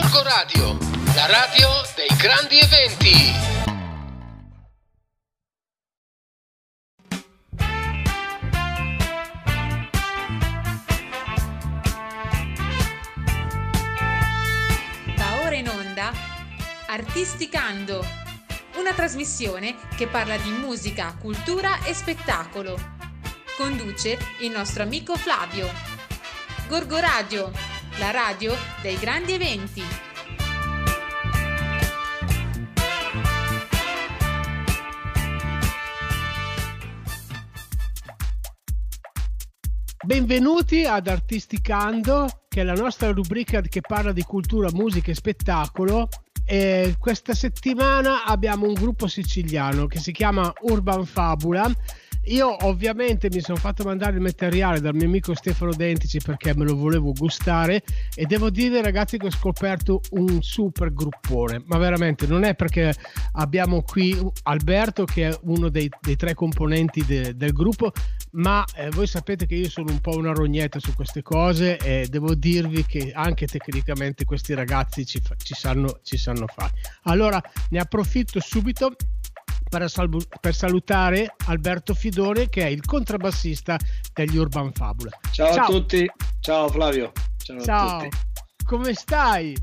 Gorgo 0.00 0.22
Radio, 0.22 0.78
la 1.16 1.26
radio 1.26 1.68
dei 1.96 2.16
grandi 2.16 2.56
eventi. 2.60 3.32
Va 15.16 15.40
ora 15.42 15.56
in 15.56 15.68
onda 15.68 16.12
Artisticando, 16.86 18.06
una 18.76 18.92
trasmissione 18.92 19.74
che 19.96 20.06
parla 20.06 20.36
di 20.36 20.50
musica, 20.50 21.16
cultura 21.20 21.82
e 21.82 21.92
spettacolo. 21.92 22.78
Conduce 23.56 24.16
il 24.42 24.52
nostro 24.52 24.84
amico 24.84 25.16
Flavio. 25.16 25.68
Gorgo 26.68 27.00
Radio, 27.00 27.50
la 27.98 28.10
radio 28.12 28.54
dei 28.80 28.96
grandi 28.96 29.32
eventi. 29.32 29.82
Benvenuti 40.04 40.84
ad 40.84 41.08
Artisticando, 41.08 42.44
che 42.48 42.60
è 42.60 42.64
la 42.64 42.74
nostra 42.74 43.10
rubrica 43.10 43.60
che 43.60 43.80
parla 43.80 44.12
di 44.12 44.22
cultura, 44.22 44.68
musica 44.72 45.10
e 45.10 45.14
spettacolo. 45.14 46.08
E 46.46 46.94
questa 46.98 47.34
settimana 47.34 48.24
abbiamo 48.24 48.66
un 48.66 48.74
gruppo 48.74 49.06
siciliano 49.06 49.86
che 49.86 49.98
si 49.98 50.12
chiama 50.12 50.50
Urban 50.62 51.04
Fabula. 51.04 51.70
Io 52.28 52.66
ovviamente 52.66 53.28
mi 53.32 53.40
sono 53.40 53.56
fatto 53.56 53.84
mandare 53.84 54.16
il 54.16 54.20
materiale 54.20 54.80
dal 54.80 54.94
mio 54.94 55.06
amico 55.06 55.34
Stefano 55.34 55.72
Dentici 55.72 56.18
perché 56.18 56.54
me 56.54 56.64
lo 56.64 56.76
volevo 56.76 57.12
gustare 57.12 57.82
e 58.14 58.26
devo 58.26 58.50
dire 58.50 58.82
ragazzi 58.82 59.16
che 59.16 59.26
ho 59.26 59.30
scoperto 59.30 60.02
un 60.10 60.42
super 60.42 60.92
gruppone, 60.92 61.62
ma 61.66 61.78
veramente 61.78 62.26
non 62.26 62.44
è 62.44 62.54
perché 62.54 62.94
abbiamo 63.32 63.82
qui 63.82 64.18
Alberto 64.42 65.04
che 65.04 65.28
è 65.28 65.38
uno 65.44 65.70
dei, 65.70 65.88
dei 66.00 66.16
tre 66.16 66.34
componenti 66.34 67.02
de, 67.06 67.34
del 67.34 67.52
gruppo, 67.52 67.92
ma 68.32 68.62
eh, 68.74 68.90
voi 68.90 69.06
sapete 69.06 69.46
che 69.46 69.54
io 69.54 69.70
sono 69.70 69.90
un 69.90 70.00
po' 70.00 70.16
una 70.16 70.32
rognetta 70.32 70.78
su 70.78 70.92
queste 70.94 71.22
cose 71.22 71.78
e 71.78 72.08
devo 72.10 72.34
dirvi 72.34 72.84
che 72.84 73.10
anche 73.14 73.46
tecnicamente 73.46 74.26
questi 74.26 74.52
ragazzi 74.52 75.06
ci, 75.06 75.22
ci, 75.42 75.54
sanno, 75.54 76.00
ci 76.02 76.18
sanno 76.18 76.46
fare. 76.46 76.72
Allora 77.04 77.40
ne 77.70 77.78
approfitto 77.78 78.38
subito 78.40 78.94
per, 79.68 79.88
salvo, 79.90 80.20
per, 80.40 80.54
salutare 80.54 81.34
Alberto 81.46 81.94
Fidone 81.94 82.48
che 82.48 82.62
è 82.62 82.68
il 82.68 82.84
contrabbassista 82.84 83.76
degli 84.12 84.36
Urban 84.36 84.72
Fabula. 84.72 85.10
Ciao, 85.30 85.54
Ciao. 85.54 85.64
a 85.64 85.66
tutti, 85.66 86.10
ciao 86.40 86.68
Flavio. 86.68 87.12
Ciao, 87.36 87.60
Ciao. 87.60 88.08
come 88.64 88.94
stai? 88.94 89.56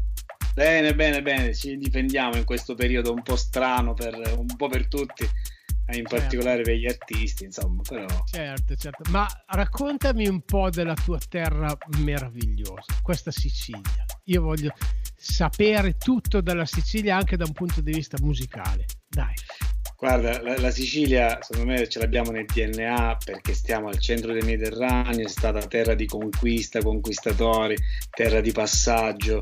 Bene, 0.54 0.96
bene, 0.96 1.22
bene, 1.22 1.54
ci 1.54 1.78
difendiamo 1.78 2.38
in 2.38 2.46
questo 2.46 2.76
periodo 2.76 3.12
un 3.12 3.22
po' 3.22 3.36
strano 3.36 3.94
per 3.94 4.36
un 4.38 4.56
po' 4.56 4.70
per 4.70 4.88
tutti, 4.88 5.24
in 5.24 5.94
certo. 5.94 6.16
particolare 6.16 6.62
per 6.62 6.76
gli 6.76 6.88
artisti, 6.88 7.44
insomma, 7.44 7.82
però... 7.88 8.06
Certo, 8.26 8.76
certo, 8.76 9.10
ma 9.12 9.28
raccontami 9.48 10.28
un 10.28 10.42
po' 10.42 10.70
della 10.70 10.94
tua 10.94 11.20
terra 11.28 11.76
meravigliosa, 12.00 13.00
questa 13.02 13.32
Sicilia. 13.32 14.06
Io 14.26 14.42
voglio 14.42 14.74
sapere 15.16 15.98
tutto 15.98 16.42
della 16.42 16.66
Sicilia 16.66 17.18
anche 17.18 17.36
da 17.36 17.46
un 17.46 17.54
punto 17.54 17.82
di 17.82 17.92
vista 17.92 18.18
musicale. 18.22 18.86
Dai. 19.08 19.34
Guarda, 19.98 20.42
la, 20.42 20.60
la, 20.60 20.72
Sicilia 20.72 21.40
secondo 21.42 21.72
me 21.72 21.88
ce 21.88 22.00
l'abbiamo 22.00 22.32
nel 22.32 22.46
DNA 22.46 23.18
perché 23.24 23.54
stiamo 23.54 23.88
al 23.88 23.98
centro 23.98 24.34
del 24.34 24.44
Mediterraneo, 24.44 25.26
è 25.26 25.30
stata 25.30 25.66
terra 25.68 25.96
di 25.96 26.06
conquista, 26.06 26.82
conquistatori, 26.82 27.76
terra 28.10 28.42
di 28.42 28.52
passaggio, 28.52 29.42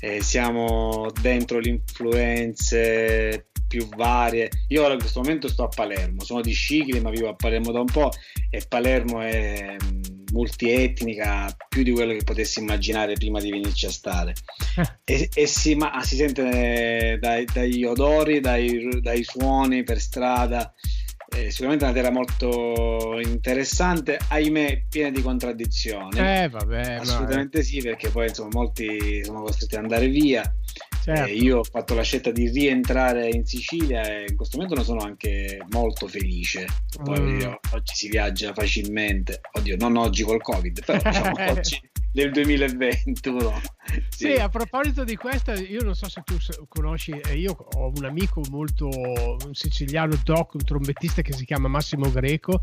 eh, 0.00 0.22
siamo 0.22 1.10
dentro 1.20 1.58
le 1.58 1.70
influenze 1.70 3.48
più 3.66 3.88
varie. 3.88 4.50
Io 4.68 4.84
ora 4.84 4.94
in 4.94 5.00
questo 5.00 5.20
momento 5.20 5.48
sto 5.48 5.64
a 5.64 5.68
Palermo, 5.68 6.22
sono 6.22 6.40
di 6.40 6.52
Scicli 6.52 7.00
ma 7.00 7.10
vivo 7.10 7.28
a 7.28 7.34
Palermo 7.34 7.72
da 7.72 7.80
un 7.80 7.86
po' 7.86 8.10
e 8.50 8.64
Palermo 8.66 9.20
è 9.20 9.76
mm, 9.82 10.17
multietnica 10.32 11.54
più 11.68 11.82
di 11.82 11.90
quello 11.90 12.12
che 12.12 12.24
potessi 12.24 12.60
immaginare 12.60 13.14
prima 13.14 13.40
di 13.40 13.50
venirci 13.50 13.86
a 13.86 13.90
stare 13.90 14.34
e, 15.04 15.28
e 15.32 15.46
si, 15.46 15.74
ma, 15.74 16.00
si, 16.02 16.16
sente 16.16 17.18
dai, 17.20 17.44
dagli 17.44 17.84
odori, 17.84 18.40
dai, 18.40 19.00
dai, 19.00 19.24
suoni 19.24 19.82
per 19.82 20.00
strada. 20.00 20.72
È 21.28 21.50
sicuramente 21.50 21.84
una 21.84 21.92
terra 21.92 22.10
molto 22.10 23.20
interessante, 23.22 24.18
ahimè 24.28 24.84
piena 24.88 25.10
di 25.10 25.20
contraddizioni. 25.20 26.18
Eh, 26.18 26.48
vabbè, 26.48 26.94
Assolutamente 26.94 27.58
no, 27.58 27.64
sì, 27.64 27.82
perché 27.82 28.08
poi 28.08 28.28
insomma 28.28 28.48
molti 28.54 29.22
sono 29.22 29.42
costretti 29.42 29.74
ad 29.76 29.82
andare 29.82 30.08
via 30.08 30.42
Certo. 31.08 31.30
Eh, 31.30 31.36
io 31.36 31.60
ho 31.60 31.64
fatto 31.64 31.94
la 31.94 32.02
scelta 32.02 32.30
di 32.30 32.50
rientrare 32.50 33.30
in 33.30 33.46
Sicilia 33.46 34.02
e 34.02 34.26
in 34.28 34.36
questo 34.36 34.58
momento 34.58 34.78
ne 34.78 34.84
sono 34.84 35.00
anche 35.00 35.58
molto 35.70 36.06
felice. 36.06 36.66
Poi 37.02 37.20
mm. 37.20 37.52
oggi 37.72 37.94
si 37.94 38.08
viaggia 38.08 38.52
facilmente, 38.52 39.40
oddio, 39.52 39.76
non 39.78 39.96
oggi 39.96 40.22
col 40.22 40.42
Covid, 40.42 40.84
però 40.84 41.00
diciamo 41.02 41.32
oggi 41.48 41.80
del 42.12 42.30
2021. 42.30 43.60
Sì. 44.10 44.26
sì. 44.26 44.32
a 44.32 44.50
proposito 44.50 45.04
di 45.04 45.16
questa, 45.16 45.54
io 45.54 45.82
non 45.82 45.94
so 45.94 46.10
se 46.10 46.22
tu 46.26 46.36
conosci, 46.68 47.12
eh, 47.12 47.38
io 47.38 47.56
ho 47.56 47.90
un 47.94 48.04
amico 48.04 48.42
molto 48.50 48.86
un 48.88 49.54
siciliano 49.54 50.14
doc, 50.22 50.54
un 50.54 50.64
trombettista 50.64 51.22
che 51.22 51.32
si 51.32 51.46
chiama 51.46 51.68
Massimo 51.68 52.10
Greco, 52.10 52.60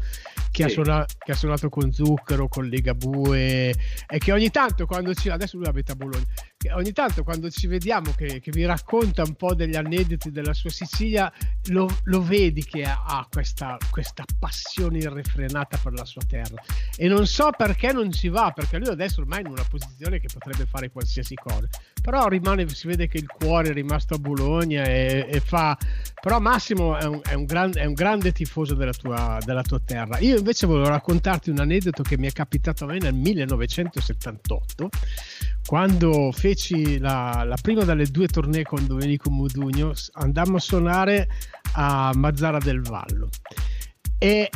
che, 0.52 0.52
sì. 0.52 0.64
ha, 0.64 0.70
suonato, 0.70 1.14
che 1.18 1.32
ha, 1.32 1.36
suonato, 1.36 1.70
con 1.70 1.92
Zucchero, 1.92 2.48
con 2.48 2.66
Ligabue 2.66 3.70
e 4.08 4.18
che 4.20 4.32
ogni 4.32 4.52
tanto 4.52 4.86
quando 4.86 5.16
ci 5.16 5.30
adesso 5.30 5.58
lui 5.58 5.66
abita 5.66 5.94
a 5.94 5.96
Bologna, 5.96 6.26
ogni 6.74 6.92
tanto 6.92 7.24
quando 7.24 7.50
ci 7.50 7.68
vediamo 7.68 8.12
che, 8.16 8.40
che, 8.40 8.52
vi 8.52 8.66
racconta 8.66 9.24
un 9.24 9.36
po' 9.36 9.54
degli 9.54 9.76
aneddoti 9.76 10.32
della 10.32 10.54
sua 10.54 10.70
Sicilia, 10.70 11.32
lo, 11.68 11.88
lo 12.04 12.22
vedi 12.22 12.64
che 12.64 12.84
ha 12.84 13.28
questa, 13.30 13.78
questa 13.90 14.24
passione 14.40 15.00
irrefrenata 15.00 15.78
per 15.78 15.94
la 15.94 16.06
sua 16.06 16.22
terra 16.28 16.62
e 16.98 17.08
non 17.08 17.26
so 17.28 17.50
perché 17.56 17.92
non 17.92 18.12
ci 18.12 18.30
va, 18.30 18.52
perché 18.52 18.78
lui 18.78 18.90
adesso 18.90 19.22
ormai 19.22 19.40
è 19.40 19.42
in 19.42 19.52
una 19.52 19.66
posizione 19.70 20.20
che 20.20 20.28
potrebbe 20.32 20.66
fare 20.66 20.90
qualsiasi 20.90 21.36
cosa, 21.36 21.68
però 22.02 22.28
rimane, 22.28 22.68
si 22.70 22.88
vede 22.88 23.08
che 23.08 23.18
il 23.18 23.28
cuore 23.28 23.70
è 23.70 23.74
rimasto 23.74 24.16
a 24.16 24.18
Bologna 24.18 24.84
e, 24.84 25.26
e 25.30 25.40
fa, 25.40 25.78
però 26.22 26.40
Massimo 26.40 26.98
è 26.98 27.06
un, 27.06 27.20
è 27.24 27.34
un, 27.34 27.46
gran, 27.46 27.72
è 27.76 27.86
un 27.86 27.94
grande 27.94 28.32
tifoso 28.32 28.74
della 28.74 28.94
tua, 28.94 29.38
della 29.44 29.62
tua, 29.62 29.80
terra. 29.80 30.20
Io 30.20 30.38
invece 30.38 30.66
volevo 30.66 30.88
raccontarti 30.88 31.50
un 31.50 31.60
aneddoto 31.60 32.04
che 32.04 32.18
mi 32.18 32.28
è 32.28 32.32
capitato 32.32 32.86
a 32.86 32.88
me 32.88 32.98
nel 33.00 33.14
1978, 33.14 34.90
quando 35.66 36.32
feci 36.32 37.00
la, 37.00 37.44
la 37.46 37.58
prima 37.62 37.84
delle 37.84 38.06
due 38.06 38.28
tournée 38.28 38.64
con 38.64 38.86
Domenico 38.86 39.30
Modugno, 39.30 39.94
andammo 40.14 40.58
a 40.58 40.60
suonare 40.60 41.28
a 41.74 42.12
Mazzara 42.16 42.60
del 42.60 42.82
Vallo 42.82 43.30
e 44.18 44.50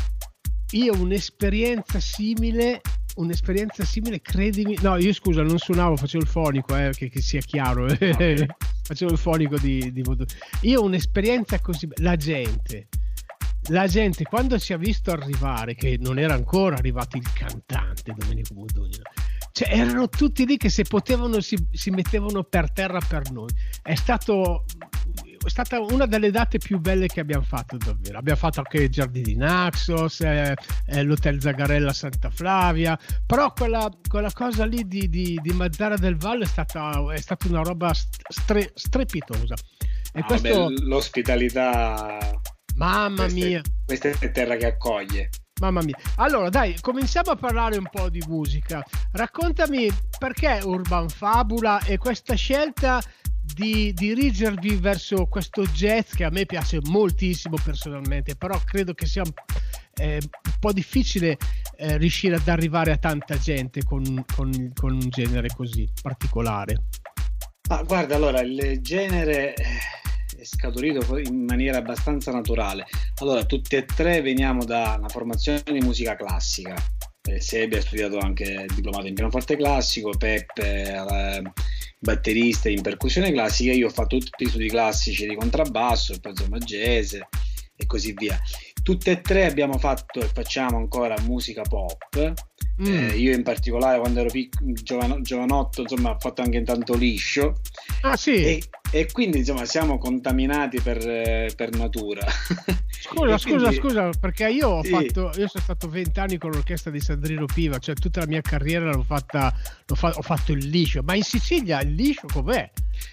io 0.72 0.94
un'esperienza 0.94 2.00
simile 2.00 2.82
un'esperienza 3.16 3.84
simile, 3.84 4.22
credimi. 4.22 4.78
No, 4.82 4.98
io 4.98 5.14
scusa, 5.14 5.44
non 5.44 5.58
suonavo, 5.58 5.98
facevo 5.98 6.24
il 6.24 6.30
fonico, 6.30 6.76
eh, 6.76 6.92
che, 6.96 7.10
che 7.10 7.22
sia 7.22 7.42
chiaro. 7.42 7.86
Okay. 7.86 8.46
facevo 8.84 9.12
il 9.12 9.18
fonico 9.18 9.58
di, 9.58 9.92
di 9.92 10.04
Io 10.62 10.84
un'esperienza 10.84 11.60
così. 11.60 11.88
La 11.98 12.16
gente, 12.16 12.88
la 13.70 13.88
gente 13.88 14.24
quando 14.24 14.58
ci 14.58 14.74
ha 14.74 14.78
visto 14.78 15.12
arrivare, 15.12 15.76
che 15.76 15.98
non 16.00 16.18
era 16.18 16.34
ancora 16.34 16.76
arrivato 16.76 17.18
il 17.18 17.32
cantante 17.34 18.14
Domenico 18.18 18.54
Modugno, 18.54 19.02
cioè 19.60 19.78
erano 19.78 20.08
tutti 20.08 20.46
lì 20.46 20.56
che 20.56 20.70
se 20.70 20.84
potevano 20.84 21.42
si, 21.42 21.58
si 21.74 21.90
mettevano 21.90 22.44
per 22.44 22.72
terra 22.72 23.00
per 23.06 23.30
noi. 23.32 23.50
È 23.82 23.94
stato 23.94 24.64
è 25.44 25.50
stata 25.50 25.82
una 25.82 26.06
delle 26.06 26.32
date 26.32 26.60
più 26.60 26.80
belle 26.80 27.08
che 27.08 27.20
abbiamo 27.20 27.44
fatto 27.44 27.76
davvero. 27.76 28.18
Abbiamo 28.18 28.40
fatto 28.40 28.60
anche 28.60 28.84
i 28.84 28.90
Giardini 28.90 29.36
Naxos, 29.36 30.22
eh, 30.22 30.54
eh, 30.86 31.04
l'Hotel 31.04 31.42
Zagarella 31.42 31.92
Santa 31.92 32.30
Flavia, 32.30 32.98
però 33.26 33.52
quella, 33.52 33.92
quella 34.08 34.32
cosa 34.32 34.64
lì 34.64 34.88
di, 34.88 35.10
di, 35.10 35.38
di, 35.42 35.52
Mazzara 35.52 35.98
del 35.98 36.16
Valle 36.16 36.46
è 36.46 36.48
stata, 36.48 37.14
è 37.14 37.20
stata 37.20 37.50
una 37.50 37.62
roba 37.62 37.92
stre, 37.94 38.72
strepitosa. 38.76 39.56
E 40.14 40.22
ah, 40.22 40.24
questo... 40.24 40.68
beh, 40.68 40.84
l'ospitalità... 40.84 42.32
Mamma 42.76 43.24
questa 43.24 43.46
mia! 43.46 43.62
Questa 43.86 44.08
è 44.08 44.32
terra 44.32 44.56
che 44.56 44.68
accoglie. 44.68 45.30
Mamma 45.60 45.82
mia. 45.82 45.98
Allora, 46.16 46.50
dai, 46.50 46.80
cominciamo 46.80 47.32
a 47.32 47.36
parlare 47.36 47.78
un 47.78 47.88
po' 47.90 48.10
di 48.10 48.24
musica. 48.28 48.84
Raccontami 49.12 49.90
perché 50.18 50.60
Urban 50.64 51.10
Fabula 51.10 51.84
e 51.84 51.98
questa 51.98 52.36
scelta 52.36 53.02
di 53.54 53.94
dirigervi 53.94 54.76
verso 54.76 55.26
questo 55.26 55.64
jazz 55.64 56.14
che 56.14 56.24
a 56.24 56.30
me 56.30 56.46
piace 56.46 56.80
moltissimo 56.84 57.58
personalmente, 57.64 58.36
però 58.36 58.60
credo 58.64 58.94
che 58.94 59.06
sia 59.06 59.24
eh, 59.96 60.20
un 60.22 60.60
po' 60.60 60.72
difficile 60.72 61.38
eh, 61.76 61.98
riuscire 61.98 62.36
ad 62.36 62.48
arrivare 62.48 62.92
a 62.92 62.98
tanta 62.98 63.38
gente 63.38 63.84
con, 63.84 64.24
con, 64.36 64.72
con 64.74 64.94
un 64.94 65.10
genere 65.10 65.50
così 65.56 65.88
particolare. 66.02 66.84
Ah, 67.70 67.84
guarda, 67.84 68.16
allora 68.16 68.40
il 68.42 68.80
genere 68.82 69.54
è 70.40 70.46
scaturito 70.46 71.18
in 71.18 71.44
maniera 71.44 71.80
abbastanza 71.80 72.32
naturale. 72.32 72.86
Allora, 73.22 73.44
tutti 73.44 73.76
e 73.76 73.86
tre 73.86 74.22
veniamo 74.22 74.64
da 74.64 74.96
una 74.98 75.10
formazione 75.10 75.62
di 75.66 75.80
musica 75.80 76.16
classica. 76.16 76.76
Eh, 77.22 77.42
Sebi 77.42 77.76
ha 77.76 77.82
studiato 77.82 78.18
anche 78.18 78.44
il 78.44 78.74
diplomato 78.74 79.08
in 79.08 79.16
pianoforte 79.16 79.58
classico, 79.58 80.12
Peppe 80.18 80.94
eh, 80.94 81.42
batterista 82.00 82.70
in 82.70 82.82
percussione 82.82 83.32
classica, 83.34 83.74
io 83.74 83.88
ho 83.88 83.92
fatto 83.92 84.18
tutti 84.18 84.46
gli 84.46 84.50
studi 84.50 84.70
classici 84.70 85.28
di 85.28 85.36
contrabbasso, 85.36 86.18
poi 86.22 86.32
insomma 86.32 86.58
jazz 86.60 87.16
e 87.76 87.86
così 87.86 88.14
via. 88.14 88.40
Tutte 88.82 89.12
e 89.12 89.22
tre 89.22 89.46
abbiamo 89.46 89.78
fatto 89.78 90.22
e 90.22 90.30
facciamo 90.34 90.78
ancora 90.78 91.20
musica 91.22 91.62
pop. 91.64 92.34
Mm. 92.82 92.86
Eh, 92.86 93.18
io 93.18 93.34
in 93.34 93.44
particolare 93.44 94.00
quando 94.00 94.22
ero 94.22 94.30
pic- 94.30 94.58
giovano- 94.64 95.20
giovanotto 95.20 95.82
insomma 95.82 96.12
ho 96.12 96.18
fatto 96.18 96.42
anche 96.42 96.64
tanto 96.64 96.96
liscio 96.96 97.60
ah, 98.04 98.16
sì. 98.16 98.36
e, 98.42 98.64
e 98.92 99.12
quindi 99.12 99.40
insomma 99.40 99.66
siamo 99.66 99.98
contaminati 99.98 100.80
per, 100.82 101.54
per 101.56 101.76
natura 101.76 102.26
scusa 102.90 103.38
scusa 103.38 103.68
quindi... 103.68 103.76
scusa 103.76 104.10
perché 104.20 104.50
io 104.50 104.68
ho 104.68 104.84
sì. 104.84 104.90
fatto 104.90 105.32
io 105.36 105.48
sono 105.48 105.64
stato 105.64 105.90
vent'anni 105.90 106.38
con 106.38 106.52
l'orchestra 106.52 106.92
di 106.92 107.00
Sandrino 107.00 107.46
Piva 107.46 107.78
cioè 107.78 107.96
tutta 107.96 108.22
la 108.22 108.28
mia 108.28 108.42
carriera 108.42 108.92
l'ho 108.92 109.04
fatta 109.04 109.54
l'ho 109.86 109.96
fa- 109.96 110.14
ho 110.16 110.22
fatto 110.22 110.52
il 110.52 110.68
liscio 110.68 111.02
ma 111.04 111.16
in 111.16 111.24
Sicilia 111.24 111.82
il 111.82 111.94
liscio 111.94 112.28
com'è? 112.32 112.70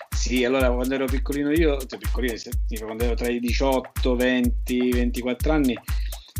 Sì, 0.08 0.44
allora 0.44 0.70
quando 0.70 0.94
ero 0.94 1.05
piccolino 1.05 1.50
io, 1.52 1.78
cioè 1.87 1.99
piccolino, 1.99 2.34
quando 2.81 3.05
ero 3.05 3.14
tra 3.14 3.28
i 3.28 3.38
18, 3.38 4.17
20, 4.17 4.90
24 4.90 5.52
anni, 5.52 5.78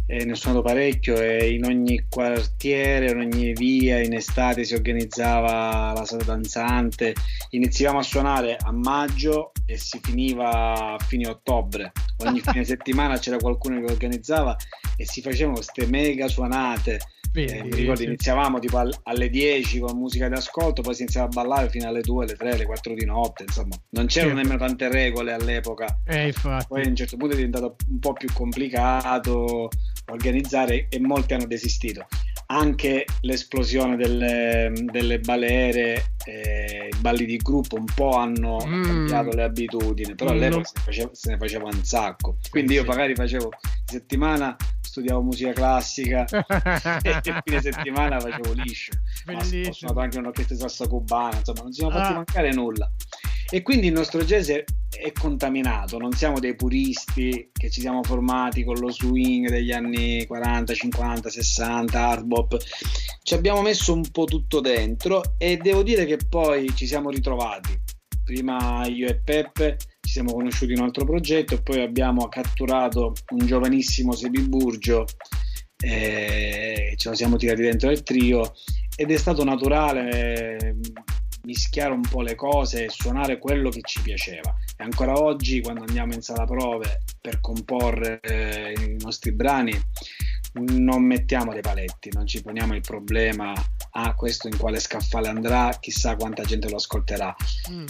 eh, 0.07 0.25
ne 0.25 0.33
ho 0.33 0.35
suonato 0.35 0.63
parecchio 0.63 1.21
e 1.21 1.53
in 1.53 1.65
ogni 1.65 2.07
quartiere, 2.09 3.11
in 3.11 3.19
ogni 3.19 3.53
via, 3.53 4.03
in 4.03 4.15
estate 4.15 4.65
si 4.65 4.75
organizzava 4.75 5.93
la 5.93 6.05
sala 6.05 6.23
danzante. 6.23 7.15
Iniziavamo 7.51 7.99
a 7.99 8.05
suonare 8.05 8.57
a 8.61 8.73
maggio 8.73 9.53
e 9.67 9.77
si 9.77 9.99
finiva 10.03 10.95
a 10.95 10.99
fine 10.99 11.29
ottobre. 11.29 11.93
Ogni 12.19 12.41
fine 12.41 12.63
settimana 12.65 13.19
c'era 13.19 13.37
qualcuno 13.37 13.81
che 13.81 13.93
organizzava 13.93 14.57
e 14.97 15.05
si 15.05 15.21
facevano 15.21 15.57
queste 15.57 15.87
mega 15.87 16.29
suonate 16.29 17.01
eh, 17.45 17.63
mi 17.65 17.75
ricordo 17.75 18.03
iniziavamo 18.03 18.59
tipo 18.59 18.83
alle 19.03 19.29
10 19.29 19.81
con 19.81 19.99
musica 19.99 20.29
d'ascolto, 20.29 20.83
poi 20.83 20.95
si 20.95 21.03
iniziava 21.03 21.27
a 21.27 21.31
ballare 21.31 21.69
fino 21.69 21.87
alle 21.87 22.01
2, 22.01 22.25
alle 22.25 22.35
3, 22.35 22.53
alle 22.53 22.65
4 22.65 22.95
di 22.95 23.05
notte, 23.05 23.45
insomma, 23.45 23.77
non 23.91 24.07
c'erano 24.07 24.35
nemmeno 24.35 24.57
tante 24.57 24.89
regole 24.89 25.33
all'epoca. 25.33 26.01
Eh, 26.07 26.33
poi 26.67 26.83
a 26.83 26.89
un 26.89 26.97
certo 26.97 27.17
punto 27.17 27.35
è 27.35 27.37
diventato 27.37 27.77
un 27.89 27.99
po' 27.99 28.15
più 28.15 28.29
complicato 28.33 29.69
organizzare 30.11 30.87
e 30.89 31.01
molti 31.01 31.35
hanno 31.35 31.47
desistito. 31.47 32.07
Anche 32.49 33.05
l'esplosione 33.23 33.97
delle, 33.97 34.73
delle 34.73 35.19
balere, 35.19 36.15
eh, 36.25 36.89
i 36.93 36.97
balli 36.99 37.25
di 37.25 37.37
gruppo 37.39 37.77
un 37.77 37.87
po' 37.93 38.17
hanno 38.17 38.65
mm. 38.65 38.85
cambiato 38.85 39.31
le 39.31 39.43
abitudini, 39.43 40.15
però 40.15 40.31
mm, 40.31 40.35
all'epoca 40.35 40.65
se, 40.65 40.73
ne 40.77 40.83
faceva, 40.85 41.11
se 41.13 41.31
ne 41.31 41.39
faceva 41.39 41.65
un 41.65 41.85
sacco. 41.85 42.37
Quindi 42.51 42.75
io 42.75 42.85
magari 42.85 43.15
facevo 43.15 43.51
settimana 43.85 44.57
studiavo 44.97 45.21
musica 45.21 45.53
classica 45.53 46.25
e 47.03 47.21
il 47.23 47.43
fine 47.45 47.61
settimana 47.61 48.19
facevo 48.19 48.53
liscio. 48.55 48.93
Bellissimo. 49.25 49.69
ho 49.69 49.73
suonato 49.73 50.01
anche 50.01 50.19
un'orchestra 50.19 50.55
di 50.55 50.61
salsa 50.61 50.89
cubana, 50.89 51.37
insomma, 51.37 51.63
non 51.63 51.73
ci 51.73 51.81
siamo 51.81 51.93
fatti 51.93 52.13
ah. 52.13 52.15
mancare 52.15 52.53
nulla. 52.53 52.91
E 53.49 53.63
quindi 53.63 53.87
il 53.87 53.93
nostro 53.93 54.25
jazz 54.25 54.49
è, 54.51 54.65
è, 54.91 55.13
contaminato, 55.13 55.99
non 55.99 56.13
siamo 56.13 56.41
dei 56.41 56.57
puristi 56.57 57.51
che 57.53 57.71
ci 57.71 57.81
siamo 57.81 58.03
formati 58.03 58.65
con 58.65 58.77
lo 58.77 58.91
swing 58.91 59.49
degli 59.49 59.71
anni 59.71 60.27
40, 60.27 60.75
50, 60.75 61.31
60, 61.31 62.09
hard 62.09 62.25
bop. 62.25 62.57
Ci 63.23 63.35
abbiamo 63.35 63.63
messo 63.63 63.93
un 63.93 64.11
po' 64.11 64.25
tutto 64.25 64.61
dentro 64.61 65.37
e 65.39 65.59
devo 65.59 65.83
dire 65.83 66.07
che 66.07 66.19
poi 66.29 66.75
ci 66.75 66.87
siamo 66.87 67.11
ritrovati. 67.11 67.79
Prima 68.25 68.85
io 68.87 69.07
e 69.07 69.21
Peppe 69.21 69.77
ci 70.01 70.11
siamo 70.11 70.33
conosciuti 70.33 70.73
in 70.73 70.81
un 70.81 70.87
altro 70.87 71.05
progetto 71.05 71.55
e 71.55 71.63
poi 71.63 71.83
abbiamo 71.83 72.29
catturato 72.29 73.15
un 73.31 73.47
giovanissimo 73.47 74.13
Sebi 74.13 74.41
Burgio 74.41 75.05
e 75.79 76.95
ce 76.97 77.09
lo 77.09 77.15
siamo 77.15 77.37
tirati 77.37 77.63
dentro 77.63 77.91
il 77.91 78.03
trio 78.03 78.55
ed 78.97 79.11
è 79.11 79.17
stato 79.17 79.45
naturale 79.45 80.59
eh, 80.59 80.75
mischiare 81.57 81.93
un 81.93 82.03
po' 82.03 82.21
le 82.21 82.35
cose 82.35 82.85
e 82.85 82.91
suonare 82.91 83.39
quello 83.39 83.71
che 83.71 83.81
ci 83.83 84.03
piaceva. 84.03 84.55
E 84.77 84.85
ancora 84.85 85.15
oggi 85.15 85.63
quando 85.63 85.81
andiamo 85.81 86.13
in 86.13 86.21
sala 86.21 86.45
prove 86.45 87.03
per 87.19 87.41
comporre 87.41 88.21
eh, 88.21 88.75
i 88.79 88.97
nostri 89.01 89.33
brani 89.33 89.73
non 90.53 91.03
mettiamo 91.03 91.53
dei 91.53 91.61
paletti, 91.61 92.11
non 92.13 92.27
ci 92.27 92.43
poniamo 92.43 92.75
il 92.75 92.81
problema 92.81 93.53
ah 93.91 94.15
questo 94.15 94.49
in 94.49 94.57
quale 94.57 94.79
scaffale 94.79 95.29
andrà, 95.29 95.77
chissà 95.81 96.17
quanta 96.17 96.45
gente 96.45 96.69
lo 96.69 96.77
ascolterà. 96.77 97.35
Mm. 97.71 97.87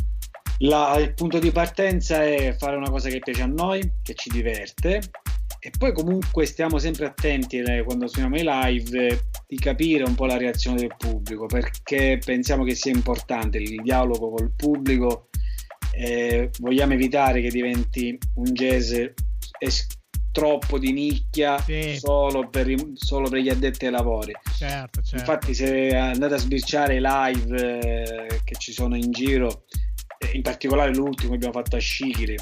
La, 0.61 0.97
il 0.99 1.13
punto 1.15 1.39
di 1.39 1.51
partenza 1.51 2.25
è 2.25 2.57
fare 2.57 2.77
una 2.77 2.89
cosa 2.89 3.09
che 3.09 3.19
piace 3.19 3.43
a 3.43 3.47
noi, 3.47 3.89
che 4.03 4.15
ci 4.15 4.31
diverte 4.31 5.01
e 5.59 5.71
poi 5.77 5.93
comunque 5.93 6.47
stiamo 6.47 6.79
sempre 6.79 7.07
attenti 7.07 7.59
eh, 7.59 7.83
quando 7.83 8.07
suoniamo 8.07 8.37
i 8.37 8.43
live 8.45 9.29
di 9.47 9.57
capire 9.57 10.03
un 10.05 10.15
po' 10.15 10.27
la 10.27 10.37
reazione 10.37 10.81
del 10.81 10.95
pubblico 10.97 11.47
perché 11.47 12.19
pensiamo 12.25 12.65
che 12.65 12.75
sia 12.75 12.93
importante 12.93 13.59
il 13.59 13.81
dialogo 13.83 14.31
col 14.31 14.53
pubblico 14.55 15.29
eh, 15.93 16.51
vogliamo 16.59 16.95
evitare 16.95 17.41
che 17.41 17.51
diventi 17.51 18.19
un 18.35 18.45
jazz 18.53 18.93
es- 19.59 19.87
troppo 20.33 20.79
di 20.79 20.93
nicchia 20.93 21.59
sì. 21.59 21.97
solo, 21.97 22.49
per, 22.51 22.67
solo, 22.95 23.31
per, 23.31 23.41
gli 23.41 23.49
addetti 23.49 23.87
ai 23.87 23.93
lavori 23.93 24.33
certo, 24.59 25.01
certo. 25.01 25.17
infatti 25.17 25.55
se 25.55 25.95
andate 25.97 26.35
a 26.35 26.39
sbirciare 26.39 26.97
i 26.97 27.01
live 27.01 27.79
eh, 27.79 28.41
che 28.45 28.55
ci 28.59 28.73
sono 28.73 28.97
in 28.97 29.11
giro 29.13 29.65
in 30.33 30.43
particolare 30.43 30.93
l'ultimo 30.93 31.31
che 31.31 31.37
abbiamo 31.37 31.55
fatto 31.55 31.77
a 31.77 31.81
Shikiri 31.81 32.37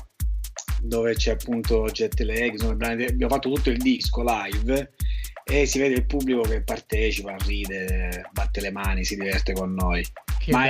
dove 0.83 1.15
c'è 1.15 1.33
appunto 1.33 1.85
Jet 1.87 2.19
Lag, 2.21 2.61
abbiamo 2.61 3.29
fatto 3.29 3.51
tutto 3.51 3.71
il 3.71 3.79
disco 3.79 4.23
live 4.23 4.93
e 5.45 5.67
si 5.67 5.79
vede 5.79 5.95
il 5.95 6.07
pubblico 6.07 6.41
che 6.41 6.63
partecipa, 6.63 7.37
ride, 7.45 8.29
batte 8.33 8.61
le 8.61 8.71
mani, 8.71 9.05
si 9.05 9.15
diverte 9.15 9.53
con 9.53 9.75
noi. 9.75 10.05
Che 10.39 10.51
Ma 10.51 10.67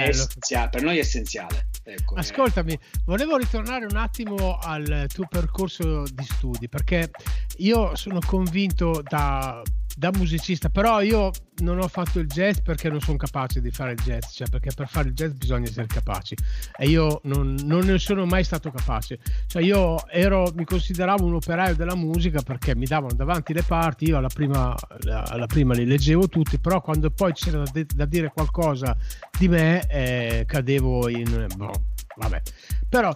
per 0.69 0.83
noi 0.83 0.97
è 0.97 1.01
essenziale. 1.01 1.69
Ecco, 1.85 2.15
Ascoltami, 2.15 2.79
volevo 3.05 3.37
ritornare 3.37 3.85
un 3.85 3.97
attimo 3.97 4.59
al 4.59 5.07
tuo 5.13 5.27
percorso 5.29 6.05
di 6.05 6.25
studi 6.25 6.69
perché 6.69 7.11
io 7.59 7.95
sono 7.95 8.21
convinto 8.25 9.03
da 9.03 9.63
da 9.97 10.11
musicista, 10.17 10.69
però 10.69 11.01
io 11.01 11.31
non 11.59 11.79
ho 11.79 11.87
fatto 11.87 12.19
il 12.19 12.27
jazz 12.27 12.59
perché 12.59 12.89
non 12.89 13.01
sono 13.01 13.17
capace 13.17 13.61
di 13.61 13.71
fare 13.71 13.93
il 13.93 13.99
jazz, 14.03 14.33
cioè 14.33 14.49
perché 14.49 14.71
per 14.75 14.89
fare 14.89 15.09
il 15.09 15.15
jazz 15.15 15.33
bisogna 15.33 15.69
essere 15.69 15.87
capaci 15.87 16.35
e 16.77 16.89
io 16.89 17.21
non, 17.25 17.55
non 17.63 17.85
ne 17.85 17.99
sono 17.99 18.27
mai 18.27 18.43
stato 18.43 18.71
capace. 18.71 19.19
Cioè 19.47 19.63
io 19.63 20.07
ero, 20.09 20.51
mi 20.55 20.65
consideravo 20.65 21.25
un 21.25 21.35
operaio 21.35 21.77
della 21.77 21.95
musica 21.95 22.43
perché 22.43 22.75
mi 22.75 22.87
davano 22.87 23.15
davanti 23.15 23.53
le 23.53 23.63
parti, 23.63 24.07
io 24.07 24.19
alla 24.19 24.29
prima, 24.29 24.75
alla 25.07 25.47
prima 25.47 25.75
le 25.75 25.85
leggevo 25.85 26.29
tutti, 26.29 26.59
però 26.59 26.81
quando 26.81 27.11
poi 27.11 27.33
c'era 27.33 27.63
da, 27.63 27.83
da 27.95 28.05
dire 28.05 28.31
qualcosa 28.33 28.97
di 29.39 29.49
me 29.49 29.87
eh, 29.89 30.45
cadevo 30.47 31.09
in... 31.09 31.47
Boh, 31.57 31.85
vabbè. 32.17 32.43
Però 32.89 33.15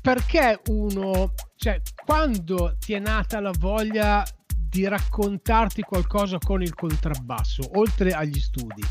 perché 0.00 0.60
uno, 0.68 1.34
cioè 1.56 1.80
quando 2.04 2.76
ti 2.78 2.92
è 2.92 2.98
nata 2.98 3.40
la 3.40 3.52
voglia 3.58 4.24
di 4.68 4.86
raccontarti 4.86 5.82
qualcosa 5.82 6.38
con 6.38 6.62
il 6.62 6.74
contrabbasso, 6.74 7.70
oltre 7.78 8.12
agli 8.12 8.38
studi? 8.38 8.82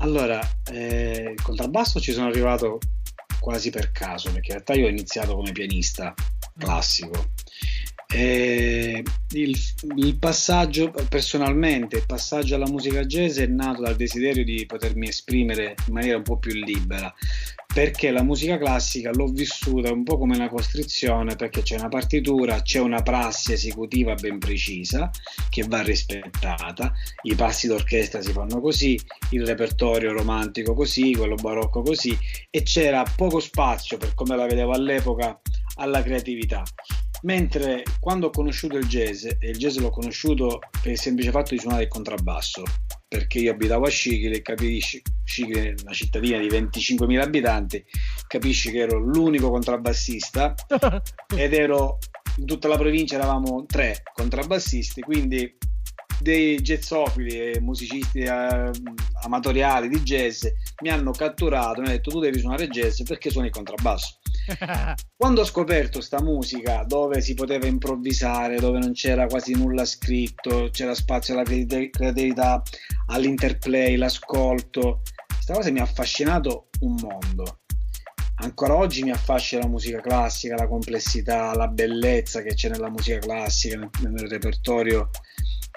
Allora, 0.00 0.40
eh, 0.70 1.32
il 1.36 1.42
contrabbasso 1.42 2.00
ci 2.00 2.12
sono 2.12 2.26
arrivato 2.26 2.78
quasi 3.40 3.70
per 3.70 3.92
caso, 3.92 4.30
perché 4.32 4.48
in 4.48 4.54
realtà 4.54 4.74
io 4.74 4.86
ho 4.86 4.90
iniziato 4.90 5.34
come 5.34 5.52
pianista 5.52 6.12
classico. 6.58 7.32
Eh, 8.18 9.02
il, 9.32 9.54
il, 9.96 10.18
passaggio, 10.18 10.90
personalmente, 11.06 11.98
il 11.98 12.06
passaggio 12.06 12.54
alla 12.54 12.66
musica 12.66 13.04
jazz 13.04 13.36
è 13.36 13.46
nato 13.46 13.82
dal 13.82 13.94
desiderio 13.94 14.42
di 14.42 14.64
potermi 14.64 15.08
esprimere 15.08 15.74
in 15.86 15.92
maniera 15.92 16.16
un 16.16 16.22
po' 16.22 16.38
più 16.38 16.54
libera 16.54 17.14
perché 17.74 18.10
la 18.10 18.22
musica 18.22 18.56
classica 18.56 19.10
l'ho 19.12 19.26
vissuta 19.26 19.92
un 19.92 20.02
po' 20.02 20.16
come 20.16 20.34
una 20.34 20.48
costrizione 20.48 21.36
perché 21.36 21.60
c'è 21.60 21.76
una 21.76 21.88
partitura, 21.88 22.62
c'è 22.62 22.78
una 22.78 23.02
prassi 23.02 23.52
esecutiva 23.52 24.14
ben 24.14 24.38
precisa 24.38 25.10
che 25.50 25.66
va 25.68 25.82
rispettata, 25.82 26.94
i 27.24 27.34
passi 27.34 27.66
d'orchestra 27.66 28.22
si 28.22 28.32
fanno 28.32 28.62
così, 28.62 28.98
il 29.32 29.44
repertorio 29.44 30.14
romantico 30.14 30.72
così, 30.72 31.12
quello 31.12 31.34
barocco 31.34 31.82
così 31.82 32.18
e 32.48 32.62
c'era 32.62 33.02
poco 33.14 33.40
spazio 33.40 33.98
per 33.98 34.14
come 34.14 34.36
la 34.36 34.46
vedevo 34.46 34.72
all'epoca 34.72 35.38
alla 35.74 36.02
creatività. 36.02 36.62
Mentre 37.22 37.82
quando 38.00 38.26
ho 38.26 38.30
conosciuto 38.30 38.76
il 38.76 38.86
jazz, 38.86 39.24
e 39.24 39.50
il 39.50 39.56
jazz 39.56 39.78
l'ho 39.78 39.90
conosciuto 39.90 40.60
per 40.82 40.92
il 40.92 40.98
semplice 40.98 41.30
fatto 41.30 41.54
di 41.54 41.60
suonare 41.60 41.84
il 41.84 41.88
contrabbasso, 41.88 42.62
perché 43.08 43.38
io 43.38 43.52
abitavo 43.52 43.86
a 43.86 43.90
Scicli 43.90 44.32
e 44.32 44.42
capisci, 44.42 45.00
Scicli 45.24 45.60
è 45.60 45.74
una 45.82 45.92
cittadina 45.92 46.38
di 46.38 46.48
25.000 46.48 47.20
abitanti, 47.20 47.84
capisci 48.26 48.70
che 48.70 48.80
ero 48.80 48.98
l'unico 48.98 49.50
contrabbassista 49.50 50.54
ed 51.36 51.54
ero 51.54 51.98
in 52.38 52.46
tutta 52.46 52.68
la 52.68 52.76
provincia 52.76 53.16
eravamo 53.16 53.64
tre 53.66 54.02
contrabbassisti, 54.12 55.00
quindi 55.00 55.56
dei 56.18 56.56
jazzofili 56.60 57.52
e 57.52 57.60
musicisti 57.60 58.20
eh, 58.20 58.70
amatoriali 59.22 59.88
di 59.88 60.00
jazz 60.00 60.46
mi 60.82 60.88
hanno 60.88 61.10
catturato, 61.10 61.80
mi 61.80 61.86
hanno 61.86 61.96
detto 61.96 62.10
tu 62.10 62.20
devi 62.20 62.38
suonare 62.38 62.68
jazz 62.68 63.02
perché 63.02 63.30
suoni 63.30 63.48
il 63.48 63.52
contrabbasso. 63.52 64.18
Quando 65.16 65.40
ho 65.40 65.44
scoperto 65.44 66.00
sta 66.00 66.22
musica 66.22 66.84
dove 66.86 67.20
si 67.20 67.34
poteva 67.34 67.66
improvvisare, 67.66 68.58
dove 68.58 68.78
non 68.78 68.92
c'era 68.92 69.26
quasi 69.26 69.54
nulla 69.54 69.84
scritto, 69.84 70.68
c'era 70.70 70.94
spazio 70.94 71.34
alla 71.34 71.42
creatività, 71.44 72.62
all'interplay, 73.06 73.96
l'ascolto, 73.96 75.02
questa 75.26 75.54
cosa 75.54 75.70
mi 75.70 75.80
ha 75.80 75.84
affascinato 75.84 76.68
un 76.80 76.96
mondo. 77.00 77.60
Ancora 78.38 78.76
oggi 78.76 79.02
mi 79.02 79.12
affascina 79.12 79.62
la 79.62 79.68
musica 79.68 80.00
classica, 80.00 80.56
la 80.56 80.68
complessità, 80.68 81.54
la 81.54 81.68
bellezza 81.68 82.42
che 82.42 82.54
c'è 82.54 82.68
nella 82.68 82.90
musica 82.90 83.18
classica, 83.18 83.78
nel, 83.78 83.90
nel 84.00 84.28
repertorio 84.28 85.08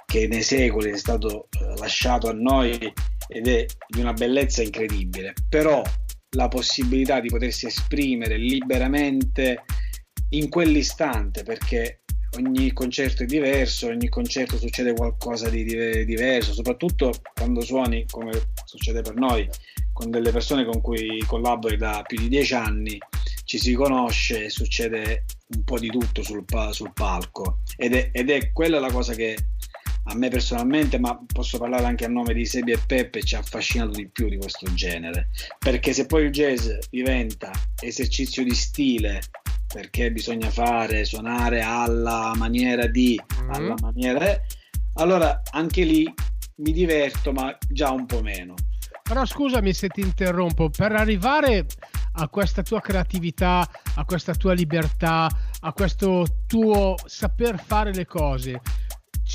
che 0.05 0.27
nei 0.27 0.41
secoli 0.41 0.91
è 0.91 0.97
stato 0.97 1.47
eh, 1.51 1.77
lasciato 1.77 2.29
a 2.29 2.33
noi 2.33 2.77
ed 3.27 3.47
è 3.47 3.65
di 3.87 3.99
una 4.01 4.13
bellezza 4.13 4.63
incredibile. 4.63 5.33
Però 5.47 5.81
la 6.35 6.47
possibilità 6.47 7.19
di 7.19 7.29
potersi 7.29 7.65
esprimere 7.65 8.37
liberamente 8.37 9.63
in 10.29 10.49
quell'istante, 10.49 11.43
perché 11.43 12.01
ogni 12.37 12.71
concerto 12.73 13.23
è 13.23 13.25
diverso, 13.25 13.87
ogni 13.87 14.09
concerto 14.09 14.57
succede 14.57 14.93
qualcosa 14.93 15.49
di 15.49 15.63
diverso, 16.05 16.53
soprattutto 16.53 17.11
quando 17.33 17.61
suoni, 17.61 18.05
come 18.09 18.31
succede 18.65 19.01
per 19.01 19.15
noi, 19.15 19.49
con 19.91 20.11
delle 20.11 20.31
persone 20.31 20.65
con 20.65 20.81
cui 20.81 21.23
collabori 21.25 21.77
da 21.77 22.03
più 22.05 22.19
di 22.19 22.29
dieci 22.29 22.53
anni, 22.53 22.97
ci 23.43 23.57
si 23.57 23.73
conosce 23.73 24.45
e 24.45 24.49
succede 24.49 25.25
un 25.55 25.63
po' 25.63 25.79
di 25.79 25.87
tutto 25.87 26.21
sul, 26.21 26.45
sul 26.71 26.93
palco. 26.93 27.61
Ed 27.75 27.95
è, 27.95 28.09
ed 28.13 28.29
è 28.29 28.51
quella 28.51 28.79
la 28.79 28.91
cosa 28.91 29.13
che 29.13 29.35
a 30.05 30.15
me 30.15 30.29
personalmente, 30.29 30.97
ma 30.99 31.19
posso 31.31 31.57
parlare 31.57 31.85
anche 31.85 32.05
a 32.05 32.09
nome 32.09 32.33
di 32.33 32.45
Sebi 32.45 32.71
e 32.71 32.79
Peppe, 32.85 33.23
ci 33.23 33.35
ha 33.35 33.39
affascinato 33.39 33.91
di 33.91 34.07
più 34.07 34.27
di 34.29 34.37
questo 34.37 34.71
genere. 34.73 35.29
Perché 35.59 35.93
se 35.93 36.05
poi 36.05 36.25
il 36.25 36.31
jazz 36.31 36.67
diventa 36.89 37.51
esercizio 37.81 38.43
di 38.43 38.55
stile, 38.55 39.21
perché 39.71 40.11
bisogna 40.11 40.49
fare, 40.49 41.05
suonare 41.05 41.61
alla 41.61 42.33
maniera 42.35 42.87
di, 42.87 43.19
mm-hmm. 43.33 43.49
alla 43.51 43.75
maniera... 43.81 44.41
Allora 44.95 45.41
anche 45.51 45.83
lì 45.83 46.11
mi 46.57 46.71
diverto, 46.71 47.31
ma 47.31 47.55
già 47.69 47.91
un 47.91 48.05
po' 48.05 48.21
meno. 48.21 48.55
Però 49.03 49.25
scusami 49.25 49.73
se 49.73 49.87
ti 49.87 50.01
interrompo, 50.01 50.69
per 50.69 50.91
arrivare 50.91 51.65
a 52.13 52.27
questa 52.27 52.63
tua 52.63 52.81
creatività, 52.81 53.67
a 53.95 54.05
questa 54.05 54.33
tua 54.33 54.53
libertà, 54.53 55.29
a 55.61 55.73
questo 55.73 56.25
tuo 56.47 56.95
saper 57.05 57.59
fare 57.59 57.93
le 57.93 58.05
cose, 58.05 58.59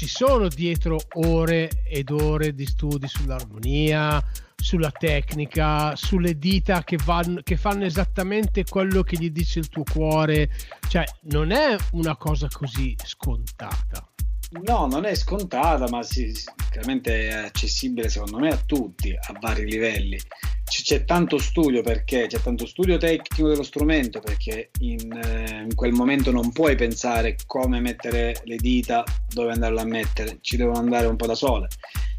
ci 0.04 0.10
sono 0.10 0.48
dietro 0.48 0.98
ore 1.14 1.82
ed 1.88 2.10
ore 2.10 2.54
di 2.54 2.66
studi 2.66 3.08
sull'armonia, 3.08 4.22
sulla 4.54 4.90
tecnica, 4.90 5.96
sulle 5.96 6.38
dita 6.38 6.84
che, 6.84 6.98
vanno, 7.02 7.40
che 7.42 7.56
fanno 7.56 7.84
esattamente 7.84 8.64
quello 8.64 9.02
che 9.02 9.16
gli 9.16 9.30
dice 9.30 9.60
il 9.60 9.68
tuo 9.70 9.82
cuore. 9.82 10.50
Cioè, 10.88 11.04
non 11.30 11.52
è 11.52 11.74
una 11.92 12.16
cosa 12.16 12.48
così 12.52 12.94
scontata. 13.02 14.06
No, 14.50 14.86
non 14.86 15.04
è 15.04 15.14
scontata, 15.14 15.88
ma 15.88 16.02
sì, 16.02 16.32
chiaramente 16.70 17.28
è 17.28 17.32
accessibile 17.32 18.08
secondo 18.08 18.38
me 18.38 18.50
a 18.50 18.56
tutti, 18.56 19.12
a 19.12 19.36
vari 19.40 19.64
livelli. 19.68 20.16
C- 20.64 20.82
c'è 20.82 21.04
tanto 21.04 21.38
studio 21.38 21.82
perché 21.82 22.26
c'è 22.26 22.40
tanto 22.40 22.66
studio 22.66 22.96
tecnico 22.96 23.48
dello 23.48 23.62
strumento 23.62 24.20
perché 24.20 24.70
in, 24.80 25.12
eh, 25.12 25.62
in, 25.64 25.74
quel 25.74 25.92
momento 25.92 26.30
non 26.30 26.52
puoi 26.52 26.74
pensare 26.74 27.36
come 27.46 27.80
mettere 27.80 28.40
le 28.44 28.56
dita, 28.56 29.04
dove 29.28 29.52
andarle 29.52 29.80
a 29.80 29.86
mettere, 29.86 30.38
ci 30.40 30.56
devono 30.56 30.78
andare 30.78 31.06
un 31.06 31.16
po' 31.16 31.26
da 31.26 31.34
sole. 31.34 31.68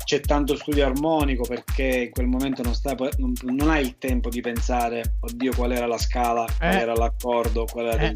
C'è 0.04 0.20
tanto 0.20 0.56
studio 0.56 0.86
armonico 0.86 1.44
perché 1.46 2.04
in 2.06 2.12
quel 2.12 2.28
momento 2.28 2.62
non, 2.62 2.76
sta, 2.76 2.96
non, 3.18 3.34
non 3.42 3.70
hai 3.72 3.84
il 3.84 3.98
tempo 3.98 4.30
di 4.30 4.42
pensare, 4.42 5.16
oddio, 5.22 5.54
qual 5.56 5.72
era 5.72 5.88
la 5.88 5.98
scala, 5.98 6.46
qual 6.58 6.74
eh. 6.74 6.80
era 6.80 6.94
l'accordo, 6.94 7.66
qual 7.66 7.88
era 7.88 8.02
la 8.02 8.10
eh. 8.10 8.14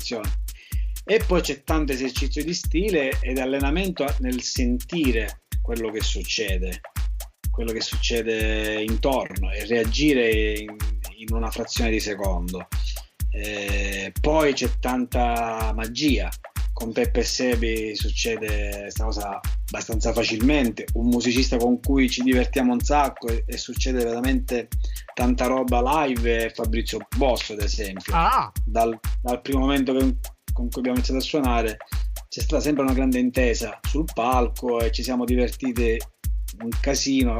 E 1.10 1.24
poi 1.26 1.42
c'è 1.42 1.64
tanto 1.64 1.92
esercizio 1.92 2.44
di 2.44 2.54
stile 2.54 3.18
ed 3.22 3.40
allenamento 3.40 4.06
nel 4.20 4.44
sentire 4.44 5.42
quello 5.60 5.90
che 5.90 6.02
succede, 6.02 6.82
quello 7.50 7.72
che 7.72 7.82
succede 7.82 8.84
intorno 8.84 9.52
e 9.52 9.66
reagire 9.66 10.60
in, 10.60 10.76
in 11.18 11.34
una 11.34 11.50
frazione 11.50 11.90
di 11.90 12.00
secondo. 12.00 12.68
Eh, 13.32 14.14
poi 14.22 14.54
c'è 14.54 14.70
tanta 14.80 15.72
magia. 15.74 16.30
Con 16.74 16.92
Peppe 16.92 17.24
Sebi 17.24 17.96
succede 17.96 18.82
questa 18.82 19.04
cosa 19.06 19.40
abbastanza 19.66 20.14
facilmente. 20.14 20.86
Un 20.94 21.08
musicista 21.08 21.58
con 21.58 21.80
cui 21.80 22.08
ci 22.08 22.22
divertiamo 22.22 22.72
un 22.72 22.82
sacco 22.82 23.30
e, 23.30 23.44
e 23.48 23.58
succede 23.58 24.04
veramente 24.04 24.68
tanta 25.16 25.48
roba 25.48 26.06
live 26.06 26.46
è 26.46 26.52
Fabrizio 26.52 27.00
Bosso, 27.18 27.54
ad 27.54 27.64
esempio. 27.64 28.14
Ah. 28.14 28.52
Dal, 28.64 28.98
dal 29.24 29.42
primo 29.42 29.62
momento 29.62 29.94
che 29.94 30.16
con 30.60 30.70
cui 30.70 30.80
abbiamo 30.80 30.98
iniziato 30.98 31.22
a 31.22 31.24
suonare 31.24 31.78
c'è 32.28 32.42
stata 32.42 32.62
sempre 32.62 32.84
una 32.84 32.94
grande 32.94 33.18
intesa 33.18 33.80
sul 33.82 34.06
palco 34.14 34.82
e 34.82 34.92
ci 34.92 35.04
siamo 35.04 35.24
divertiti 35.24 35.98
un 36.62 36.70
casino 36.82 37.40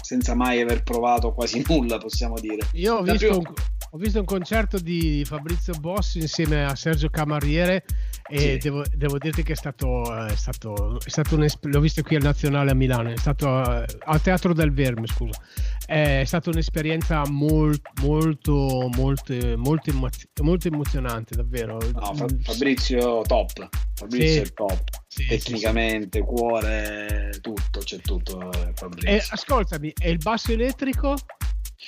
senza 0.00 0.34
mai 0.34 0.60
aver 0.60 0.82
provato 0.82 1.32
quasi 1.32 1.62
nulla 1.68 1.98
possiamo 1.98 2.34
dire. 2.40 2.66
Io 2.72 2.96
ho 2.96 3.02
visto, 3.02 3.18
prima... 3.18 3.36
un, 3.36 3.54
ho 3.94 3.96
visto 3.96 4.18
un 4.18 4.24
concerto 4.24 4.80
di 4.80 5.24
Fabrizio 5.24 5.72
Bossi 5.74 6.18
insieme 6.18 6.64
a 6.64 6.74
Sergio 6.74 7.08
Camariere 7.10 7.84
e 8.28 8.38
sì. 8.38 8.56
devo, 8.56 8.82
devo, 8.92 9.18
dirti 9.18 9.44
che 9.44 9.52
è 9.52 9.56
stato, 9.56 10.26
è 10.26 10.34
stato, 10.34 10.98
è 10.98 11.08
stato 11.08 11.36
l'ho 11.36 11.80
visto 11.80 12.02
qui 12.02 12.16
al 12.16 12.22
Nazionale 12.22 12.72
a 12.72 12.74
Milano, 12.74 13.10
è 13.10 13.16
stato 13.16 13.46
uh, 13.46 13.84
al 14.06 14.20
Teatro 14.20 14.52
del 14.52 14.72
Verme, 14.72 15.06
scusa. 15.06 15.40
È 15.86 16.24
stata 16.24 16.50
un'esperienza 16.50 17.22
molt, 17.28 17.82
molto, 18.00 18.90
molto, 18.96 19.34
molto, 19.58 20.10
molto 20.42 20.68
emozionante, 20.68 21.36
davvero. 21.36 21.78
No, 21.92 22.26
Fabrizio 22.42 23.22
top, 23.22 23.68
Fabrizio 23.94 24.28
sì. 24.28 24.40
è 24.40 24.52
top, 24.54 24.88
sì, 25.06 25.26
tecnicamente, 25.26 26.20
cuore, 26.22 27.30
tutto, 27.40 27.78
c'è 27.78 27.98
tutto 27.98 28.50
eh, 28.50 28.72
Fabrizio. 28.74 29.08
E, 29.08 29.22
ascoltami, 29.28 29.92
e 29.96 30.10
il 30.10 30.18
basso 30.18 30.50
elettrico? 30.50 31.14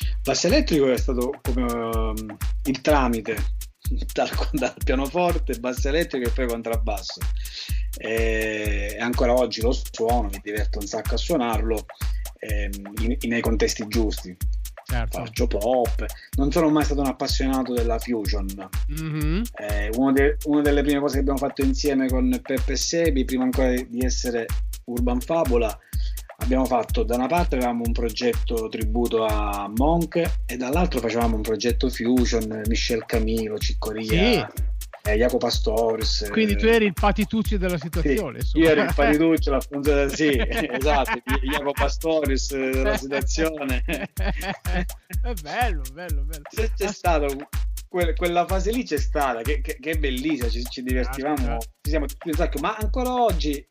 Il 0.00 0.21
basso 0.23 0.47
elettrico 0.47 0.91
è 0.91 0.97
stato 0.97 1.38
come 1.43 1.62
um, 1.62 2.37
il 2.65 2.81
tramite 2.81 3.37
dal, 4.12 4.31
dal 4.53 4.75
pianoforte, 4.85 5.59
basso 5.59 5.88
elettrico 5.88 6.29
e 6.29 6.33
poi 6.33 6.47
contrabbasso. 6.47 7.21
E 7.99 8.97
ancora 9.00 9.33
oggi 9.33 9.61
lo 9.61 9.73
suono, 9.73 10.29
mi 10.31 10.41
diverto 10.43 10.79
un 10.79 10.87
sacco 10.87 11.15
a 11.15 11.19
suonarlo 11.19 11.87
ehm, 12.38 12.93
in, 13.00 13.17
nei 13.29 13.41
contesti 13.41 13.87
giusti. 13.88 14.37
Certo. 14.88 15.19
Faccio 15.19 15.49
pop, 15.49 16.05
non 16.37 16.53
sono 16.53 16.69
mai 16.69 16.85
stato 16.85 17.00
un 17.00 17.09
appassionato 17.09 17.73
della 17.75 17.99
fusion. 17.99 18.47
Mm-hmm. 18.93 19.43
Eh, 19.59 19.91
de, 20.12 20.37
una, 20.45 20.62
delle 20.62 20.83
prime 20.83 21.00
cose 21.00 21.15
che 21.15 21.21
abbiamo 21.21 21.38
fatto 21.38 21.62
insieme 21.62 22.07
con 22.09 22.38
Peppe 22.41 22.76
Sebi, 22.76 23.25
prima 23.25 23.43
ancora 23.43 23.71
di 23.71 24.05
essere 24.05 24.47
Urban 24.85 25.21
Fabula, 25.21 25.76
abbiamo 26.38 26.64
fatto 26.66 27.02
da 27.02 27.14
una 27.14 27.26
parte 27.26 27.57
avevamo 27.57 27.83
un 27.85 27.93
progetto 27.93 28.69
tributo 28.69 29.25
a 29.25 29.71
Monk 29.75 30.43
e 30.47 30.57
dall'altro 30.57 31.00
facevamo 31.00 31.37
un 31.37 31.43
progetto 31.43 31.88
fusion 31.88 32.62
Michel 32.66 33.05
Camilo, 33.07 33.59
Ciccoria 33.59 34.50
sì. 34.55 35.11
eh, 35.11 35.16
Jacopo 35.16 35.38
Pastoris 35.38 36.28
quindi 36.31 36.57
tu 36.57 36.66
eri 36.66 36.87
il 36.87 36.93
patituccio 36.93 37.57
della 37.57 37.78
situazione 37.78 38.43
sì, 38.43 38.59
io 38.59 38.71
ero 38.71 38.83
il 38.83 38.93
patituccio 38.95 39.50
la 39.50 39.61
funzione 39.61 40.09
sì 40.11 40.37
esatto 40.38 41.21
Jacopo 41.43 41.73
Pastoris 41.73 42.55
della 42.55 42.97
situazione. 42.97 43.83
È 43.85 45.33
bello 45.43 45.83
bello 45.93 46.23
bello. 46.23 46.43
C'è, 46.49 46.71
c'è 46.73 46.88
stato 46.88 47.49
que- 47.88 48.14
quella 48.14 48.47
fase 48.47 48.71
lì 48.71 48.85
c'è 48.85 48.99
stata 48.99 49.43
che, 49.43 49.61
che, 49.61 49.78
che 49.81 49.90
è 49.93 49.99
bellissima 49.99 50.49
ci, 50.49 50.62
ci 50.64 50.83
divertivamo. 50.83 51.55
Ah, 51.55 51.59
ci 51.59 51.90
siamo 51.90 52.07
tutti 52.07 52.28
un 52.28 52.35
sacco 52.35 52.59
ma 52.61 52.76
ancora 52.76 53.23
oggi 53.23 53.64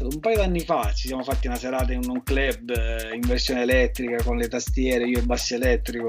un 0.00 0.20
paio 0.20 0.36
d'anni 0.36 0.60
fa 0.60 0.92
ci 0.92 1.08
siamo 1.08 1.22
fatti 1.22 1.46
una 1.46 1.56
serata 1.56 1.92
in 1.92 2.08
un 2.08 2.22
club 2.22 2.70
eh, 2.70 3.14
in 3.14 3.20
versione 3.22 3.62
elettrica 3.62 4.22
con 4.22 4.36
le 4.36 4.48
tastiere, 4.48 5.06
io 5.06 5.18
e 5.18 5.22
basso 5.22 5.54
elettrico. 5.54 6.08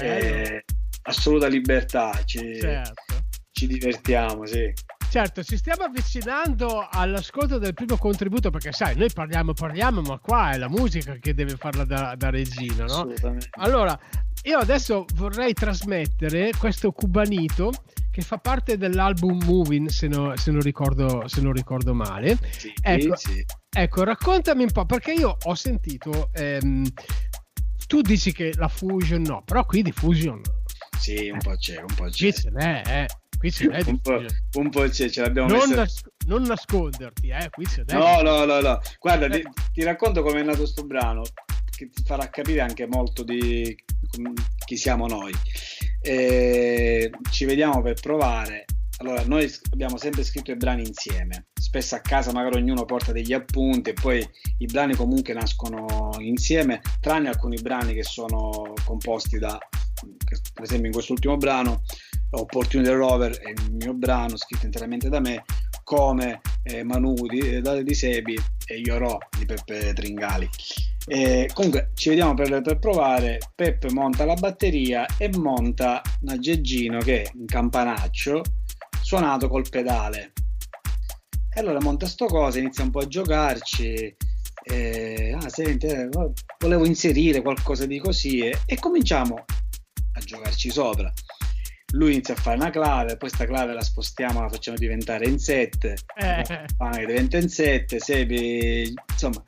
Eh, 0.00 0.64
assoluta 1.02 1.46
libertà, 1.46 2.22
ci, 2.24 2.58
certo. 2.58 3.14
ci 3.52 3.66
divertiamo, 3.66 4.46
sì. 4.46 4.72
Certo, 5.10 5.44
ci 5.44 5.56
stiamo 5.56 5.84
avvicinando 5.84 6.88
all'ascolto 6.90 7.58
del 7.58 7.72
primo 7.72 7.96
contributo 7.96 8.50
perché 8.50 8.72
sai, 8.72 8.96
noi 8.96 9.10
parliamo, 9.12 9.52
parliamo, 9.52 10.00
ma 10.00 10.18
qua 10.18 10.50
è 10.50 10.56
la 10.56 10.68
musica 10.68 11.14
che 11.20 11.34
deve 11.34 11.56
farla 11.56 11.84
da, 11.84 12.14
da 12.16 12.30
regina, 12.30 12.84
no? 12.86 13.12
Allora, 13.58 13.96
io 14.42 14.58
adesso 14.58 15.04
vorrei 15.14 15.52
trasmettere 15.52 16.50
questo 16.58 16.90
cubanito 16.90 17.70
che 18.14 18.22
fa 18.22 18.38
parte 18.38 18.76
dell'album 18.76 19.42
Moving, 19.42 19.88
se, 19.88 20.06
no, 20.06 20.36
se, 20.36 20.52
non, 20.52 20.60
ricordo, 20.60 21.26
se 21.26 21.40
non, 21.40 21.52
ricordo, 21.52 21.94
male. 21.94 22.38
Sì, 22.48 22.72
ecco, 22.80 23.16
sì. 23.16 23.44
ecco, 23.68 24.04
raccontami 24.04 24.62
un 24.62 24.70
po', 24.70 24.86
perché 24.86 25.14
io 25.14 25.36
ho 25.42 25.54
sentito, 25.56 26.30
ehm, 26.32 26.86
tu 27.88 28.02
dici 28.02 28.32
che 28.32 28.52
la 28.54 28.68
fusion 28.68 29.22
no, 29.22 29.42
però 29.44 29.66
qui 29.66 29.82
di 29.82 29.90
fusion... 29.90 30.40
Sì, 30.96 31.28
un 31.28 31.38
po' 31.38 31.56
c'è, 31.56 31.80
un 31.80 31.92
po' 31.92 32.04
c'è. 32.04 32.30
Qui 32.30 32.32
ce 32.32 32.50
n'è, 32.50 32.82
eh. 32.86 33.06
Qui 33.36 33.50
ce 33.50 33.66
n'è 33.66 33.82
un, 33.84 33.98
po', 33.98 34.24
un 34.58 34.70
po' 34.70 34.88
c'è, 34.88 35.10
ce 35.10 35.20
l'abbiamo 35.20 35.48
non, 35.48 35.68
messa... 35.68 35.74
nas- 35.74 36.02
non 36.26 36.42
nasconderti, 36.42 37.30
eh, 37.30 37.50
qui 37.50 37.66
ce 37.66 37.82
n'è. 37.84 37.94
No, 37.94 38.22
no, 38.22 38.44
no, 38.44 38.60
no. 38.60 38.80
Guarda, 39.00 39.28
ti, 39.28 39.42
ti 39.72 39.82
racconto 39.82 40.22
come 40.22 40.38
è 40.38 40.44
nato 40.44 40.58
questo 40.58 40.86
brano, 40.86 41.22
che 41.76 41.90
ti 41.90 42.04
farà 42.04 42.30
capire 42.30 42.60
anche 42.60 42.86
molto 42.86 43.24
di 43.24 43.76
chi 44.64 44.76
siamo 44.76 45.08
noi 45.08 45.32
eh, 46.04 47.10
ci 47.30 47.44
vediamo 47.46 47.80
per 47.80 47.94
provare. 48.00 48.66
Allora, 48.98 49.24
noi 49.26 49.50
abbiamo 49.72 49.96
sempre 49.96 50.22
scritto 50.22 50.52
i 50.52 50.56
brani 50.56 50.86
insieme, 50.86 51.46
spesso 51.52 51.96
a 51.96 52.00
casa 52.00 52.32
magari 52.32 52.58
ognuno 52.58 52.84
porta 52.84 53.10
degli 53.10 53.32
appunti 53.32 53.90
e 53.90 53.94
poi 53.94 54.24
i 54.58 54.66
brani 54.66 54.94
comunque 54.94 55.34
nascono 55.34 56.10
insieme, 56.18 56.80
tranne 57.00 57.28
alcuni 57.28 57.60
brani 57.60 57.92
che 57.92 58.04
sono 58.04 58.72
composti 58.84 59.38
da, 59.38 59.58
per 60.52 60.62
esempio 60.62 60.86
in 60.86 60.92
quest'ultimo 60.92 61.36
brano, 61.36 61.82
Opportunity 62.30 62.90
Rover 62.90 63.36
è 63.36 63.50
il 63.50 63.72
mio 63.72 63.94
brano 63.94 64.36
scritto 64.36 64.66
interamente 64.66 65.08
da 65.08 65.20
me, 65.20 65.44
come 65.84 66.40
eh, 66.64 66.82
Manu 66.82 67.14
di, 67.28 67.38
eh, 67.38 67.84
di 67.84 67.94
Sebi 67.94 68.36
e 68.66 68.78
Iorò 68.78 69.16
di 69.38 69.44
Peppe 69.44 69.92
Tringali. 69.92 70.48
Eh, 71.06 71.50
comunque 71.52 71.90
ci 71.94 72.08
vediamo 72.08 72.34
per, 72.34 72.62
per, 72.62 72.78
provare. 72.78 73.38
Peppe 73.54 73.92
monta 73.92 74.24
la 74.24 74.34
batteria 74.34 75.06
e 75.18 75.30
monta 75.36 76.02
un 76.22 76.30
aggeggino 76.30 76.98
che 76.98 77.22
è 77.22 77.30
un 77.34 77.44
campanaccio 77.44 78.42
suonato 79.02 79.48
col 79.48 79.68
pedale. 79.68 80.32
E 81.54 81.60
allora 81.60 81.80
monta 81.80 82.06
sto 82.06 82.26
cosa, 82.26 82.58
inizia 82.58 82.82
un 82.82 82.90
po' 82.90 83.00
a 83.00 83.06
giocarci. 83.06 84.16
Eh, 84.66 85.36
ah, 85.38 85.48
senti, 85.50 85.86
volevo 86.58 86.86
inserire 86.86 87.42
qualcosa 87.42 87.84
di 87.84 87.98
così 87.98 88.38
e, 88.38 88.60
e 88.64 88.78
cominciamo 88.78 89.44
a 90.16 90.20
giocarci 90.20 90.70
sopra 90.70 91.12
lui 91.94 92.12
inizia 92.12 92.34
a 92.34 92.36
fare 92.36 92.56
una 92.56 92.70
clave, 92.70 93.16
poi 93.16 93.30
questa 93.30 93.46
clave 93.46 93.72
la 93.72 93.80
spostiamo, 93.80 94.40
la 94.40 94.48
facciamo 94.48 94.76
diventare 94.76 95.26
in 95.26 95.38
7, 95.38 95.96
eh. 96.16 96.66
diventa 97.06 97.38
in 97.38 97.48
7, 97.48 97.98
Sebi, 97.98 98.92
insomma, 99.10 99.42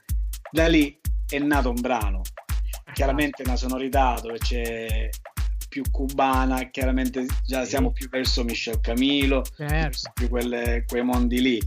da 0.50 0.66
lì 0.68 0.98
è 1.28 1.38
nato 1.38 1.70
un 1.70 1.80
brano, 1.80 2.22
chiaramente 2.92 3.42
una 3.44 3.56
sonorità 3.56 4.18
dove 4.22 4.38
c'è 4.38 5.08
più 5.68 5.82
cubana, 5.90 6.70
chiaramente 6.70 7.26
già 7.44 7.64
sì. 7.64 7.70
siamo 7.70 7.90
più 7.90 8.08
verso 8.08 8.44
Michel 8.44 8.80
Camilo, 8.80 9.44
certo. 9.56 10.10
più 10.14 10.28
quelle, 10.28 10.84
quei 10.86 11.02
mondi 11.02 11.40
lì, 11.40 11.60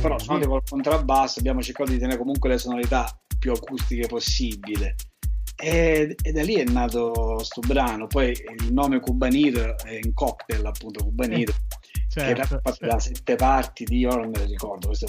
però 0.00 0.18
suonate 0.18 0.46
col 0.46 0.62
contrabbasso 0.68 1.38
abbiamo 1.40 1.62
cercato 1.62 1.92
di 1.92 1.98
tenere 1.98 2.18
comunque 2.18 2.48
le 2.48 2.58
sonorità 2.58 3.06
più 3.38 3.52
acustiche 3.52 4.06
possibile 4.06 4.94
e, 5.62 6.16
e, 6.20 6.32
da 6.32 6.42
lì 6.42 6.54
è 6.54 6.64
nato 6.64 7.38
sto 7.44 7.60
brano. 7.60 8.06
Poi 8.06 8.30
il 8.30 8.72
nome 8.72 9.00
Cubanito 9.00 9.78
è 9.78 9.98
in 10.02 10.12
cocktail, 10.12 10.66
appunto, 10.66 11.04
Cubanito, 11.04 11.54
certo, 12.08 12.24
che 12.24 12.30
era 12.30 12.44
fatto 12.44 12.72
certo. 12.72 12.86
da 12.86 12.98
sette 12.98 13.36
parti 13.36 13.84
di, 13.84 13.98
io 13.98 14.16
non 14.16 14.30
me 14.30 14.38
lo 14.38 14.44
ricordo, 14.44 14.88
questo 14.88 15.06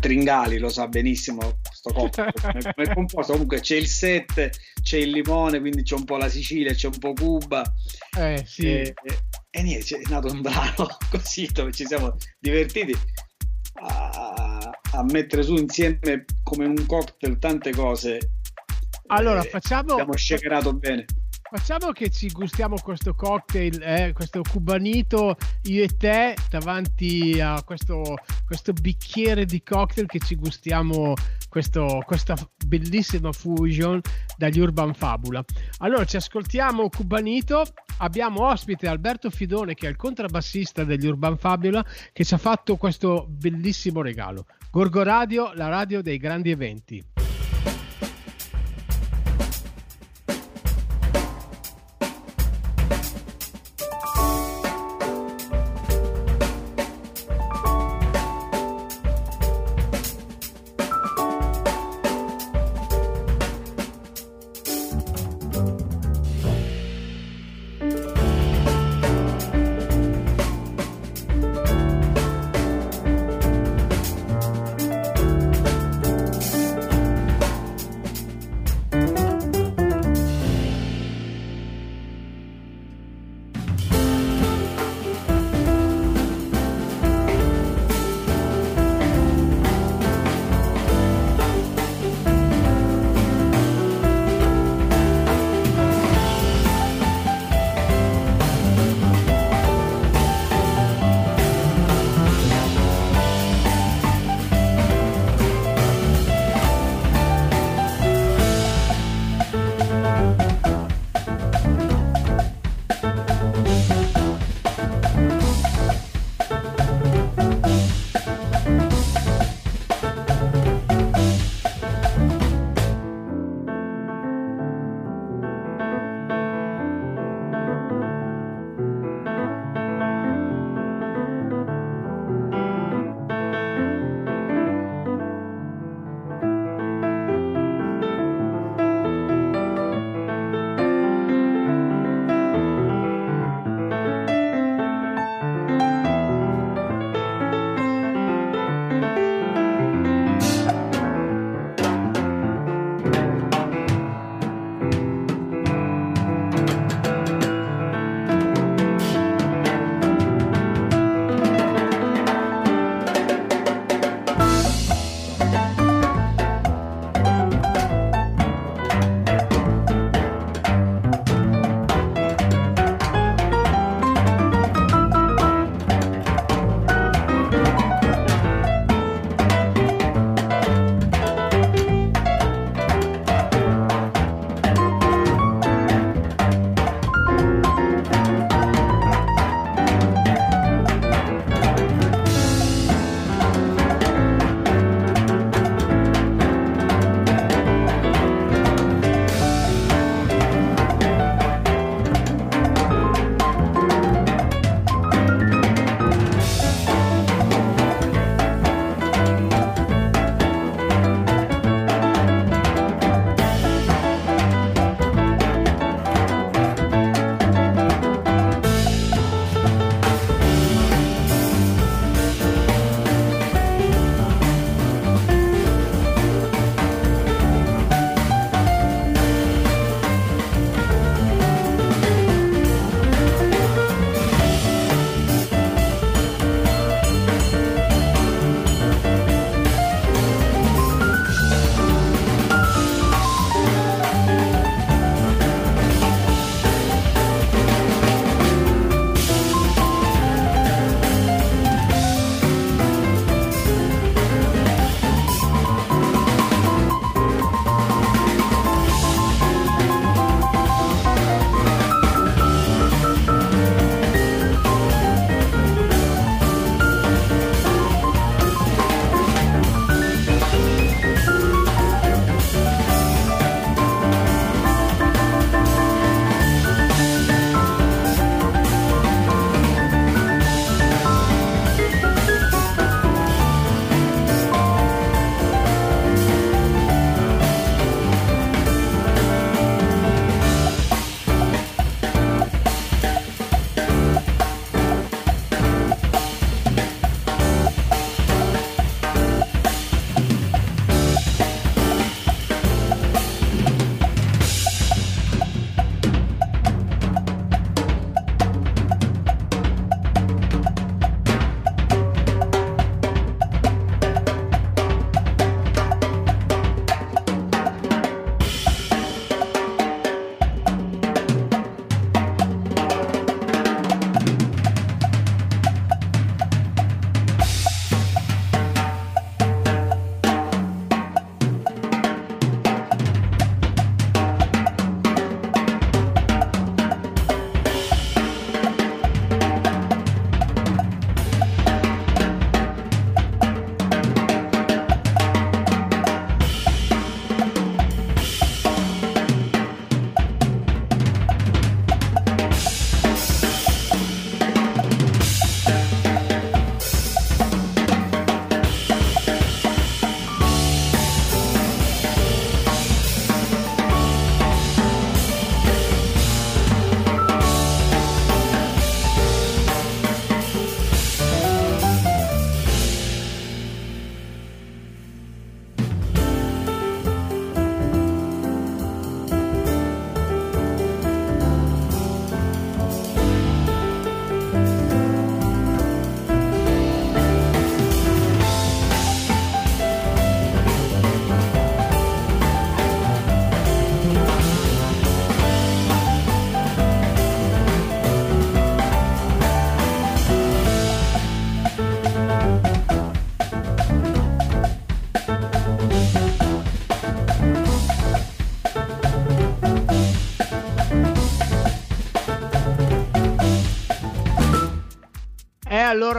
Tringali 0.00 0.58
lo 0.58 0.68
sa 0.68 0.88
benissimo 0.88 1.60
sto 1.72 1.92
cocktail 1.92 2.32
è 2.74 2.92
composto 2.92 3.32
comunque 3.32 3.60
c'è 3.60 3.76
il 3.76 3.86
7 3.86 4.50
c'è 4.82 4.98
il 4.98 5.10
limone 5.10 5.60
quindi 5.60 5.82
c'è 5.82 5.94
un 5.94 6.04
po' 6.04 6.16
la 6.16 6.28
Sicilia 6.28 6.74
c'è 6.74 6.88
un 6.88 6.98
po' 6.98 7.12
Cuba 7.12 7.62
eh, 8.18 8.42
sì. 8.44 8.66
e, 8.66 8.94
e, 9.48 9.62
niente 9.62 9.96
è 9.96 10.08
nato 10.08 10.32
un 10.32 10.40
brano 10.40 10.88
così 11.10 11.48
dove 11.52 11.72
ci 11.72 11.86
siamo 11.86 12.16
divertiti 12.38 12.94
a, 13.82 14.70
a 14.92 15.02
mettere 15.04 15.42
su 15.42 15.54
insieme 15.54 16.24
come 16.42 16.66
un 16.66 16.84
cocktail 16.86 17.38
tante 17.38 17.70
cose 17.70 18.18
allora, 19.10 19.42
eh, 19.42 19.48
facciamo. 19.48 19.92
Abbiamo 19.92 20.16
shakerato 20.16 20.72
bene. 20.72 21.04
Facciamo 21.50 21.90
che 21.90 22.10
ci 22.10 22.30
gustiamo 22.30 22.76
questo 22.80 23.12
cocktail, 23.12 23.82
eh, 23.82 24.12
questo 24.12 24.40
cubanito, 24.48 25.36
io 25.64 25.82
e 25.82 25.88
te, 25.88 26.36
davanti 26.48 27.40
a 27.40 27.60
questo, 27.64 28.18
questo 28.46 28.72
bicchiere 28.72 29.44
di 29.46 29.60
cocktail 29.60 30.06
che 30.06 30.20
ci 30.20 30.36
gustiamo 30.36 31.14
questo, 31.48 32.04
questa 32.06 32.36
bellissima 32.64 33.32
fusion 33.32 34.00
dagli 34.36 34.60
Urban 34.60 34.94
Fabula. 34.94 35.44
Allora 35.78 36.04
ci 36.04 36.16
ascoltiamo 36.16 36.88
Cubanito, 36.88 37.64
abbiamo 37.98 38.46
ospite 38.46 38.86
Alberto 38.86 39.28
Fidone 39.28 39.74
che 39.74 39.88
è 39.88 39.90
il 39.90 39.96
contrabbassista 39.96 40.84
degli 40.84 41.06
Urban 41.06 41.36
Fabula 41.36 41.84
che 42.12 42.24
ci 42.24 42.32
ha 42.32 42.38
fatto 42.38 42.76
questo 42.76 43.26
bellissimo 43.28 44.02
regalo. 44.02 44.46
Gorgo 44.70 45.02
Radio, 45.02 45.50
la 45.54 45.68
radio 45.68 46.00
dei 46.00 46.16
grandi 46.16 46.52
eventi. 46.52 47.04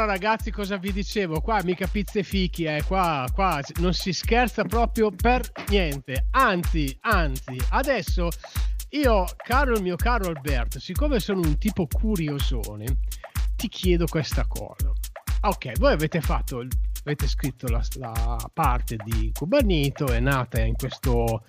Allora 0.01 0.13
ragazzi 0.17 0.49
cosa 0.51 0.77
vi 0.77 0.91
dicevo? 0.91 1.41
Qua 1.41 1.61
mica 1.63 1.85
pizze 1.85 2.23
fichi, 2.23 2.63
eh. 2.63 2.83
qua, 2.83 3.27
qua 3.33 3.61
non 3.79 3.93
si 3.93 4.13
scherza 4.13 4.63
proprio 4.63 5.11
per 5.11 5.41
niente. 5.67 6.27
Anzi, 6.31 6.97
anzi, 7.01 7.55
adesso 7.69 8.29
io, 8.89 9.25
caro 9.37 9.75
il 9.75 9.83
mio 9.83 9.95
caro 9.95 10.27
Alberto, 10.27 10.79
siccome 10.79 11.19
sono 11.19 11.41
un 11.41 11.57
tipo 11.57 11.85
curiosone, 11.85 12.97
ti 13.55 13.67
chiedo 13.67 14.07
questa 14.07 14.45
cosa. 14.47 14.91
Ok, 15.41 15.77
voi 15.77 15.93
avete 15.93 16.19
fatto, 16.19 16.65
avete 17.03 17.27
scritto 17.27 17.67
la, 17.67 17.81
la 17.95 18.49
parte 18.51 18.95
di 19.03 19.31
Cubanito, 19.33 20.07
è 20.07 20.19
nata 20.19 20.61
in 20.61 20.75
questo, 20.75 21.45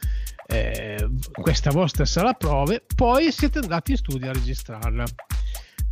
eh, 0.47 1.09
questa 1.33 1.71
vostra 1.71 2.05
sala 2.05 2.35
prove, 2.35 2.85
poi 2.95 3.33
siete 3.33 3.61
andati 3.61 3.93
in 3.93 3.97
studio 3.97 4.29
a 4.29 4.33
registrarla. 4.35 5.05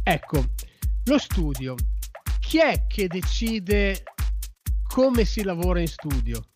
Ecco, 0.03 0.45
lo 1.05 1.19
studio, 1.19 1.75
chi 2.51 2.59
è 2.59 2.85
che 2.89 3.07
decide 3.07 4.03
come 4.93 5.25
si 5.25 5.45
lavora 5.45 5.79
in 5.79 5.87
studio? 5.87 6.47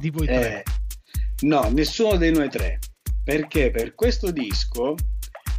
Di 0.00 0.10
voi 0.10 0.26
tre? 0.26 0.64
Eh, 0.64 1.46
no, 1.46 1.70
nessuno 1.70 2.16
dei 2.16 2.32
noi 2.32 2.50
tre, 2.50 2.80
perché 3.22 3.70
per 3.70 3.94
questo 3.94 4.32
disco 4.32 4.96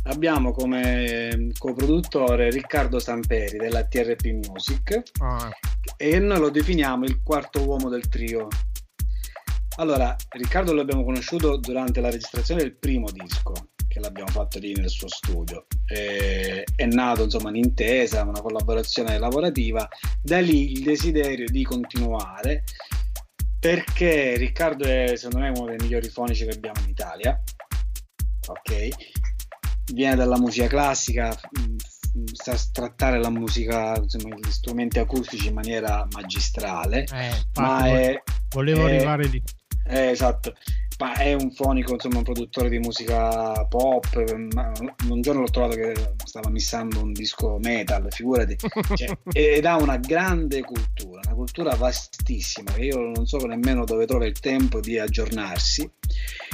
abbiamo 0.04 0.52
come 0.52 1.52
coproduttore 1.58 2.50
Riccardo 2.50 3.00
Samperi 3.00 3.58
della 3.58 3.86
TRP 3.86 4.26
Music 4.26 5.02
ah. 5.22 5.50
e 5.96 6.20
noi 6.20 6.40
lo 6.40 6.50
definiamo 6.50 7.06
il 7.06 7.24
quarto 7.24 7.66
uomo 7.66 7.88
del 7.88 8.10
trio. 8.10 8.50
Allora, 9.78 10.14
Riccardo 10.32 10.74
l'abbiamo 10.74 11.06
conosciuto 11.06 11.56
durante 11.56 12.02
la 12.02 12.10
registrazione 12.10 12.62
del 12.62 12.76
primo 12.76 13.10
disco 13.10 13.70
che 13.96 14.02
l'abbiamo 14.02 14.30
fatto 14.30 14.60
lì 14.60 14.74
nel 14.74 14.90
suo 14.90 15.08
studio. 15.08 15.68
Eh, 15.88 16.66
è 16.76 16.86
nato 16.86 17.24
insomma 17.24 17.48
un'intesa, 17.48 18.24
una 18.24 18.42
collaborazione 18.42 19.18
lavorativa, 19.18 19.88
da 20.22 20.42
lì 20.42 20.74
il 20.74 20.84
desiderio 20.84 21.46
di 21.50 21.64
continuare 21.64 22.64
perché 23.58 24.36
Riccardo 24.36 24.84
è 24.84 25.14
secondo 25.16 25.46
me 25.46 25.58
uno 25.58 25.68
dei 25.68 25.78
migliori 25.80 26.10
fonici 26.10 26.46
che 26.46 26.56
abbiamo 26.56 26.82
in 26.84 26.90
Italia. 26.90 27.42
Ok, 28.48 28.90
viene 29.94 30.16
dalla 30.16 30.38
musica 30.38 30.68
classica, 30.68 31.30
mm, 31.30 31.78
sa 32.34 32.60
trattare 32.74 33.18
la 33.18 33.30
musica, 33.30 33.96
insomma, 33.96 34.36
gli 34.36 34.52
strumenti 34.52 35.00
acustici 35.00 35.48
in 35.48 35.54
maniera 35.54 36.06
magistrale. 36.12 37.06
Eh, 37.06 37.32
ma 37.56 37.88
è, 37.88 38.22
volevo 38.50 38.88
è, 38.88 38.94
arrivare 38.96 39.28
lì. 39.28 39.42
Eh, 39.88 40.10
esatto, 40.10 40.54
ma 40.98 41.14
è 41.16 41.34
un 41.34 41.52
fonico, 41.52 41.94
insomma, 41.94 42.18
un 42.18 42.24
produttore 42.24 42.70
di 42.70 42.80
musica 42.80 43.66
pop. 43.66 44.24
Un 44.26 45.22
giorno 45.22 45.42
l'ho 45.42 45.50
trovato 45.50 45.76
che 45.76 45.94
stava 46.24 46.50
missando 46.50 47.02
un 47.02 47.12
disco 47.12 47.58
metal, 47.62 48.08
figurati, 48.10 48.56
cioè, 48.96 49.18
ed 49.32 49.66
ha 49.66 49.78
una 49.78 49.98
grande 49.98 50.62
cultura, 50.62 51.22
una 51.26 51.36
cultura 51.36 51.76
vastissima 51.76 52.72
che 52.74 52.86
io 52.86 53.00
non 53.00 53.26
so 53.26 53.38
nemmeno 53.46 53.84
dove 53.84 54.06
trova 54.06 54.26
il 54.26 54.40
tempo 54.40 54.80
di 54.80 54.98
aggiornarsi. 54.98 55.90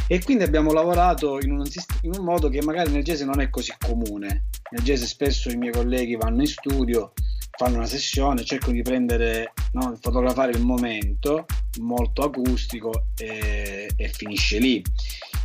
E 0.08 0.24
quindi 0.24 0.44
abbiamo 0.44 0.74
lavorato 0.74 1.40
in 1.40 1.52
un, 1.52 1.64
in 2.02 2.12
un 2.18 2.24
modo 2.26 2.50
che 2.50 2.62
magari 2.64 2.92
nel 2.92 3.04
jazz 3.04 3.22
non 3.22 3.40
è 3.40 3.50
così 3.50 3.74
comune. 3.78 4.46
Nel 4.72 4.84
jazz 4.84 5.04
spesso 5.04 5.50
i 5.50 5.56
miei 5.56 5.72
colleghi 5.72 6.16
vanno 6.16 6.42
in 6.42 6.48
studio 6.48 7.14
fanno 7.62 7.78
una 7.78 7.86
sessione, 7.86 8.44
cercano 8.44 8.74
di 8.74 8.82
prendere, 8.82 9.54
no, 9.74 9.96
fotografare 10.02 10.52
il 10.52 10.62
momento 10.62 11.46
molto 11.82 12.24
acustico 12.24 13.10
e, 13.16 13.88
e, 13.96 14.08
finisce 14.08 14.58
lì. 14.58 14.84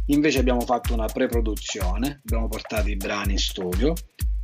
Invece 0.07 0.38
abbiamo 0.38 0.61
fatto 0.61 0.94
una 0.94 1.05
pre-produzione, 1.05 2.22
abbiamo 2.24 2.48
portato 2.48 2.88
i 2.88 2.96
brani 2.96 3.33
in 3.33 3.38
studio, 3.38 3.92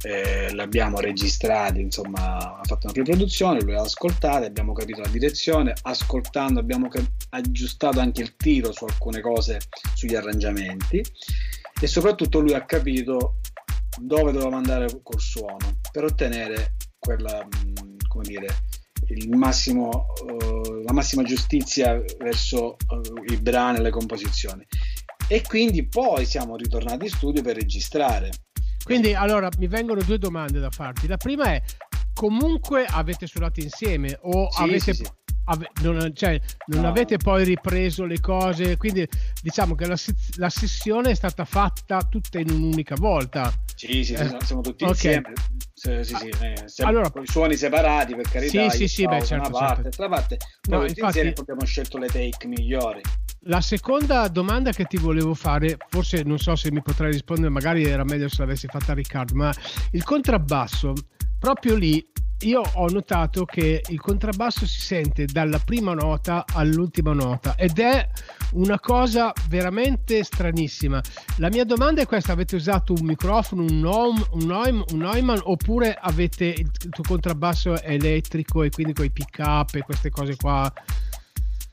eh, 0.02 0.52
l'abbiamo 0.52 1.00
registrati, 1.00 1.80
insomma, 1.80 2.58
ha 2.58 2.60
fatto 2.62 2.80
una 2.84 2.92
pre-produzione, 2.92 3.62
lui 3.62 3.72
l'ha 3.72 3.80
ascoltato, 3.80 4.44
abbiamo 4.44 4.74
capito 4.74 5.00
la 5.00 5.08
direzione, 5.08 5.72
ascoltando 5.80 6.60
abbiamo 6.60 6.90
aggiustato 7.30 8.00
anche 8.00 8.20
il 8.20 8.36
tiro 8.36 8.70
su 8.72 8.84
alcune 8.84 9.22
cose, 9.22 9.60
sugli 9.94 10.14
arrangiamenti 10.14 11.02
e 11.80 11.86
soprattutto 11.86 12.38
lui 12.40 12.52
ha 12.52 12.66
capito 12.66 13.36
dove 13.98 14.32
doveva 14.32 14.56
andare 14.56 14.88
col 15.02 15.20
suono 15.20 15.80
per 15.90 16.04
ottenere 16.04 16.74
quella, 17.02 17.44
come 18.06 18.24
dire, 18.24 18.46
massimo, 19.30 19.88
uh, 19.88 20.82
la 20.84 20.92
massima 20.92 21.24
giustizia 21.24 22.00
verso 22.18 22.76
uh, 22.76 23.32
i 23.32 23.36
brani 23.38 23.78
e 23.78 23.82
le 23.82 23.90
composizioni. 23.90 24.64
E 25.26 25.42
quindi 25.42 25.88
poi 25.88 26.24
siamo 26.24 26.56
ritornati 26.56 27.06
in 27.06 27.10
studio 27.10 27.42
per 27.42 27.56
registrare. 27.56 28.30
Quindi 28.84 29.14
allora 29.14 29.48
mi 29.58 29.66
vengono 29.66 30.00
due 30.02 30.18
domande 30.18 30.60
da 30.60 30.70
farti. 30.70 31.08
La 31.08 31.16
prima 31.16 31.46
è 31.46 31.60
comunque 32.14 32.84
avete 32.84 33.26
suonato 33.26 33.58
insieme 33.58 34.16
o 34.22 34.48
sì, 34.50 34.62
avete 34.62 34.94
sì, 34.94 35.04
sì 35.04 35.10
ave- 35.44 35.70
non, 35.80 36.12
cioè, 36.14 36.40
non 36.66 36.82
no. 36.82 36.88
avete 36.88 37.16
poi 37.16 37.44
ripreso 37.44 38.04
le 38.04 38.20
cose, 38.20 38.76
quindi 38.76 39.06
diciamo 39.40 39.74
che 39.74 39.86
la, 39.86 39.96
la, 40.36 40.50
sessione 40.50 41.10
è 41.10 41.14
stata 41.14 41.44
fatta 41.44 42.02
tutta 42.02 42.38
in 42.38 42.50
un'unica 42.50 42.94
volta. 42.96 43.52
Sì, 43.86 44.04
sì, 44.04 44.12
eh. 44.12 44.36
siamo 44.44 44.60
tutti 44.60 44.84
okay. 44.84 44.94
insieme. 44.94 45.32
Sì, 45.74 46.04
sì, 46.04 46.14
sì, 46.14 46.28
eh, 46.44 46.84
allora, 46.84 47.10
con 47.10 47.24
i 47.24 47.26
suoni 47.26 47.56
separati 47.56 48.14
per 48.14 48.30
carità. 48.30 48.70
Sì, 48.70 48.78
sì, 48.78 48.86
sì, 48.86 49.06
beh, 49.08 49.24
certo, 49.24 49.48
una 49.48 49.58
parte, 49.58 49.82
certo. 49.90 50.08
parte. 50.08 50.36
No, 50.68 50.82
infatti, 50.82 51.00
insieme 51.00 51.32
abbiamo 51.36 51.64
scelto 51.64 51.98
le 51.98 52.06
take 52.06 52.46
migliori. 52.46 53.00
La 53.46 53.60
seconda 53.60 54.28
domanda 54.28 54.70
che 54.70 54.84
ti 54.84 54.98
volevo 54.98 55.34
fare, 55.34 55.76
forse 55.88 56.22
non 56.22 56.38
so 56.38 56.54
se 56.54 56.70
mi 56.70 56.80
potrai 56.80 57.10
rispondere, 57.10 57.48
magari 57.48 57.84
era 57.84 58.04
meglio 58.04 58.28
se 58.28 58.36
l'avessi 58.38 58.68
fatta 58.68 58.94
Riccardo, 58.94 59.34
ma 59.34 59.52
il 59.90 60.04
contrabbasso, 60.04 60.92
proprio 61.40 61.74
lì 61.74 62.08
io 62.42 62.62
ho 62.74 62.88
notato 62.88 63.44
che 63.44 63.82
il 63.88 64.00
contrabbasso 64.00 64.66
si 64.66 64.80
sente 64.80 65.26
dalla 65.26 65.58
prima 65.58 65.94
nota 65.94 66.44
all'ultima 66.52 67.12
nota 67.12 67.54
ed 67.56 67.78
è 67.78 68.08
una 68.52 68.78
cosa 68.78 69.32
veramente 69.48 70.22
stranissima. 70.24 71.00
La 71.38 71.48
mia 71.48 71.64
domanda 71.64 72.02
è 72.02 72.06
questa: 72.06 72.32
avete 72.32 72.56
usato 72.56 72.92
un 72.92 73.04
microfono, 73.04 73.62
un, 73.62 73.80
Neum, 73.80 74.26
un, 74.32 74.46
Neumann, 74.46 74.82
un 74.92 74.98
Neumann 74.98 75.38
oppure 75.42 75.96
avete 75.98 76.46
il, 76.46 76.70
il 76.84 76.90
tuo 76.90 77.04
contrabbasso 77.06 77.80
elettrico 77.82 78.62
e 78.62 78.70
quindi 78.70 78.92
con 78.92 79.04
i 79.04 79.10
pick 79.10 79.38
up 79.38 79.74
e 79.74 79.82
queste 79.82 80.10
cose 80.10 80.36
qua? 80.36 80.72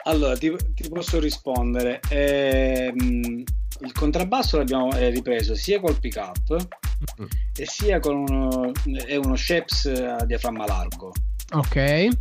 Allora, 0.03 0.37
ti, 0.37 0.55
ti 0.73 0.87
posso 0.89 1.19
rispondere. 1.19 1.99
Ehm, 2.09 3.43
il 3.81 3.91
contrabbasso 3.93 4.57
l'abbiamo 4.57 4.91
eh, 4.93 5.09
ripreso 5.09 5.55
sia 5.55 5.79
col 5.79 5.99
pick 5.99 6.17
up 6.17 6.67
mm. 7.21 7.25
e 7.55 7.65
sia 7.65 7.99
con 7.99 8.17
uno, 8.17 8.71
è 9.05 9.15
uno 9.15 9.35
Sheps 9.35 9.85
a 9.85 10.25
diaframma 10.25 10.65
largo. 10.65 11.11
Ok. 11.51 11.75
E 11.75 12.11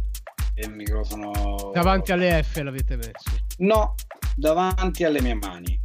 il 0.56 0.70
microfono. 0.70 1.70
Davanti 1.72 2.12
alle 2.12 2.42
F 2.42 2.56
l'avete 2.56 2.96
messo? 2.96 3.30
No, 3.58 3.94
davanti 4.34 5.04
alle 5.04 5.20
mie 5.20 5.34
mani. 5.34 5.80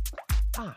Ah. 0.58 0.74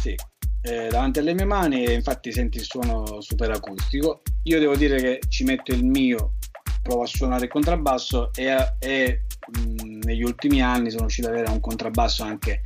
Sì, 0.00 0.14
eh, 0.62 0.88
davanti 0.88 1.20
alle 1.20 1.34
mie 1.34 1.44
mani 1.44 1.84
e 1.84 1.92
infatti 1.92 2.32
senti 2.32 2.58
il 2.58 2.64
suono 2.64 3.20
super 3.20 3.50
acustico. 3.50 4.22
Io 4.44 4.58
devo 4.58 4.76
dire 4.76 5.00
che 5.00 5.20
ci 5.28 5.44
metto 5.44 5.72
il 5.72 5.84
mio, 5.84 6.34
provo 6.82 7.02
a 7.02 7.06
suonare 7.06 7.44
il 7.44 7.50
contrabbasso 7.50 8.32
e, 8.34 8.74
e 8.78 9.22
mh, 9.46 9.98
negli 10.04 10.22
ultimi 10.22 10.62
anni 10.62 10.90
sono 10.90 11.02
riuscito 11.02 11.28
ad 11.28 11.34
avere 11.34 11.50
un 11.50 11.60
contrabbasso 11.60 12.22
anche 12.24 12.62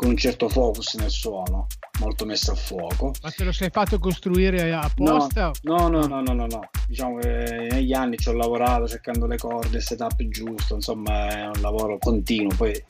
con 0.00 0.08
un 0.08 0.16
certo 0.16 0.48
focus 0.48 0.94
nel 0.94 1.10
suono, 1.10 1.66
molto 1.98 2.24
messo 2.24 2.52
a 2.52 2.54
fuoco. 2.54 3.12
Ma 3.20 3.30
te 3.30 3.44
lo 3.44 3.52
sei 3.52 3.68
fatto 3.68 3.98
costruire 3.98 4.72
apposta? 4.72 5.50
No, 5.64 5.88
no, 5.88 6.06
no, 6.06 6.22
no, 6.22 6.32
no, 6.32 6.46
no. 6.46 6.70
Diciamo 6.88 7.18
che 7.18 7.68
negli 7.70 7.92
anni 7.92 8.16
ci 8.16 8.30
ho 8.30 8.32
lavorato 8.32 8.88
cercando 8.88 9.26
le 9.26 9.36
corde, 9.36 9.76
il 9.76 9.82
setup 9.82 10.16
giusto, 10.28 10.76
insomma 10.76 11.28
è 11.28 11.44
un 11.48 11.60
lavoro 11.60 11.98
continuo. 11.98 12.56
Poi 12.56 12.70
il 12.70 12.84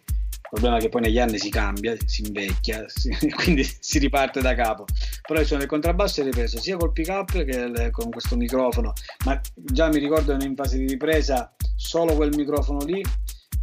problema 0.49 0.77
è 0.77 0.81
che 0.81 0.88
poi 0.88 1.01
negli 1.01 1.18
anni 1.18 1.40
si 1.40 1.51
cambia, 1.51 1.96
si 2.07 2.23
invecchia, 2.25 2.85
si, 2.87 3.11
quindi 3.35 3.68
si 3.81 3.99
riparte 3.99 4.40
da 4.40 4.55
capo. 4.55 4.85
Però 5.27 5.40
il 5.40 5.46
suono 5.46 5.62
del 5.62 5.70
contrabbasso 5.70 6.20
è 6.20 6.25
ripreso 6.25 6.61
sia 6.61 6.77
col 6.77 6.92
pick 6.92 7.09
up 7.09 7.33
che 7.42 7.90
con 7.90 8.11
questo 8.11 8.37
microfono, 8.37 8.92
ma 9.25 9.40
già 9.57 9.88
mi 9.88 9.99
ricordo 9.99 10.33
in 10.40 10.55
fase 10.55 10.79
di 10.79 10.87
ripresa 10.87 11.53
solo 11.75 12.14
quel 12.14 12.37
microfono 12.37 12.85
lì 12.85 13.03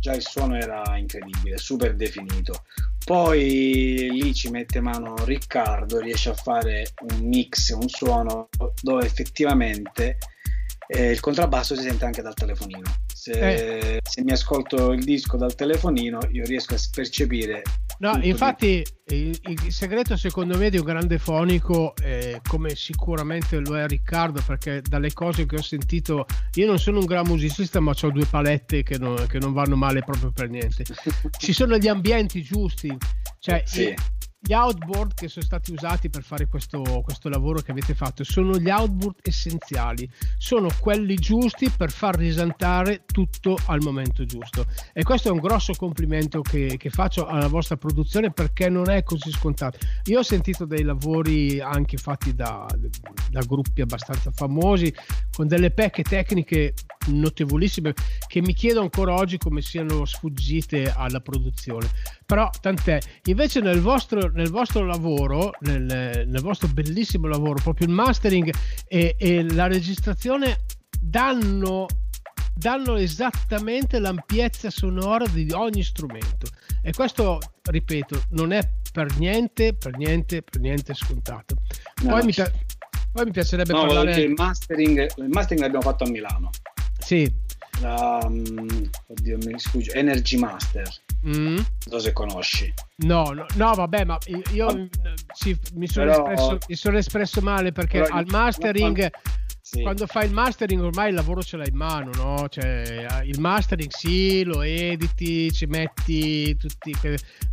già 0.08 0.14
il 0.14 0.22
suono 0.22 0.56
era 0.56 0.98
incredibile, 0.98 1.58
super 1.58 1.94
definito. 1.94 2.64
Poi 3.04 4.08
lì 4.10 4.34
ci 4.34 4.50
mette 4.50 4.80
mano 4.80 5.16
Riccardo, 5.26 6.00
riesce 6.00 6.30
a 6.30 6.34
fare 6.34 6.94
un 7.10 7.20
mix, 7.28 7.72
un 7.72 7.88
suono 7.90 8.48
dove 8.82 9.06
effettivamente 9.06 10.18
eh, 10.88 11.12
il 11.12 11.20
contrabbasso 11.20 11.76
si 11.76 11.84
sente 11.84 12.06
anche 12.06 12.22
dal 12.22 12.34
telefonino. 12.34 12.90
Se, 13.14 13.32
eh. 13.32 14.02
se, 14.02 14.24
mi 14.24 14.32
ascolto 14.32 14.94
il 14.94 15.04
disco 15.04 15.36
dal 15.36 15.56
telefonino, 15.56 16.20
io 16.32 16.46
riesco 16.46 16.76
a 16.76 16.80
percepire. 16.94 17.64
No, 18.00 18.20
infatti 18.22 18.84
il, 19.08 19.40
il, 19.42 19.72
segreto 19.72 20.16
secondo 20.16 20.56
me 20.58 20.70
di 20.70 20.78
un 20.78 20.86
grande 20.86 21.18
fonico, 21.18 21.96
eh, 21.96 22.42
come 22.48 22.76
sicuramente 22.76 23.58
lo 23.60 23.76
è 23.78 23.88
Riccardo, 23.88 24.42
perché 24.46 24.82
dalle 24.82 25.12
cose 25.14 25.48
che 25.48 25.56
ho 25.56 25.62
sentito, 25.62 26.26
io 26.54 26.68
non 26.68 26.78
sono 26.78 27.00
un 27.00 27.06
gran 27.06 27.26
musicista, 27.26 27.80
ma 27.80 27.94
ho 28.00 28.12
due 28.12 28.26
palette 28.26 28.84
che 28.84 29.00
non, 29.00 29.26
che 29.28 29.40
non 29.40 29.52
vanno 29.52 29.76
male 29.76 30.02
proprio 30.02 30.32
per 30.32 30.50
niente. 30.50 30.84
Ci 31.40 31.54
sono 31.54 31.78
gli 31.78 31.88
ambienti 31.88 32.44
giusti, 32.44 32.96
cioè 33.40 33.64
sì. 33.66 33.96
Gli 34.48 34.54
outboard 34.54 35.14
che 35.14 35.28
sono 35.28 35.44
stati 35.44 35.74
usati 35.74 36.10
per 36.10 36.24
fare 36.24 36.48
questo, 36.48 36.82
questo 37.04 37.28
lavoro 37.28 37.60
che 37.60 37.72
avete 37.72 37.94
fatto 37.94 38.24
sono 38.24 38.58
gli 38.58 38.70
outboard 38.70 39.18
essenziali, 39.22 40.10
sono 40.38 40.70
quelli 40.80 41.16
giusti 41.16 41.70
per 41.70 41.92
far 41.92 42.16
risantare 42.16 43.04
tutto 43.06 43.58
al 43.66 43.82
momento 43.82 44.24
giusto. 44.24 44.66
E 44.94 45.04
questo 45.04 45.28
è 45.28 45.32
un 45.32 45.40
grosso 45.40 45.74
complimento 45.74 46.40
che, 46.40 46.78
che 46.78 46.90
faccio 46.90 47.26
alla 47.26 47.48
vostra 47.48 47.76
produzione 47.76 48.32
perché 48.32 48.70
non 48.70 48.90
è 48.90 49.04
così 49.04 49.32
scontato. 49.32 49.80
Io 50.06 50.20
ho 50.20 50.24
sentito 50.24 50.64
dei 50.64 50.84
lavori 50.84 51.60
anche 51.60 51.98
fatti 51.98 52.34
da, 52.34 52.66
da 53.30 53.42
gruppi 53.42 53.82
abbastanza 53.82 54.32
famosi 54.32 54.94
con 55.36 55.48
delle 55.48 55.72
pecche 55.72 56.04
tecniche 56.04 56.74
notevolissime 57.08 57.94
che 58.28 58.42
mi 58.42 58.54
chiedo 58.54 58.82
ancora 58.82 59.14
oggi 59.14 59.38
come 59.38 59.62
siano 59.62 60.06
sfuggite 60.06 60.92
alla 60.96 61.20
produzione. 61.20 61.90
Però 62.26 62.50
tant'è 62.62 63.00
invece 63.26 63.62
nel 63.62 63.82
vostro, 63.82 64.30
nel 64.32 64.50
vostro 64.50 64.86
lavoro 64.86 65.52
nel, 65.62 66.26
nel, 66.28 66.42
vostro 66.42 66.68
bellissimo 66.68 67.28
lavoro 67.28 67.60
proprio 67.62 67.88
il 67.88 67.94
mastering 67.94 68.54
e, 68.88 69.16
e 69.18 69.54
la 69.54 69.68
registrazione 69.68 70.66
danno 71.00 71.86
danno 72.58 72.96
esattamente 72.96 74.00
l'ampiezza 74.00 74.70
sonora 74.70 75.28
di 75.28 75.52
ogni 75.52 75.84
strumento. 75.84 76.48
E 76.82 76.92
questo 76.92 77.40
ripeto 77.64 78.24
non 78.32 78.52
è 78.52 78.68
per 78.92 79.18
niente 79.18 79.74
per 79.74 79.96
niente 79.98 80.42
per 80.42 80.60
niente 80.60 80.94
scontato. 80.94 81.56
No, 82.04 82.12
poi, 82.12 82.26
mi, 82.26 82.34
poi, 82.34 83.26
mi, 83.26 83.32
piacerebbe 83.32 83.74
no, 83.74 83.86
parlare 83.86 84.22
il 84.22 84.34
mastering, 84.36 85.08
il 85.18 85.30
mastering 85.30 85.62
l'abbiamo 85.64 85.84
fatto 85.84 86.04
a 86.04 86.10
Milano 86.10 86.50
sì 87.08 87.34
um, 87.84 88.90
oddio 89.08 89.38
mi 89.38 89.58
sfugge 89.58 89.94
Energy 89.94 90.38
Master 90.38 90.90
mm. 91.26 91.56
non 91.56 91.66
so 91.80 92.00
se 92.00 92.12
conosci 92.12 92.74
no 93.06 93.32
no, 93.32 93.46
no 93.56 93.74
vabbè 93.74 94.04
ma 94.04 94.18
io 94.52 94.66
oh. 94.66 94.88
sì, 95.34 95.58
mi, 95.76 95.88
sono 95.88 96.12
Però, 96.12 96.30
espresso, 96.30 96.58
mi, 96.68 96.76
sono 96.76 96.98
espresso, 96.98 97.40
male 97.40 97.72
perché 97.72 98.02
al 98.02 98.26
mastering 98.28 99.04
no, 99.04 99.10
sì. 99.62 99.82
quando 99.84 100.06
fai 100.06 100.26
il 100.26 100.34
mastering 100.34 100.82
ormai 100.82 101.08
il 101.08 101.16
lavoro 101.16 101.42
ce 101.42 101.56
l'hai 101.56 101.70
in 101.70 101.76
mano, 101.76 102.10
no? 102.16 102.48
Cioè, 102.50 103.22
il 103.24 103.40
mastering 103.40 103.92
sì, 103.92 104.44
lo 104.44 104.62
editi, 104.62 105.52
ci 105.52 105.66
metti 105.66 106.56
tutti, 106.56 106.96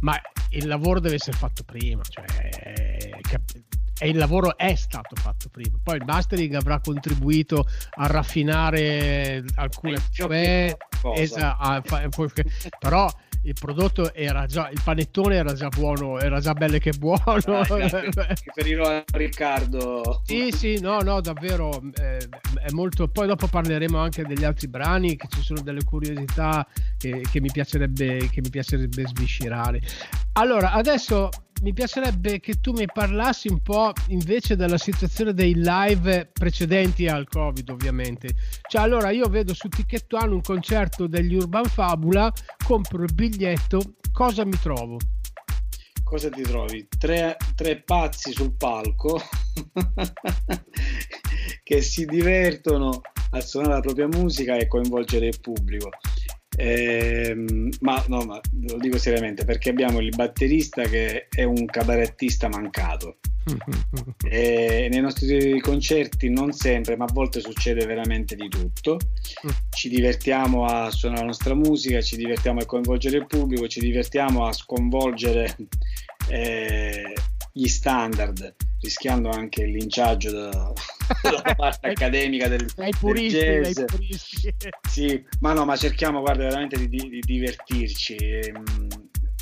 ma 0.00 0.16
il 0.50 0.66
lavoro 0.68 1.00
deve 1.00 1.16
essere 1.16 1.36
fatto 1.36 1.64
prima, 1.64 2.02
cioè, 2.08 2.24
e 3.98 4.08
il 4.08 4.16
lavoro 4.16 4.56
è 4.56 4.74
stato 4.74 5.14
fatto 5.16 5.48
prima. 5.50 5.78
Poi 5.82 5.96
il 5.96 6.04
mastering 6.04 6.54
avrà 6.54 6.80
contribuito 6.80 7.66
a 7.96 8.06
raffinare 8.06 9.44
alcune 9.56 9.98
cose, 12.10 12.44
però 12.78 13.08
il 13.44 13.54
prodotto 13.58 14.14
era 14.14 14.46
già 14.46 14.70
il 14.70 14.80
panettone 14.82 15.36
era 15.36 15.52
già 15.52 15.68
buono 15.68 16.18
era 16.18 16.40
già 16.40 16.54
bello 16.54 16.78
che 16.78 16.92
buono. 16.92 17.20
Riferirò 18.44 18.88
a 18.88 19.04
Riccardo. 19.12 20.22
Sì 20.24 20.50
sì 20.50 20.80
no 20.80 21.00
no 21.00 21.20
davvero 21.20 21.82
eh, 22.00 22.26
è 22.62 22.70
molto 22.70 23.08
poi 23.08 23.26
dopo 23.26 23.46
parleremo 23.46 23.98
anche 23.98 24.24
degli 24.24 24.44
altri 24.44 24.68
brani 24.68 25.16
che 25.16 25.26
ci 25.28 25.42
sono 25.42 25.60
delle 25.60 25.84
curiosità 25.84 26.66
che, 26.96 27.22
che 27.30 27.40
mi 27.40 27.50
piacerebbe 27.52 28.30
che 28.30 28.40
mi 28.40 28.48
piacerebbe 28.48 29.06
sviscerare. 29.06 29.80
Allora 30.32 30.72
adesso 30.72 31.28
mi 31.62 31.72
piacerebbe 31.72 32.40
che 32.40 32.60
tu 32.60 32.72
mi 32.72 32.86
parlassi 32.92 33.48
un 33.48 33.60
po' 33.60 33.92
invece 34.08 34.56
della 34.56 34.78
situazione 34.78 35.32
dei 35.32 35.54
live 35.54 36.30
precedenti 36.32 37.06
al 37.06 37.28
Covid, 37.28 37.68
ovviamente. 37.70 38.34
Cioè, 38.68 38.82
allora 38.82 39.10
io 39.10 39.28
vedo 39.28 39.54
su 39.54 39.68
Ticket 39.68 40.12
One 40.12 40.34
un 40.34 40.42
concerto 40.42 41.06
degli 41.06 41.34
Urban 41.34 41.64
Fabula, 41.64 42.32
compro 42.64 43.02
il 43.02 43.14
biglietto, 43.14 43.94
cosa 44.12 44.44
mi 44.44 44.58
trovo? 44.60 44.98
Cosa 46.02 46.28
ti 46.28 46.42
trovi? 46.42 46.86
Tre, 46.98 47.36
tre 47.54 47.82
pazzi 47.82 48.32
sul 48.32 48.52
palco 48.52 49.18
che 51.64 51.80
si 51.80 52.04
divertono 52.04 53.00
a 53.30 53.40
suonare 53.40 53.74
la 53.74 53.80
propria 53.80 54.06
musica 54.06 54.56
e 54.56 54.68
coinvolgere 54.68 55.26
il 55.26 55.40
pubblico. 55.40 55.88
Eh, 56.56 57.34
ma 57.80 58.04
no, 58.08 58.24
ma 58.24 58.40
lo 58.66 58.78
dico 58.78 58.98
seriamente 58.98 59.44
perché 59.44 59.70
abbiamo 59.70 60.00
il 60.00 60.14
batterista 60.14 60.82
che 60.82 61.26
è 61.28 61.42
un 61.42 61.64
cabarettista 61.66 62.48
mancato. 62.48 63.18
e 64.26 64.88
nei 64.90 65.00
nostri 65.00 65.60
concerti 65.60 66.30
non 66.30 66.52
sempre, 66.52 66.96
ma 66.96 67.04
a 67.04 67.12
volte 67.12 67.40
succede 67.40 67.84
veramente 67.84 68.34
di 68.36 68.48
tutto. 68.48 68.98
Ci 69.70 69.88
divertiamo 69.88 70.64
a 70.64 70.90
suonare 70.90 71.20
la 71.22 71.26
nostra 71.26 71.54
musica, 71.54 72.00
ci 72.00 72.16
divertiamo 72.16 72.60
a 72.60 72.66
coinvolgere 72.66 73.18
il 73.18 73.26
pubblico, 73.26 73.68
ci 73.68 73.80
divertiamo 73.80 74.46
a 74.46 74.52
sconvolgere 74.52 75.56
eh, 76.28 77.12
gli 77.52 77.68
standard, 77.68 78.54
rischiando 78.80 79.28
anche 79.28 79.62
il 79.62 79.72
linciaggio 79.72 80.30
da, 80.30 80.72
dalla 81.22 81.42
parte 81.56 81.88
accademica 81.88 82.48
del, 82.48 82.70
dai 82.74 82.92
puristi, 82.98 83.38
del 83.38 83.62
jazz. 83.62 83.74
Dai 83.74 83.84
puristi. 83.84 84.54
Sì, 84.88 85.24
ma 85.40 85.52
no, 85.52 85.64
ma 85.64 85.76
cerchiamo 85.76 86.20
guarda, 86.20 86.44
veramente 86.44 86.76
di, 86.76 86.88
di, 86.88 87.08
di 87.08 87.20
divertirci. 87.20 88.14
Ehm, 88.16 88.88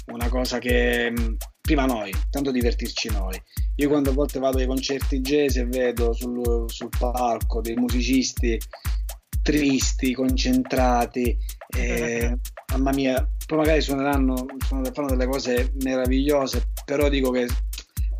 una 0.06 0.28
cosa 0.28 0.58
che 0.58 1.10
mm, 1.10 1.34
prima 1.60 1.86
noi, 1.86 2.12
tanto 2.30 2.50
divertirci 2.50 3.10
noi. 3.10 3.40
Io 3.76 3.88
quando 3.88 4.10
a 4.10 4.14
volte 4.14 4.38
vado 4.38 4.58
ai 4.58 4.66
concerti 4.66 5.20
jazz 5.20 5.56
e 5.56 5.64
vedo 5.64 6.12
sul, 6.12 6.64
sul 6.68 6.88
palco 6.98 7.60
dei 7.60 7.76
musicisti 7.76 8.58
tristi, 9.42 10.14
concentrati, 10.14 11.36
eh, 11.76 12.38
mamma 12.72 12.92
mia, 12.92 13.28
poi 13.46 13.58
magari 13.58 13.80
suoneranno, 13.80 14.46
fanno 14.60 15.08
delle 15.08 15.26
cose 15.26 15.72
meravigliose, 15.82 16.70
però 16.84 17.08
dico 17.08 17.30
che 17.30 17.48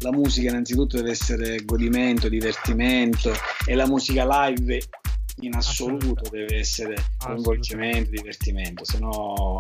la 0.03 0.13
musica 0.13 0.51
innanzitutto 0.51 0.97
deve 0.97 1.11
essere 1.11 1.65
godimento, 1.65 2.29
divertimento 2.29 3.33
e 3.65 3.75
la 3.75 3.87
musica 3.87 4.27
live 4.27 4.81
in 5.41 5.55
assoluto 5.55 6.29
deve 6.29 6.59
essere 6.59 6.95
coinvolgimento, 7.19 8.11
divertimento, 8.11 8.85
se 8.85 8.99
no 8.99 9.59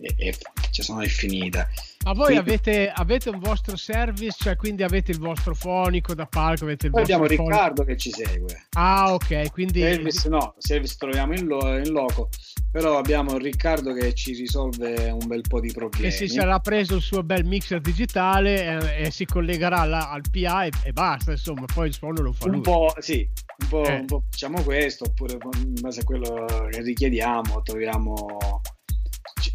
è, 0.00 0.14
è, 0.16 0.32
cioè, 0.70 0.84
se 0.84 0.92
no 0.92 1.00
è 1.00 1.08
finita. 1.08 1.68
Ma 2.04 2.12
voi 2.12 2.26
quindi, 2.26 2.50
avete, 2.50 2.92
avete, 2.94 3.28
un 3.30 3.40
vostro 3.40 3.76
service, 3.76 4.36
cioè 4.38 4.56
quindi 4.56 4.84
avete 4.84 5.10
il 5.10 5.18
vostro 5.18 5.54
fonico 5.54 6.14
da 6.14 6.26
palco? 6.26 6.64
Avete 6.64 6.86
il 6.86 6.92
poi 6.92 7.02
abbiamo 7.02 7.24
fonico. 7.24 7.48
Riccardo 7.48 7.84
che 7.84 7.96
ci 7.96 8.10
segue. 8.10 8.66
Ah, 8.76 9.12
ok. 9.12 9.50
Quindi... 9.50 9.80
Service 9.80 10.28
no, 10.28 10.54
service 10.58 10.94
troviamo 10.96 11.34
in, 11.34 11.46
lo, 11.46 11.76
in 11.76 11.90
loco, 11.90 12.28
però 12.70 12.96
abbiamo 12.98 13.36
Riccardo 13.36 13.92
che 13.92 14.14
ci 14.14 14.34
risolve 14.34 15.10
un 15.10 15.26
bel 15.26 15.42
po' 15.46 15.60
di 15.60 15.72
problemi. 15.72 16.04
Che 16.04 16.10
si 16.12 16.28
sarà 16.28 16.60
preso 16.60 16.94
il 16.94 17.02
suo 17.02 17.24
bel 17.24 17.44
mixer 17.44 17.80
digitale 17.80 18.96
e, 18.96 19.06
e 19.06 19.10
si 19.10 19.24
collegherà 19.24 19.80
alla, 19.80 20.10
al 20.10 20.22
PA 20.30 20.64
e, 20.64 20.70
e, 20.84 20.92
basta, 20.92 21.32
insomma, 21.32 21.64
poi 21.72 21.88
il 21.88 21.94
suono 21.94 22.22
lo 22.22 22.32
fa 22.32 22.44
un 22.46 22.52
lui. 22.52 22.60
Po', 22.60 22.94
sì, 22.98 23.28
un 23.58 23.68
po', 23.68 23.84
eh. 23.84 23.96
un 23.96 24.06
po' 24.06 24.22
facciamo 24.30 24.62
questo, 24.62 25.04
oppure 25.04 25.36
in 25.56 25.74
base 25.80 26.00
a 26.00 26.04
quello 26.04 26.46
che 26.70 26.80
richiediamo 26.80 27.60
troviamo 27.62 28.60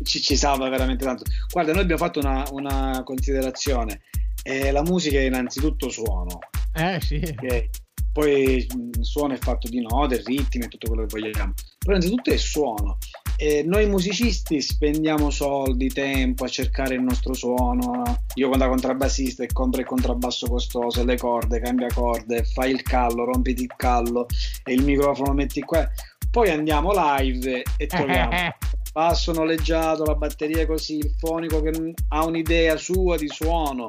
ci, 0.03 0.21
ci, 0.21 0.35
salva 0.35 0.69
veramente 0.69 1.05
tanto. 1.05 1.23
Guarda, 1.51 1.71
noi 1.71 1.81
abbiamo 1.81 2.03
fatto 2.03 2.19
una, 2.19 2.43
una 2.51 3.01
considerazione. 3.03 4.01
Eh, 4.43 4.71
la 4.71 4.81
musica 4.81 5.19
è 5.19 5.23
innanzitutto 5.23 5.89
suono. 5.89 6.39
Eh 6.73 6.99
sì. 7.01 7.21
Okay? 7.23 7.69
Poi 8.13 8.57
il 8.57 8.99
suono 9.01 9.33
è 9.33 9.37
fatto 9.37 9.67
di 9.67 9.81
note, 9.81 10.21
ritmi 10.23 10.65
e 10.65 10.67
tutto 10.67 10.87
quello 10.87 11.05
che 11.05 11.19
vogliamo. 11.19 11.53
Però 11.79 11.95
innanzitutto 11.95 12.29
è 12.29 12.37
suono. 12.37 12.97
E 13.35 13.63
noi 13.65 13.87
musicisti 13.87 14.61
spendiamo 14.61 15.31
soldi, 15.31 15.87
tempo 15.87 16.43
a 16.43 16.47
cercare 16.47 16.93
il 16.93 17.01
nostro 17.01 17.33
suono. 17.33 18.03
Io 18.35 18.47
quando 18.47 18.65
da 18.65 18.69
contrabbassista 18.69 19.43
e 19.43 19.47
compro 19.51 19.81
il 19.81 19.87
contrabbasso 19.87 20.47
costoso, 20.47 21.03
le 21.03 21.17
corde, 21.17 21.59
cambia 21.59 21.87
corde, 21.87 22.43
fai 22.43 22.71
il 22.71 22.83
callo, 22.83 23.25
rompiti 23.25 23.63
il 23.63 23.73
callo 23.75 24.27
e 24.63 24.73
il 24.73 24.83
microfono 24.83 25.33
metti 25.33 25.61
qua. 25.61 25.89
Poi 26.29 26.49
andiamo 26.49 26.91
live 26.93 27.63
e 27.77 27.85
troviamo 27.87 28.31
basso 28.93 29.33
noleggiato, 29.33 30.05
la 30.05 30.15
batteria 30.15 30.65
così, 30.67 30.97
il 30.97 31.13
fonico 31.17 31.61
che 31.61 31.93
ha 32.09 32.25
un'idea 32.25 32.77
sua 32.77 33.17
di 33.17 33.27
suono, 33.27 33.87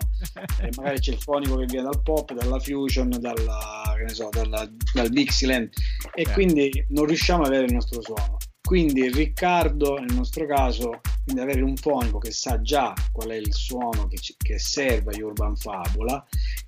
e 0.61 0.71
magari 0.77 0.99
c'è 0.99 1.13
il 1.13 1.21
fonico 1.21 1.57
che 1.57 1.67
viene 1.67 1.85
dal 1.85 2.03
pop, 2.03 2.33
dalla 2.33 2.59
fusion, 2.59 3.11
dalla, 3.21 3.95
so, 4.07 4.31
dalla, 4.33 4.69
dal 4.95 5.09
Dixieland, 5.11 5.69
e 6.15 6.23
yeah. 6.23 6.33
quindi 6.33 6.87
non 6.89 7.05
riusciamo 7.05 7.43
ad 7.43 7.49
avere 7.49 7.67
il 7.67 7.75
nostro 7.75 8.01
suono. 8.01 8.39
Quindi 8.67 9.11
Riccardo, 9.11 9.99
nel 9.99 10.15
nostro 10.15 10.47
caso, 10.47 11.01
quindi 11.23 11.43
avere 11.43 11.61
un 11.61 11.77
fonico 11.77 12.17
che 12.17 12.31
sa 12.31 12.63
già 12.63 12.95
qual 13.13 13.29
è 13.29 13.35
il 13.35 13.53
suono 13.53 14.07
che, 14.09 14.17
ci, 14.17 14.35
che 14.39 14.59
serve 14.59 15.13
agli 15.13 15.21
Urban 15.21 15.55
Fabula, 15.55 16.25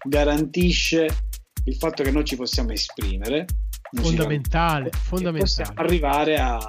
garantisce 0.06 1.08
il 1.64 1.74
fatto 1.74 2.02
che 2.02 2.10
noi 2.10 2.24
ci 2.24 2.36
possiamo 2.36 2.72
esprimere. 2.72 3.46
Fondamentale, 3.92 4.90
fondamentale. 4.90 5.40
Possiamo 5.40 5.72
arrivare 5.80 6.36
a 6.36 6.60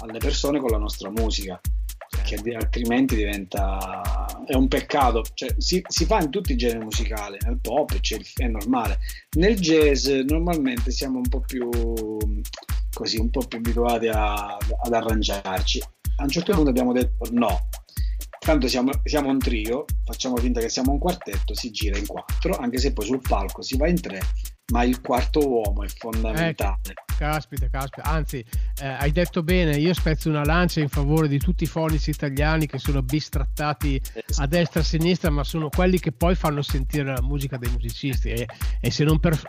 alle 0.00 0.18
persone 0.18 0.60
con 0.60 0.70
la 0.70 0.78
nostra 0.78 1.10
musica 1.10 1.60
perché 2.08 2.54
altrimenti 2.54 3.16
diventa 3.16 4.14
è 4.46 4.54
un 4.54 4.68
peccato. 4.68 5.24
Cioè, 5.34 5.54
si, 5.58 5.82
si, 5.86 6.04
fa 6.04 6.20
in 6.20 6.30
tutti 6.30 6.52
i 6.52 6.56
generi 6.56 6.84
musicali 6.84 7.38
nel 7.44 7.58
pop 7.60 7.92
è 7.92 8.46
normale. 8.46 8.98
Nel 9.36 9.58
jazz 9.58 10.08
normalmente 10.08 10.90
siamo 10.90 11.18
un 11.18 11.28
po' 11.28 11.40
più 11.40 11.68
così 12.92 13.18
un 13.18 13.30
po' 13.30 13.46
più 13.46 13.58
abituati 13.58 14.08
a, 14.08 14.56
ad 14.56 14.92
arrangiarci. 14.92 15.82
A 16.18 16.22
un 16.22 16.28
certo 16.28 16.52
punto 16.52 16.70
abbiamo 16.70 16.92
detto 16.92 17.28
no. 17.32 17.68
Tanto 18.38 18.68
siamo, 18.68 18.92
siamo, 19.02 19.28
un 19.28 19.38
trio, 19.38 19.84
facciamo 20.04 20.36
finta 20.36 20.60
che 20.60 20.68
siamo 20.68 20.92
un 20.92 20.98
quartetto, 20.98 21.52
si 21.54 21.72
gira 21.72 21.98
in 21.98 22.06
quattro, 22.06 22.56
anche 22.56 22.78
se 22.78 22.92
poi 22.92 23.04
sul 23.04 23.20
palco 23.20 23.60
si 23.60 23.76
va 23.76 23.88
in 23.88 24.00
tre, 24.00 24.20
ma 24.72 24.84
il 24.84 25.00
quarto 25.00 25.40
uomo 25.48 25.82
è 25.82 25.88
fondamentale. 25.88 26.78
Eh, 26.84 27.05
caspita, 27.16 27.68
caspita, 27.68 28.02
anzi, 28.02 28.44
eh, 28.80 28.86
hai 28.86 29.10
detto 29.10 29.42
bene, 29.42 29.76
io 29.76 29.94
spezzo 29.94 30.28
una 30.28 30.44
lancia 30.44 30.80
in 30.80 30.88
favore 30.88 31.28
di 31.28 31.38
tutti 31.38 31.64
i 31.64 31.66
fonici 31.66 32.10
italiani 32.10 32.66
che 32.66 32.78
sono 32.78 33.02
bistrattati 33.02 34.00
esatto. 34.00 34.42
a 34.42 34.46
destra 34.46 34.80
e 34.80 34.82
a 34.82 34.86
sinistra, 34.86 35.30
ma 35.30 35.42
sono 35.44 35.68
quelli 35.68 35.98
che 35.98 36.12
poi 36.12 36.34
fanno 36.34 36.62
sentire 36.62 37.04
la 37.04 37.22
musica 37.22 37.56
dei 37.56 37.70
musicisti 37.70 38.28
e, 38.28 38.46
e 38.80 38.90
se, 38.90 39.04
non 39.04 39.18
per, 39.18 39.40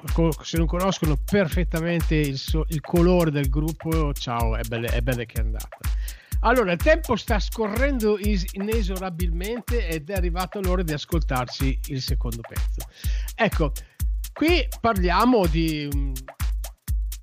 se, 0.41 0.57
non 0.57 0.65
conoscono 0.65 1.17
perfettamente 1.17 2.15
il, 2.15 2.37
so, 2.37 2.65
il 2.69 2.81
colore 2.81 3.31
del 3.31 3.49
gruppo, 3.49 4.13
ciao, 4.13 4.55
è 4.55 4.63
bene, 4.63 4.87
è 4.87 5.01
bene 5.01 5.25
che 5.25 5.41
è 5.41 5.43
andata. 5.43 5.77
Allora, 6.41 6.71
il 6.71 6.77
tempo 6.77 7.15
sta 7.15 7.39
scorrendo 7.39 8.17
inesorabilmente 8.19 9.87
ed 9.87 10.09
è 10.09 10.13
arrivato 10.13 10.61
l'ora 10.61 10.83
di 10.83 10.93
ascoltarci 10.93 11.79
il 11.87 12.01
secondo 12.01 12.41
pezzo. 12.41 12.87
Ecco, 13.35 13.71
qui 14.33 14.67
parliamo 14.79 15.47
di, 15.47 15.89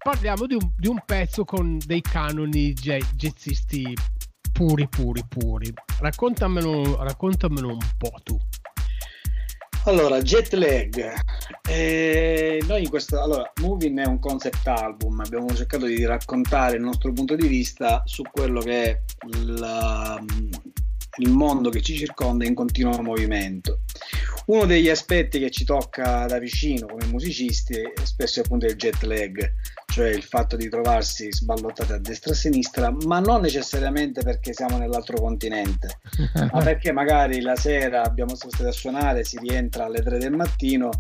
parliamo 0.05 0.47
di, 0.47 0.53
un, 0.53 0.71
di 0.77 0.87
un 0.87 1.01
pezzo 1.05 1.47
con 1.47 1.79
dei 1.87 2.03
canoni 2.03 2.75
jazzisti 2.75 3.97
puri, 4.53 4.87
puri, 4.87 5.25
puri. 5.27 5.73
Raccontamelo, 5.99 7.03
raccontamelo 7.03 7.69
un 7.69 7.79
po' 7.97 8.13
tu. 8.23 8.39
Allora, 9.87 10.21
jet 10.21 10.53
lag. 10.53 11.15
Eh, 11.67 12.63
noi 12.67 12.83
in 12.83 12.91
questo, 12.91 13.21
allora, 13.21 13.51
Moving 13.63 13.99
è 14.01 14.07
un 14.07 14.19
concept 14.19 14.67
album, 14.67 15.21
abbiamo 15.21 15.55
cercato 15.55 15.87
di 15.87 16.05
raccontare 16.05 16.77
il 16.77 16.83
nostro 16.83 17.11
punto 17.13 17.35
di 17.35 17.47
vista 17.47 18.03
su 18.05 18.23
quello 18.31 18.61
che 18.61 18.85
è 18.85 19.01
la, 19.47 20.23
il 21.17 21.31
mondo 21.31 21.71
che 21.71 21.81
ci 21.81 21.97
circonda 21.97 22.45
in 22.45 22.55
continuo 22.55 23.01
movimento. 23.03 23.81
Uno 24.47 24.67
degli 24.67 24.91
aspetti 24.91 25.39
che 25.39 25.51
ci 25.51 25.65
tocca 25.65 26.27
da 26.27 26.39
vicino 26.39 26.87
come 26.87 27.07
musicisti 27.07 27.75
è 27.75 28.05
spesso 28.05 28.41
appunto 28.41 28.67
il 28.67 28.77
jet 28.77 29.03
lag, 29.03 29.53
cioè 29.95 30.09
il 30.09 30.25
fatto 30.25 30.57
di 30.57 30.69
trovarsi 30.69 31.31
sballottati 31.31 31.93
a 31.93 31.99
destra 31.99 32.31
e 32.31 32.33
a 32.33 32.37
sinistra, 32.37 32.97
ma 33.07 33.21
non 33.21 33.43
necessariamente 33.43 34.23
perché 34.25 34.53
siamo 34.53 34.77
nell'altro 34.77 35.21
continente, 35.21 36.01
ma 36.51 36.63
perché 36.65 36.91
magari 36.91 37.41
la 37.41 37.55
sera 37.55 38.03
abbiamo 38.03 38.35
stati 38.35 38.65
a 38.65 38.73
suonare, 38.73 39.23
si 39.23 39.39
rientra 39.39 39.85
alle 39.85 40.03
3 40.03 40.19
del 40.19 40.33
mattino 40.33 40.91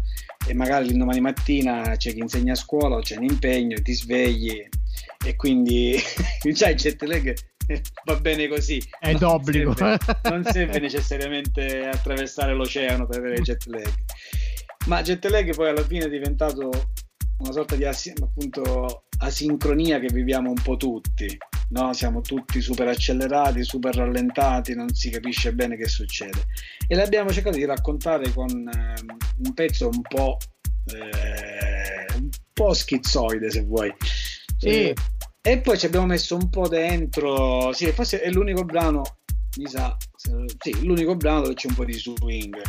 e 0.46 0.54
magari 0.54 0.86
l'indomani 0.86 1.20
mattina 1.20 1.96
c'è 1.96 2.12
chi 2.12 2.20
insegna 2.20 2.52
a 2.52 2.54
scuola 2.54 2.94
o 2.94 3.00
c'è 3.00 3.16
un 3.16 3.24
impegno, 3.24 3.82
ti 3.82 3.94
svegli 3.94 4.64
e 5.26 5.34
quindi 5.34 6.00
già 6.52 6.68
il 6.68 6.76
jet 6.76 7.02
lag 7.02 7.34
va 8.04 8.16
bene 8.20 8.46
così. 8.46 8.80
È 9.00 9.10
non 9.10 9.18
d'obbligo. 9.18 9.74
Serve, 9.74 10.20
non 10.30 10.44
serve 10.44 10.78
necessariamente 10.78 11.88
attraversare 11.88 12.54
l'oceano 12.54 13.08
per 13.08 13.18
avere 13.18 13.40
jet 13.40 13.66
lag. 13.66 13.92
Ma 14.86 15.02
jet 15.02 15.24
lag 15.24 15.52
poi 15.52 15.70
alla 15.70 15.82
fine 15.82 16.04
è 16.04 16.08
diventato 16.08 16.70
una 17.44 17.52
sorta 17.52 17.76
di 17.76 17.84
as- 17.84 18.12
appunto, 18.20 19.04
asincronia 19.18 19.98
che 20.00 20.12
viviamo 20.12 20.50
un 20.50 20.60
po' 20.62 20.76
tutti. 20.76 21.36
No? 21.70 21.92
Siamo 21.92 22.20
tutti 22.20 22.60
super 22.60 22.88
accelerati, 22.88 23.64
super 23.64 23.94
rallentati, 23.94 24.74
non 24.74 24.88
si 24.94 25.10
capisce 25.10 25.52
bene 25.52 25.76
che 25.76 25.88
succede. 25.88 26.44
E 26.86 26.94
l'abbiamo 26.94 27.30
cercato 27.30 27.56
di 27.56 27.64
raccontare 27.64 28.30
con 28.32 28.48
eh, 28.48 28.94
un 29.44 29.54
pezzo 29.54 29.88
un 29.88 30.02
po', 30.02 30.38
eh, 30.92 32.14
un 32.16 32.28
po' 32.52 32.72
schizzoide, 32.72 33.50
se 33.50 33.62
vuoi. 33.62 33.94
Sì. 34.58 34.68
Eh, 34.68 34.94
e 35.46 35.60
poi 35.60 35.78
ci 35.78 35.86
abbiamo 35.86 36.06
messo 36.06 36.36
un 36.36 36.48
po' 36.48 36.68
dentro, 36.68 37.72
sì, 37.74 37.92
forse 37.92 38.22
è 38.22 38.30
l'unico 38.30 38.64
brano, 38.64 39.02
mi 39.58 39.66
sa, 39.66 39.94
sì, 40.16 40.84
l'unico 40.86 41.16
brano 41.16 41.42
dove 41.42 41.54
c'è 41.54 41.68
un 41.68 41.74
po' 41.74 41.84
di 41.84 41.92
swing. 41.92 42.62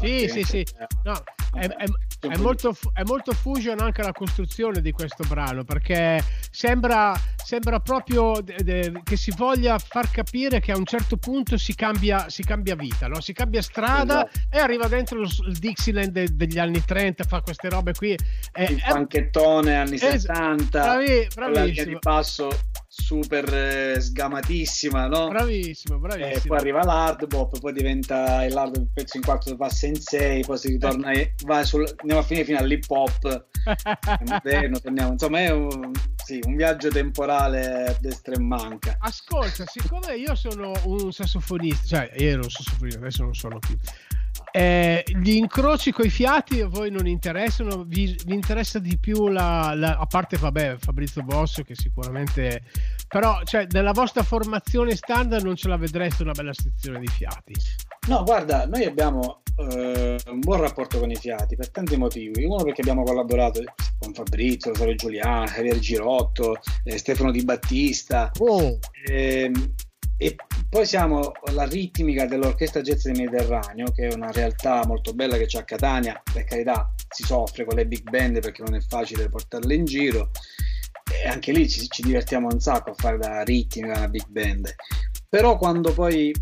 Sì, 0.00 0.28
sì, 0.28 0.42
sì. 0.42 0.66
No, 1.04 1.22
è, 1.54 1.66
è, 1.66 1.84
è, 2.28 2.36
molto, 2.38 2.76
è, 2.92 3.02
molto, 3.04 3.32
fusion 3.32 3.80
anche 3.80 4.02
la 4.02 4.12
costruzione 4.12 4.80
di 4.80 4.92
questo 4.92 5.24
brano 5.28 5.64
perché 5.64 6.22
sembra, 6.50 7.14
sembra 7.36 7.80
proprio 7.80 8.40
de, 8.42 8.56
de, 8.62 9.00
che 9.04 9.16
si 9.16 9.32
voglia 9.36 9.78
far 9.78 10.10
capire 10.10 10.60
che 10.60 10.72
a 10.72 10.76
un 10.76 10.84
certo 10.84 11.16
punto 11.16 11.56
si 11.56 11.74
cambia, 11.74 12.28
si 12.28 12.42
cambia 12.42 12.74
vita, 12.74 13.08
no? 13.08 13.20
si 13.20 13.32
cambia 13.32 13.62
strada 13.62 14.28
esatto. 14.28 14.56
e 14.56 14.58
arriva 14.58 14.88
dentro 14.88 15.20
il, 15.20 15.30
il 15.46 15.56
Dixieland 15.56 16.10
de, 16.10 16.28
degli 16.32 16.58
anni 16.58 16.84
30, 16.84 17.24
fa 17.24 17.40
queste 17.40 17.68
robe 17.68 17.92
qui. 17.94 18.10
il 18.10 18.82
panchettone 18.86 19.76
anni 19.76 19.94
es- 19.94 20.26
60, 20.26 20.80
bravi, 20.80 21.28
bravissimo. 21.34 21.86
di 21.86 21.98
passo 22.00 22.48
super 23.02 23.52
eh, 23.52 24.00
sgamatissima, 24.00 25.06
no? 25.06 25.28
Bravissimo, 25.28 25.98
bravissimo. 25.98 26.34
E 26.34 26.40
poi 26.46 26.58
arriva 26.58 26.82
l'hard 26.82 27.26
bop, 27.26 27.58
poi 27.60 27.72
diventa 27.72 28.44
il 28.44 28.56
hard 28.56 28.88
pezzo 28.92 29.16
in 29.16 29.22
quarto 29.22 29.54
passa 29.56 29.86
in 29.86 30.00
6, 30.00 30.44
poi 30.44 30.58
si 30.58 30.68
ritorna, 30.68 31.10
e 31.12 31.34
va 31.44 31.62
sul, 31.62 31.86
andiamo 31.98 32.20
a 32.20 32.24
finire 32.24 32.46
fino 32.46 32.58
all'hip 32.58 32.84
hop, 32.88 33.46
moderno, 34.26 34.80
torniamo. 34.80 35.12
insomma 35.12 35.40
è 35.40 35.50
un, 35.50 35.92
sì, 36.16 36.40
un 36.44 36.56
viaggio 36.56 36.88
temporale 36.88 37.86
a 37.86 37.96
destra 38.00 38.34
e 38.34 38.40
manca. 38.40 38.96
Ascolta, 38.98 39.64
siccome 39.66 40.16
io 40.16 40.34
sono 40.34 40.72
un 40.84 41.12
sassofonista, 41.12 41.86
cioè 41.86 42.12
io 42.16 42.30
ero 42.30 42.42
un 42.42 42.50
sassofonista, 42.50 42.98
adesso 42.98 43.22
non 43.22 43.34
sono 43.34 43.58
più 43.58 43.76
eh, 44.56 45.04
gli 45.06 45.32
incroci 45.32 45.92
coi 45.92 46.08
fiati 46.08 46.62
a 46.62 46.66
voi 46.66 46.90
non 46.90 47.06
interessano, 47.06 47.84
vi, 47.84 48.16
vi 48.24 48.32
interessa 48.32 48.78
di 48.78 48.98
più 48.98 49.28
la, 49.28 49.74
la, 49.74 49.98
a 49.98 50.06
parte 50.06 50.38
vabbè 50.38 50.76
Fabrizio 50.78 51.22
Bosso 51.22 51.62
che 51.62 51.74
sicuramente 51.74 52.62
però 53.06 53.42
cioè 53.44 53.66
nella 53.70 53.92
vostra 53.92 54.22
formazione 54.22 54.96
standard 54.96 55.44
non 55.44 55.56
ce 55.56 55.68
la 55.68 55.76
vedreste 55.76 56.22
una 56.22 56.32
bella 56.32 56.54
sezione 56.54 57.00
di 57.00 57.06
fiati. 57.06 57.52
No, 58.08 58.24
guarda, 58.24 58.66
noi 58.66 58.84
abbiamo 58.84 59.42
eh, 59.56 60.18
un 60.26 60.40
buon 60.40 60.60
rapporto 60.60 60.98
con 60.98 61.10
i 61.10 61.16
fiati 61.16 61.54
per 61.54 61.70
tanti 61.70 61.96
motivi. 61.96 62.44
Uno 62.44 62.62
perché 62.62 62.80
abbiamo 62.80 63.02
collaborato 63.02 63.62
con 63.98 64.14
Fabrizio, 64.14 64.70
Rosario 64.70 64.94
Giuliano, 64.94 65.44
Javier 65.44 65.78
Girotto, 65.78 66.56
eh, 66.84 66.96
Stefano 66.96 67.30
Di 67.30 67.44
Battista. 67.44 68.30
Oh. 68.38 68.78
Eh, 69.04 69.52
e 70.18 70.36
poi 70.68 70.86
siamo 70.86 71.32
alla 71.44 71.64
ritmica 71.64 72.26
dell'Orchestra 72.26 72.80
Jazz 72.80 73.04
del 73.04 73.16
Mediterraneo, 73.16 73.90
che 73.92 74.08
è 74.08 74.14
una 74.14 74.30
realtà 74.30 74.84
molto 74.86 75.12
bella 75.12 75.36
che 75.36 75.46
c'è 75.46 75.60
a 75.60 75.64
Catania, 75.64 76.20
per 76.32 76.44
carità 76.44 76.92
si 77.08 77.22
soffre 77.22 77.64
con 77.64 77.76
le 77.76 77.86
big 77.86 78.08
band 78.08 78.40
perché 78.40 78.62
non 78.62 78.74
è 78.74 78.80
facile 78.80 79.28
portarle 79.28 79.74
in 79.74 79.84
giro, 79.84 80.30
e 81.10 81.28
anche 81.28 81.52
lì 81.52 81.68
ci, 81.68 81.86
ci 81.88 82.02
divertiamo 82.02 82.48
un 82.50 82.60
sacco 82.60 82.90
a 82.90 82.94
fare 82.94 83.18
la 83.18 83.42
ritmica, 83.42 83.96
una 83.96 84.08
big 84.08 84.26
band. 84.28 84.74
Però 85.28 85.56
quando 85.56 85.92
poi 85.92 86.34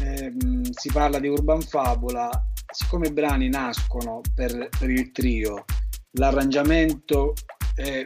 ehm, 0.00 0.70
si 0.70 0.90
parla 0.92 1.18
di 1.18 1.28
Urban 1.28 1.60
Fabula, 1.60 2.30
siccome 2.72 3.08
i 3.08 3.12
brani 3.12 3.48
nascono 3.48 4.20
per, 4.34 4.68
per 4.78 4.90
il 4.90 5.12
trio, 5.12 5.64
l'arrangiamento 6.12 7.34
è 7.74 8.04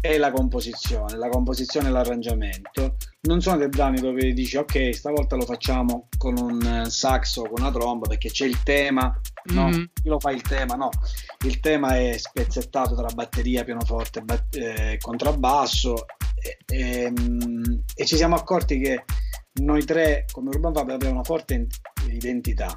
è 0.00 0.16
la 0.16 0.30
composizione, 0.30 1.16
la 1.16 1.28
composizione 1.28 1.88
e 1.88 1.90
l'arrangiamento. 1.90 2.96
Non 3.22 3.40
sono 3.40 3.58
dei 3.58 3.68
brani 3.68 4.00
dove 4.00 4.32
dici 4.32 4.56
ok, 4.56 4.94
stavolta 4.94 5.36
lo 5.36 5.44
facciamo 5.44 6.08
con 6.16 6.38
un 6.38 6.86
saxo, 6.88 7.42
con 7.42 7.60
una 7.60 7.70
tromba 7.70 8.06
perché 8.06 8.30
c'è 8.30 8.46
il 8.46 8.62
tema, 8.62 9.12
no, 9.52 9.68
mm-hmm. 9.68 9.84
chi 9.92 10.08
lo 10.08 10.20
fa 10.20 10.30
il 10.30 10.42
tema, 10.42 10.74
no, 10.74 10.90
il 11.44 11.60
tema 11.60 11.96
è 11.96 12.16
spezzettato 12.16 12.94
tra 12.94 13.08
batteria, 13.14 13.64
pianoforte 13.64 14.20
bat- 14.22 14.54
eh, 14.56 14.98
contrabbasso 15.00 16.06
e, 16.40 16.58
e, 16.66 17.02
ehm, 17.02 17.82
e, 17.94 18.04
ci 18.06 18.16
siamo 18.16 18.36
accorti 18.36 18.78
che 18.78 19.04
noi 19.60 19.84
tre 19.84 20.24
come 20.30 20.50
Urban 20.50 20.72
Fab 20.72 20.90
abbiamo 20.90 21.14
una 21.14 21.24
forte 21.24 21.66
identità 22.08 22.76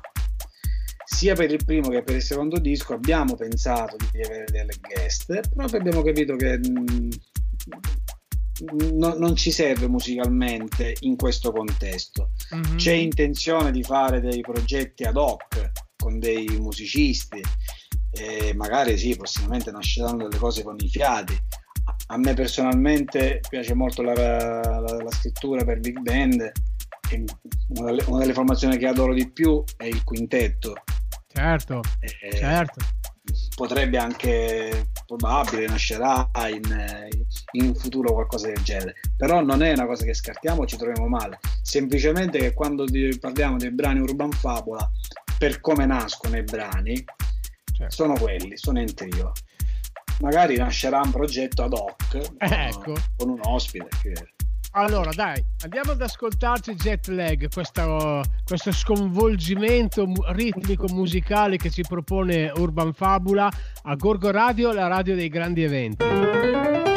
sia 1.13 1.35
per 1.35 1.51
il 1.51 1.63
primo 1.63 1.89
che 1.89 2.03
per 2.03 2.15
il 2.15 2.21
secondo 2.21 2.57
disco 2.57 2.93
abbiamo 2.93 3.35
pensato 3.35 3.97
di 4.11 4.21
avere 4.21 4.45
delle 4.49 4.73
guest, 4.79 5.41
però 5.53 5.67
abbiamo 5.77 6.01
capito 6.01 6.35
che 6.35 6.57
mh, 6.57 7.09
mm, 8.63 8.97
no, 8.97 9.15
non 9.15 9.35
ci 9.35 9.51
serve 9.51 9.87
musicalmente 9.87 10.95
in 11.01 11.17
questo 11.17 11.51
contesto. 11.51 12.31
Mm-hmm. 12.55 12.77
C'è 12.77 12.93
intenzione 12.93 13.71
di 13.71 13.83
fare 13.83 14.21
dei 14.21 14.41
progetti 14.41 15.03
ad 15.03 15.17
hoc 15.17 15.71
con 15.97 16.17
dei 16.17 16.47
musicisti 16.57 17.41
e 18.09 18.53
magari 18.55 18.97
sì, 18.97 19.15
prossimamente 19.15 19.69
nasceranno 19.69 20.27
delle 20.27 20.37
cose 20.37 20.63
con 20.63 20.75
i 20.79 20.87
fiati. 20.87 21.37
A 22.07 22.17
me 22.17 22.33
personalmente 22.33 23.41
piace 23.49 23.73
molto 23.73 24.01
la, 24.01 24.13
la, 24.13 24.79
la 24.79 25.11
scrittura 25.11 25.65
per 25.65 25.81
big 25.81 25.99
band. 25.99 26.51
Una 27.67 27.91
delle, 27.91 28.03
una 28.07 28.19
delle 28.19 28.33
formazioni 28.33 28.77
che 28.77 28.87
adoro 28.87 29.13
di 29.13 29.29
più 29.29 29.61
è 29.75 29.83
il 29.83 30.03
quintetto 30.05 30.75
Certo, 31.33 31.81
eh, 31.99 32.35
certo. 32.35 32.79
Potrebbe 33.55 33.97
anche, 33.97 34.89
probabile, 35.05 35.67
nascerà 35.67 36.29
in, 36.49 37.07
in 37.51 37.75
futuro 37.75 38.13
qualcosa 38.13 38.47
del 38.47 38.61
genere. 38.63 38.95
Però 39.15 39.41
non 39.41 39.63
è 39.63 39.71
una 39.71 39.85
cosa 39.85 40.03
che 40.03 40.13
scartiamo, 40.13 40.65
ci 40.65 40.77
troviamo 40.77 41.07
male. 41.07 41.39
Semplicemente 41.61 42.39
che 42.39 42.53
quando 42.53 42.85
parliamo 43.19 43.57
dei 43.57 43.71
brani 43.71 43.99
Urban 43.99 44.31
Fabula, 44.31 44.89
per 45.37 45.61
come 45.61 45.85
nascono 45.85 46.37
i 46.37 46.43
brani, 46.43 47.03
certo. 47.71 47.95
sono 47.95 48.13
quelli, 48.13 48.57
sono 48.57 48.81
in 48.81 48.93
trio. 48.93 49.31
Magari 50.19 50.57
nascerà 50.57 51.01
un 51.01 51.11
progetto 51.11 51.63
ad 51.63 51.73
hoc 51.73 52.31
ecco. 52.37 52.93
con 53.15 53.29
un 53.29 53.39
ospite. 53.43 53.87
Che 54.01 54.13
Allora, 54.73 55.11
dai, 55.11 55.43
andiamo 55.63 55.91
ad 55.91 56.01
ascoltarci 56.01 56.75
Jet 56.75 57.07
Lag, 57.07 57.51
questo, 57.53 58.23
questo 58.45 58.71
sconvolgimento 58.71 60.07
ritmico 60.29 60.87
musicale 60.87 61.57
che 61.57 61.69
ci 61.69 61.81
propone 61.81 62.49
Urban 62.55 62.93
Fabula 62.93 63.51
a 63.83 63.95
Gorgo 63.95 64.31
Radio, 64.31 64.71
la 64.71 64.87
radio 64.87 65.13
dei 65.15 65.27
grandi 65.27 65.63
eventi. 65.63 66.90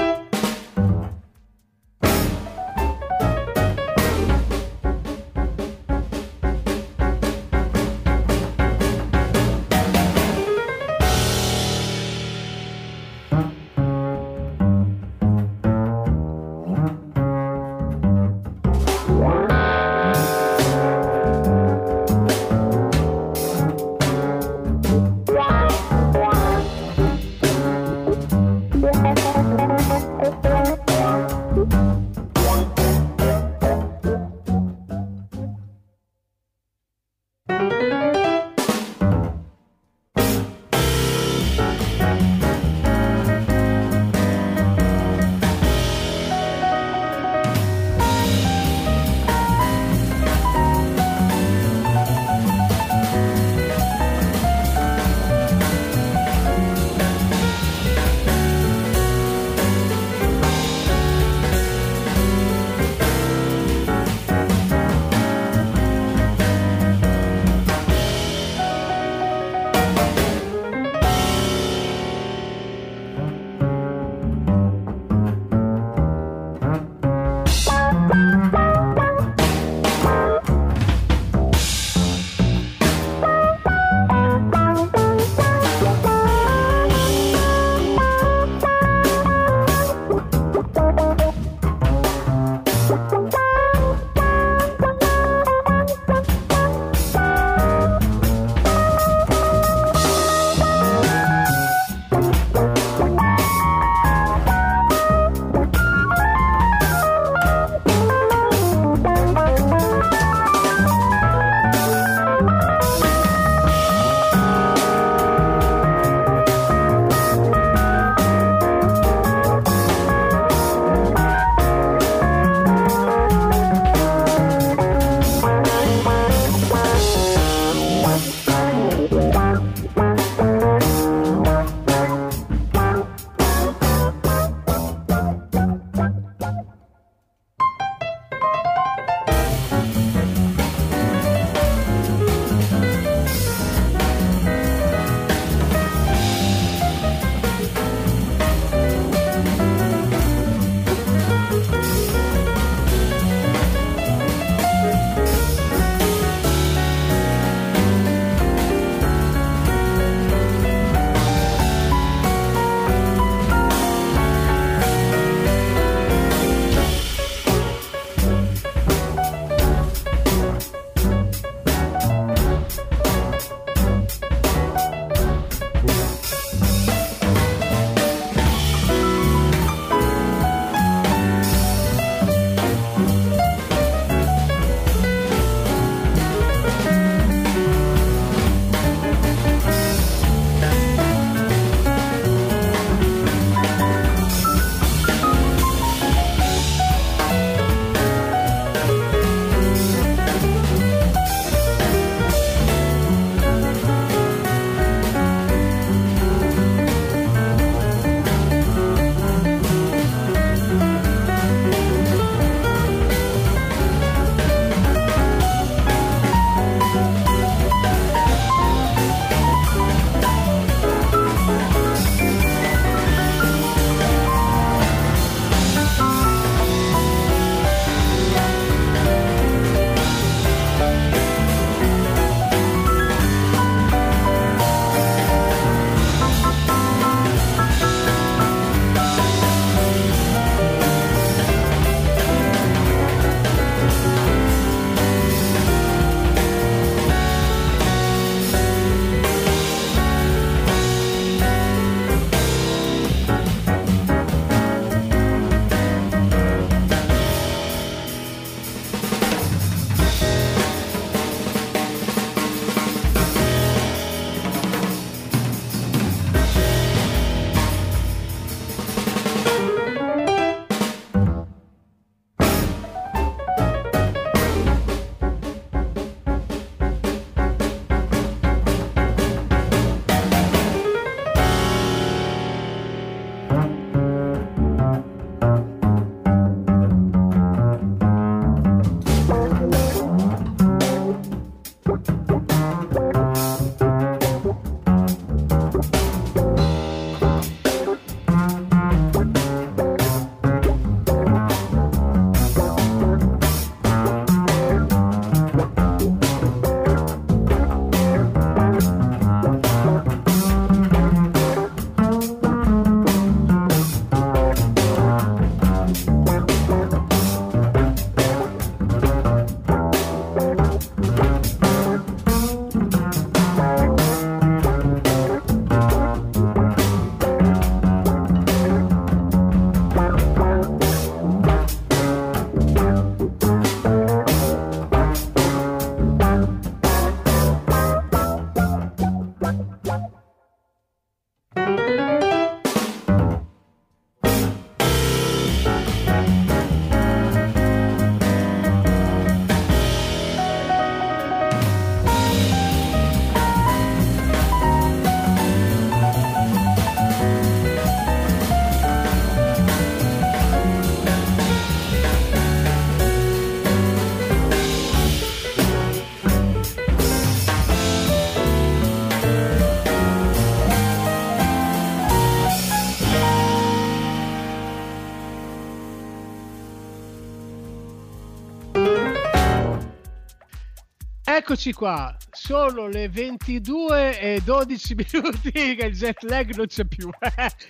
Eccoci 381.47 381.75
qua, 381.75 382.17
sono 382.31 382.89
le 382.89 383.11
22 383.11 384.19
e 384.19 384.41
12 384.43 384.95
minuti 385.13 385.51
che 385.51 385.87
il 385.89 385.95
jet 385.95 386.23
lag 386.23 386.55
non 386.57 386.65
c'è 386.65 386.87
più, 386.87 387.11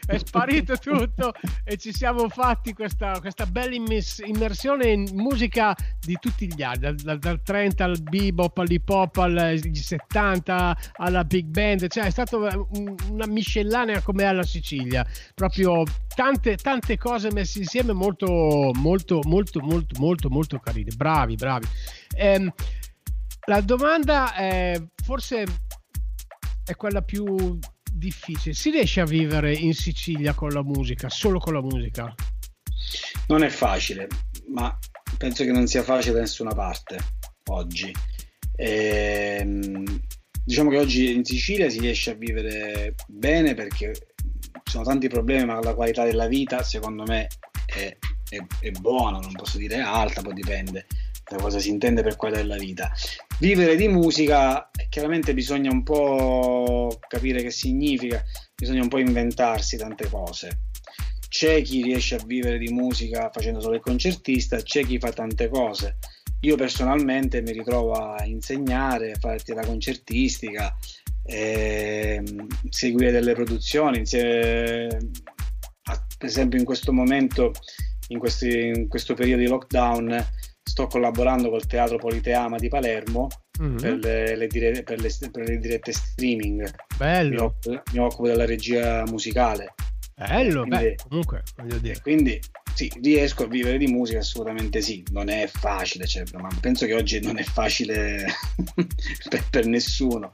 è 0.07 0.17
sparito 0.17 0.77
tutto 0.77 1.33
e 1.65 1.77
ci 1.77 1.93
siamo 1.93 2.29
fatti 2.29 2.73
questa, 2.73 3.19
questa 3.19 3.47
bella 3.47 3.75
immersione 3.75 4.87
in 4.91 5.09
musica 5.15 5.75
di 5.99 6.17
tutti 6.21 6.47
gli 6.55 6.63
anni, 6.63 6.79
dal, 6.79 6.95
dal, 6.95 7.19
dal 7.19 7.43
30 7.43 7.85
al 7.85 8.01
bebop, 8.01 8.59
all'hip 8.59 8.89
hop, 8.89 9.17
agli 9.17 9.75
70, 9.75 10.77
alla 10.99 11.25
big 11.25 11.47
band, 11.47 11.89
cioè 11.89 12.05
è 12.05 12.11
stata 12.11 12.37
una 12.37 13.27
miscellanea 13.27 14.03
come 14.03 14.23
alla 14.23 14.45
Sicilia, 14.45 15.05
proprio 15.35 15.83
tante, 16.15 16.55
tante 16.55 16.97
cose 16.97 17.33
messe 17.33 17.59
insieme 17.59 17.93
molto, 17.93 18.71
molto, 18.73 19.19
molto, 19.25 19.61
molto, 19.61 19.99
molto, 19.99 20.29
molto 20.29 20.61
carine, 20.61 20.93
bravi, 20.95 21.35
bravi. 21.35 21.67
Ehm, 22.17 22.53
la 23.47 23.61
domanda 23.61 24.35
è, 24.35 24.81
forse 25.05 25.45
è 26.65 26.75
quella 26.77 27.03
più 27.03 27.59
difficile. 27.93 28.55
Si 28.55 28.71
riesce 28.71 29.01
a 29.01 29.05
vivere 29.05 29.55
in 29.55 29.75
Sicilia 29.75 30.35
con 30.35 30.51
la 30.51 30.63
musica, 30.63 31.09
solo 31.09 31.39
con 31.39 31.53
la 31.53 31.61
musica? 31.61 32.15
Non 33.29 33.43
è 33.43 33.49
facile, 33.49 34.09
ma 34.49 34.77
penso 35.19 35.45
che 35.45 35.53
non 35.53 35.67
sia 35.67 35.83
facile 35.83 36.15
da 36.15 36.21
nessuna 36.21 36.55
parte 36.55 36.99
oggi. 37.51 37.93
Ehm, 38.57 40.01
diciamo 40.45 40.71
che 40.71 40.79
oggi 40.79 41.13
in 41.13 41.25
Sicilia 41.25 41.69
si 41.69 41.81
riesce 41.81 42.13
a 42.13 42.15
vivere 42.15 42.95
bene 43.09 43.55
perché 43.55 43.93
ci 43.93 44.71
sono 44.71 44.85
tanti 44.85 45.09
problemi, 45.09 45.45
ma 45.45 45.61
la 45.61 45.75
qualità 45.75 46.05
della 46.05 46.27
vita 46.27 46.63
secondo 46.63 47.05
me 47.05 47.29
è, 47.67 47.97
è, 48.29 48.39
è 48.61 48.71
buona, 48.71 49.19
non 49.19 49.33
posso 49.33 49.59
dire 49.59 49.81
alta, 49.81 50.23
poi 50.23 50.35
dipende 50.35 50.87
da 51.25 51.37
cosa 51.37 51.59
si 51.59 51.71
intende 51.71 52.03
per 52.03 52.17
qualità 52.17 52.41
della 52.41 52.57
vita. 52.57 52.93
Vivere 53.39 53.75
di 53.77 53.89
musica, 53.89 54.71
chiaramente 54.89 55.35
bisogna 55.35 55.71
un 55.71 55.83
po' 55.83 56.99
capire 57.09 57.43
che 57.43 57.51
significa, 57.51 58.23
bisogna 58.55 58.83
un 58.83 58.89
po' 58.89 58.99
inventarsi 58.99 59.77
tante 59.77 60.09
cose. 60.09 60.61
C'è 61.29 61.61
chi 61.63 61.83
riesce 61.83 62.15
a 62.15 62.25
vivere 62.25 62.59
di 62.59 62.73
musica 62.73 63.31
facendo 63.33 63.61
solo 63.61 63.75
il 63.75 63.81
concertista, 63.81 64.63
c'è 64.63 64.85
chi 64.85 64.99
fa 64.99 65.11
tante 65.11 65.49
cose. 65.49 65.97
Io 66.41 66.57
personalmente 66.57 67.43
mi 67.43 67.53
ritrovo 67.53 67.93
a 67.93 68.25
insegnare, 68.25 69.13
a 69.13 69.19
fare 69.19 69.37
attività 69.37 69.67
concertistica, 69.67 70.77
eh, 71.25 72.23
seguire 72.69 73.11
delle 73.11 73.35
produzioni, 73.35 74.03
per 74.05 74.99
esempio 76.21 76.59
in 76.59 76.65
questo 76.65 76.93
momento, 76.93 77.53
in, 78.09 78.19
questi, 78.19 78.69
in 78.69 78.89
questo 78.89 79.15
periodo 79.15 79.43
di 79.43 79.49
lockdown, 79.49 80.25
sto 80.65 80.87
collaborando 80.87 81.51
col 81.51 81.67
Teatro 81.67 81.99
Politeama 81.99 82.57
di 82.57 82.69
Palermo 82.69 83.29
mm-hmm. 83.63 83.77
per, 83.77 83.99
le, 83.99 84.37
le 84.37 84.47
dire, 84.47 84.83
per, 84.83 85.01
le, 85.01 85.11
per, 85.31 85.47
le, 85.47 85.59
dirette 85.59 85.93
streaming. 85.93 86.69
Bello. 86.97 87.31
Mi 87.31 87.37
occupo, 87.39 87.83
mi 87.93 87.99
occupo 87.99 88.27
della 88.27 88.47
regia 88.47 89.05
musicale. 89.07 89.75
Bello, 90.17 90.61
quindi, 90.61 90.85
beh, 90.85 90.97
comunque, 91.09 91.43
voglio 91.57 91.79
dire. 91.79 92.01
Quindi 92.01 92.41
sì, 92.73 92.91
riesco 93.03 93.45
a 93.45 93.49
vivere 93.49 93.79
di 93.79 93.89
musica, 93.89 94.21
assolutamente 94.21 94.81
sì. 94.81 95.05
Non 95.11 95.29
è 95.29 95.47
facile, 95.49 96.07
cioè, 96.07 96.25
ma 96.35 96.49
penso 96.61 96.87
che 96.87 96.95
oggi 96.95 97.21
non 97.21 97.39
è 97.39 97.43
facile 97.43 98.25
per, 99.29 99.45
per, 99.51 99.67
nessuno. 99.67 100.31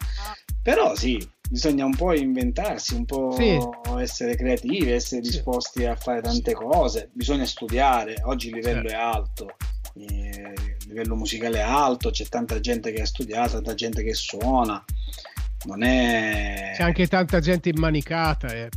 Però 0.62 0.94
sì, 0.94 1.18
bisogna 1.48 1.86
un 1.86 1.96
po' 1.96 2.14
inventarsi, 2.14 2.94
un 2.94 3.04
po' 3.04 3.32
sì. 3.32 3.58
essere 3.98 4.36
creativi, 4.36 4.92
essere 4.92 5.22
disposti 5.22 5.80
sì. 5.80 5.86
a 5.86 5.96
fare 5.96 6.20
tante 6.20 6.52
cose. 6.52 7.10
Bisogna 7.12 7.46
studiare, 7.46 8.20
oggi 8.24 8.48
il 8.48 8.54
livello 8.54 8.88
certo. 8.88 8.94
è 8.94 8.94
alto 8.94 9.56
il 9.94 10.52
livello 10.86 11.16
musicale 11.16 11.60
alto, 11.60 12.10
c'è 12.10 12.26
tanta 12.26 12.60
gente 12.60 12.92
che 12.92 13.02
ha 13.02 13.06
studiato, 13.06 13.52
tanta 13.52 13.74
gente 13.74 14.02
che 14.02 14.14
suona. 14.14 14.82
Non 15.64 15.82
è... 15.82 16.72
C'è 16.74 16.82
anche 16.82 17.06
tanta 17.06 17.38
gente 17.40 17.68
immanicata. 17.68 18.48
Eh. 18.48 18.68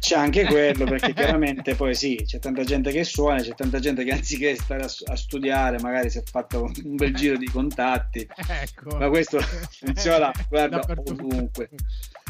C'è 0.00 0.16
anche 0.16 0.44
quello, 0.46 0.84
perché 0.84 1.12
chiaramente 1.14 1.74
poi 1.74 1.94
sì, 1.94 2.22
c'è 2.26 2.38
tanta 2.38 2.64
gente 2.64 2.90
che 2.90 3.04
suona, 3.04 3.40
c'è 3.40 3.54
tanta 3.54 3.78
gente 3.78 4.04
che 4.04 4.10
anziché 4.10 4.56
stare 4.56 4.82
a, 4.82 4.90
a 5.12 5.16
studiare, 5.16 5.78
magari 5.80 6.10
si 6.10 6.18
è 6.18 6.22
fatto 6.24 6.70
un 6.84 6.96
bel 6.96 7.14
giro 7.14 7.36
di 7.36 7.46
contatti. 7.46 8.26
Ecco. 8.48 8.96
Ma 8.96 9.08
questo 9.08 9.38
funziona, 9.70 10.32
guarda, 10.48 10.80
ovunque. 11.04 11.70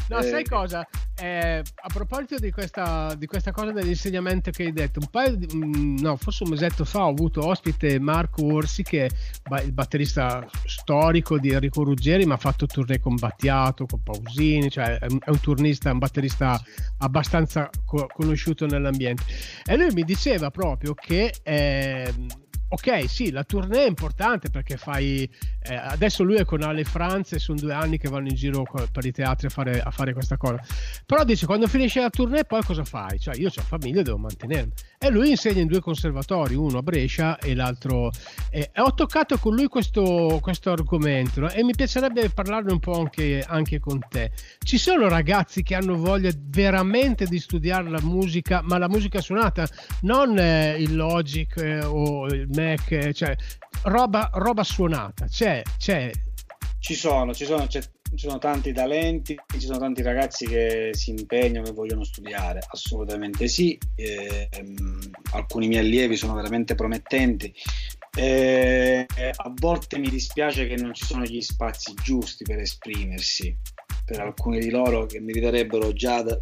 No, 0.09 0.21
sai 0.23 0.41
eh, 0.41 0.47
cosa? 0.47 0.87
Eh, 1.21 1.61
a 1.61 1.87
proposito 1.93 2.37
di 2.37 2.49
questa, 2.49 3.13
di 3.15 3.27
questa, 3.27 3.51
cosa 3.51 3.71
dell'insegnamento 3.71 4.49
che 4.49 4.63
hai 4.63 4.73
detto, 4.73 4.99
un 4.99 5.07
paio 5.11 5.35
di, 5.35 5.47
mm, 5.55 5.97
no, 5.99 6.15
forse 6.15 6.43
un 6.43 6.49
mesetto 6.49 6.83
fa 6.83 7.05
ho 7.05 7.09
avuto 7.09 7.45
ospite 7.45 7.99
Marco 7.99 8.43
Orsi, 8.43 8.81
che 8.81 9.05
è 9.05 9.61
il 9.61 9.71
batterista 9.71 10.47
storico 10.65 11.37
di 11.37 11.51
Enrico 11.51 11.83
Ruggeri, 11.83 12.25
ma 12.25 12.33
ha 12.33 12.37
fatto 12.37 12.65
tournée 12.65 12.99
con 12.99 13.15
Battiato, 13.15 13.85
con 13.85 14.01
Pausini, 14.01 14.71
cioè 14.71 14.97
è 14.97 15.05
un, 15.09 15.19
è 15.23 15.29
un 15.29 15.39
turnista, 15.39 15.91
un 15.91 15.99
batterista 15.99 16.59
abbastanza 16.97 17.69
co- 17.85 18.07
conosciuto 18.11 18.65
nell'ambiente. 18.65 19.23
E 19.63 19.77
lui 19.77 19.93
mi 19.93 20.03
diceva 20.03 20.49
proprio 20.49 20.95
che... 20.95 21.33
Eh, 21.43 22.13
ok, 22.69 23.09
sì, 23.09 23.31
la 23.31 23.43
tournée 23.43 23.85
è 23.85 23.87
importante 23.87 24.49
perché 24.49 24.77
fai. 24.77 25.29
Eh, 25.61 25.75
adesso 25.75 26.23
lui 26.23 26.35
è 26.35 26.45
con 26.45 26.61
Ale 26.61 26.83
Franz 26.83 27.33
e 27.33 27.39
sono 27.39 27.59
due 27.59 27.73
anni 27.73 27.97
che 27.97 28.09
vanno 28.09 28.29
in 28.29 28.35
giro 28.35 28.63
per 28.91 29.05
i 29.05 29.11
teatri 29.11 29.47
a 29.47 29.49
fare, 29.49 29.81
a 29.81 29.91
fare, 29.91 30.13
questa 30.13 30.37
cosa. 30.37 30.61
Però 31.05 31.23
dice: 31.23 31.45
quando 31.45 31.67
finisce 31.67 31.99
la 31.99 32.09
tournée, 32.09 32.45
poi 32.45 32.63
cosa 32.63 32.83
fai? 32.83 33.19
Cioè, 33.19 33.35
io 33.35 33.47
ho 33.47 33.61
famiglia, 33.61 34.01
devo 34.01 34.17
mantenermi. 34.17 34.71
E 34.97 35.09
lui 35.09 35.31
insegna 35.31 35.61
in 35.61 35.67
due 35.67 35.79
conservatori, 35.79 36.55
uno 36.55 36.79
a 36.79 36.81
Brescia 36.81 37.37
e 37.37 37.55
l'altro. 37.55 38.11
Eh, 38.51 38.71
ho 38.77 38.93
toccato 38.93 39.37
con 39.37 39.55
lui 39.55 39.67
questo, 39.67 40.39
questo 40.41 40.71
argomento 40.71 41.49
e 41.49 41.63
mi 41.63 41.73
piacerebbe 41.73 42.29
parlarne 42.29 42.71
un 42.71 42.79
po' 42.79 42.99
anche, 42.99 43.43
anche 43.45 43.79
con 43.79 43.99
te. 44.09 44.31
Ci 44.59 44.77
sono 44.77 45.07
ragazzi 45.07 45.63
che 45.63 45.75
hanno 45.75 45.95
voglia 45.95 46.31
veramente 46.35 47.25
di 47.25 47.39
studiare 47.39 47.89
la 47.89 48.01
musica, 48.01 48.61
ma 48.63 48.77
la 48.77 48.89
musica 48.89 49.21
suonata, 49.21 49.67
non 50.01 50.37
eh, 50.37 50.75
il 50.79 50.95
Logic 50.95 51.55
eh, 51.57 51.83
o 51.83 52.25
il 52.27 52.47
Mac, 52.59 53.11
cioè 53.11 53.35
roba, 53.83 54.29
roba 54.33 54.63
suonata, 54.63 55.25
c'è, 55.27 55.61
c'è. 55.77 56.11
Ci 56.79 56.95
sono, 56.95 57.33
ci 57.33 57.45
sono, 57.45 57.67
ci 57.67 57.81
sono 58.15 58.37
tanti 58.37 58.71
talenti, 58.73 59.37
ci 59.57 59.65
sono 59.65 59.77
tanti 59.79 60.01
ragazzi 60.01 60.45
che 60.45 60.91
si 60.93 61.11
impegnano 61.11 61.67
e 61.67 61.71
vogliono 61.71 62.03
studiare, 62.03 62.59
assolutamente 62.67 63.47
sì. 63.47 63.77
Eh, 63.95 64.49
alcuni 65.31 65.67
miei 65.67 65.85
allievi 65.85 66.15
sono 66.15 66.33
veramente 66.33 66.75
promettenti. 66.75 67.53
Eh, 68.15 69.05
a 69.07 69.53
volte 69.55 69.99
mi 69.99 70.09
dispiace 70.09 70.67
che 70.67 70.75
non 70.75 70.93
ci 70.93 71.05
sono 71.05 71.23
gli 71.23 71.41
spazi 71.41 71.93
giusti 72.01 72.43
per 72.43 72.59
esprimersi 72.59 73.55
per 74.09 74.21
alcuni 74.21 74.57
di 74.57 74.71
loro 74.71 75.05
che 75.05 75.19
meriterebbero 75.19 75.93
già, 75.93 76.23
da, 76.23 76.35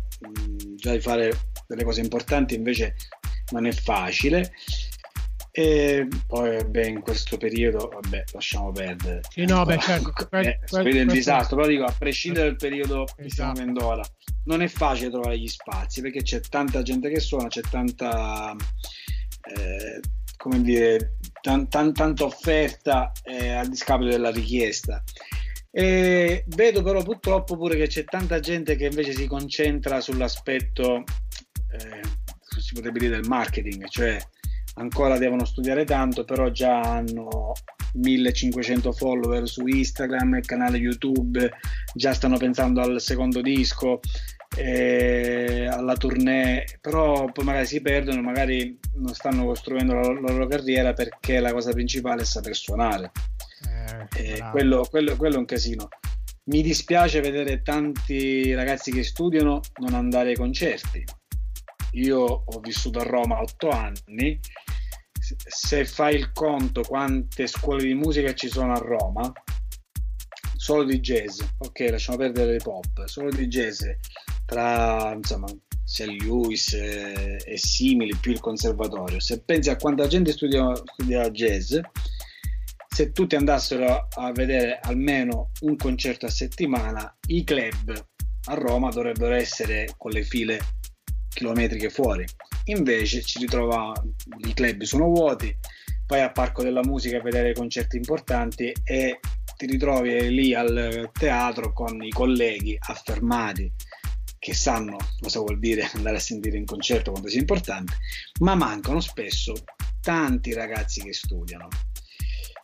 già 0.75 0.93
di 0.93 1.01
fare 1.01 1.31
delle 1.67 1.83
cose 1.83 1.99
importanti, 1.99 2.55
invece 2.55 2.95
non 3.51 3.65
è 3.65 3.73
facile. 3.73 4.53
E 5.59 6.07
poi 6.27 6.57
vabbè, 6.57 6.85
in 6.85 7.01
questo 7.01 7.35
periodo, 7.35 7.89
vabbè, 7.91 8.25
lasciamo 8.31 8.71
perdere. 8.71 9.21
Sì, 9.27 9.43
no, 9.45 9.65
beh, 9.65 9.79
certo, 9.79 10.13
eh, 10.15 10.27
quel, 10.27 10.59
quel, 10.69 10.95
il 10.95 11.07
disastro, 11.07 11.55
però 11.55 11.67
dico, 11.67 11.83
a 11.83 11.95
prescindere 11.97 12.49
dal 12.49 12.57
periodo 12.57 13.05
esatto. 13.05 13.23
che 13.23 13.29
stiamo 13.31 13.51
vivendo 13.53 13.85
ora, 13.87 14.03
non 14.43 14.61
è 14.61 14.67
facile 14.67 15.09
trovare 15.09 15.39
gli 15.39 15.47
spazi 15.47 16.01
perché 16.01 16.21
c'è 16.21 16.41
tanta 16.41 16.83
gente 16.83 17.09
che 17.09 17.19
suona, 17.19 17.47
c'è 17.47 17.61
tanta, 17.61 18.55
eh, 19.55 19.99
come 20.37 20.61
dire, 20.61 21.17
tan, 21.41 21.67
tan, 21.67 21.91
tanta 21.91 22.25
offerta 22.25 23.11
eh, 23.23 23.53
a 23.53 23.65
discapito 23.65 24.11
della 24.11 24.29
richiesta. 24.29 25.03
E 25.71 26.43
vedo 26.49 26.83
però 26.83 27.01
purtroppo 27.01 27.57
pure 27.57 27.77
che 27.77 27.87
c'è 27.87 28.03
tanta 28.03 28.39
gente 28.39 28.75
che 28.75 28.85
invece 28.85 29.11
si 29.11 29.25
concentra 29.25 30.01
sull'aspetto, 30.01 31.03
eh, 31.71 32.01
si 32.59 32.75
potrebbe 32.75 32.99
dire, 32.99 33.15
del 33.15 33.27
marketing, 33.27 33.87
cioè 33.87 34.19
ancora 34.77 35.17
devono 35.17 35.45
studiare 35.45 35.85
tanto, 35.85 36.23
però 36.23 36.49
già 36.49 36.79
hanno 36.81 37.53
1500 37.93 38.91
follower 38.91 39.47
su 39.47 39.65
Instagram, 39.65 40.35
il 40.35 40.45
canale 40.45 40.77
YouTube, 40.77 41.51
già 41.93 42.13
stanno 42.13 42.37
pensando 42.37 42.81
al 42.81 43.01
secondo 43.01 43.41
disco, 43.41 43.99
eh, 44.55 45.67
alla 45.69 45.95
tournée, 45.95 46.65
però 46.81 47.29
poi 47.31 47.45
magari 47.45 47.65
si 47.65 47.81
perdono, 47.81 48.21
magari 48.21 48.77
non 48.95 49.13
stanno 49.13 49.45
costruendo 49.45 49.93
la, 49.93 50.01
la 50.01 50.31
loro 50.31 50.47
carriera 50.47 50.93
perché 50.93 51.39
la 51.39 51.51
cosa 51.51 51.71
principale 51.71 52.21
è 52.21 52.25
saper 52.25 52.55
suonare. 52.55 53.11
Eh, 54.15 54.35
eh, 54.35 54.43
quello, 54.51 54.85
quello, 54.89 55.15
quello 55.15 55.35
è 55.35 55.39
un 55.39 55.45
casino. 55.45 55.89
Mi 56.45 56.61
dispiace 56.61 57.19
vedere 57.19 57.61
tanti 57.61 58.53
ragazzi 58.53 58.91
che 58.91 59.03
studiano 59.03 59.59
non 59.79 59.93
andare 59.93 60.29
ai 60.29 60.35
concerti. 60.35 61.03
Io 61.91 62.19
ho 62.19 62.59
vissuto 62.59 62.99
a 62.99 63.03
Roma 63.03 63.41
otto 63.41 63.69
anni 63.69 64.39
se 65.35 65.85
fai 65.85 66.15
il 66.15 66.31
conto 66.31 66.81
quante 66.81 67.47
scuole 67.47 67.83
di 67.83 67.93
musica 67.93 68.33
ci 68.33 68.49
sono 68.49 68.73
a 68.73 68.79
Roma, 68.79 69.31
solo 70.55 70.83
di 70.83 70.99
jazz, 70.99 71.41
ok, 71.59 71.79
lasciamo 71.91 72.17
perdere 72.17 72.53
le 72.53 72.57
pop, 72.57 73.05
solo 73.05 73.29
di 73.29 73.47
jazz 73.47 73.81
tra 74.45 75.13
insomma 75.13 75.47
sia 75.83 76.05
Lewis 76.05 76.73
e, 76.73 77.41
e, 77.45 77.57
simili 77.57 78.15
più 78.15 78.31
il 78.31 78.41
conservatorio. 78.41 79.19
Se 79.19 79.41
pensi 79.41 79.69
a 79.69 79.77
quanta 79.77 80.07
gente 80.07 80.33
studia, 80.33 80.75
studia 80.75 81.29
jazz, 81.29 81.77
se 82.87 83.11
tutti 83.11 83.35
andassero 83.35 84.07
a 84.09 84.31
vedere 84.33 84.79
almeno 84.81 85.51
un 85.61 85.75
concerto 85.77 86.25
a 86.25 86.29
settimana, 86.29 87.15
i 87.27 87.43
club 87.43 88.05
a 88.49 88.53
Roma 88.55 88.89
dovrebbero 88.89 89.35
essere 89.35 89.93
con 89.97 90.11
le 90.11 90.23
file 90.23 90.59
chilometriche 91.29 91.89
fuori. 91.89 92.25
Invece 92.69 93.21
ci 93.21 93.39
ritrova 93.39 93.93
i 94.45 94.53
club 94.53 94.83
sono 94.83 95.05
vuoti, 95.05 95.55
vai 96.07 96.21
al 96.21 96.31
Parco 96.31 96.63
della 96.63 96.83
Musica 96.83 97.17
a 97.17 97.21
vedere 97.21 97.53
concerti 97.53 97.97
importanti 97.97 98.73
e 98.83 99.19
ti 99.55 99.65
ritrovi 99.65 100.29
lì 100.29 100.53
al 100.53 101.09
teatro 101.11 101.73
con 101.73 102.03
i 102.03 102.09
colleghi 102.09 102.77
affermati 102.79 103.71
che 104.37 104.53
sanno 104.53 104.97
cosa 105.19 105.39
vuol 105.39 105.59
dire 105.59 105.89
andare 105.93 106.17
a 106.17 106.21
sentire 106.21 106.57
in 106.57 106.65
concerto 106.65 107.11
quando 107.11 107.29
sia 107.29 107.39
importante, 107.39 107.93
ma 108.39 108.55
mancano 108.55 108.99
spesso 108.99 109.53
tanti 110.01 110.53
ragazzi 110.53 111.01
che 111.01 111.13
studiano. 111.13 111.67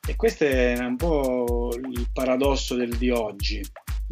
E 0.06 0.16
questo 0.16 0.43
è 0.43 0.78
un 0.80 0.97
po' 0.97 1.74
il 1.76 2.10
paradosso 2.12 2.76
del 2.76 2.95
di 2.97 3.10
oggi, 3.10 3.62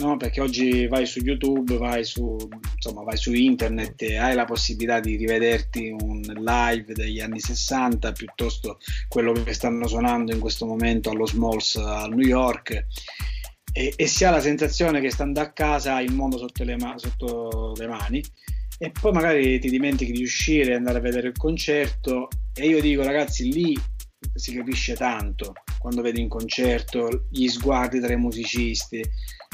no? 0.02 0.18
perché 0.18 0.42
oggi 0.42 0.88
vai 0.88 1.06
su 1.06 1.20
YouTube, 1.20 1.78
vai 1.78 2.04
su, 2.04 2.38
insomma, 2.76 3.04
vai 3.04 3.18
su 3.18 3.34
internet 3.34 4.02
e 4.02 4.18
hai 4.18 4.36
la 4.36 4.46
possibilità 4.46 5.00
di 5.00 5.16
rivederti 5.16 5.96
un 5.98 6.22
live 6.22 6.94
degli 6.94 7.20
anni 7.20 7.40
60 7.40 8.12
piuttosto 8.12 8.80
quello 9.08 9.32
che 9.32 9.54
stanno 9.54 9.88
suonando 9.88 10.34
in 10.34 10.40
questo 10.40 10.66
momento 10.66 11.12
allo 11.12 11.26
Smalls 11.26 11.76
a 11.76 12.08
New 12.08 12.26
York. 12.26 12.86
E, 13.74 13.94
e 13.96 14.08
si 14.08 14.26
ha 14.26 14.32
la 14.32 14.42
sensazione 14.42 15.00
che 15.00 15.12
stando 15.12 15.40
a 15.40 15.52
casa 15.52 15.96
hai 15.96 16.06
il 16.06 16.14
mondo 16.14 16.38
sotto 16.38 16.64
le, 16.64 16.76
ma- 16.78 16.98
sotto 16.98 17.74
le 17.78 17.88
mani. 17.88 18.22
E 18.78 18.92
poi 19.00 19.12
magari 19.12 19.60
ti 19.60 19.70
dimentichi 19.70 20.12
di 20.12 20.24
uscire 20.24 20.72
e 20.72 20.76
andare 20.76 20.98
a 20.98 21.02
vedere 21.02 21.28
il 21.28 21.38
concerto. 21.38 22.28
E 22.54 22.68
io 22.68 22.82
dico 22.82 23.04
ragazzi 23.04 23.52
lì 23.52 23.80
si 24.34 24.54
capisce 24.54 24.96
tanto. 24.96 25.54
Quando 25.80 26.02
vedi 26.02 26.22
in 26.22 26.28
concerto 26.28 27.28
gli 27.30 27.48
sguardi 27.48 28.00
tra 28.00 28.14
i 28.14 28.18
musicisti, 28.18 29.04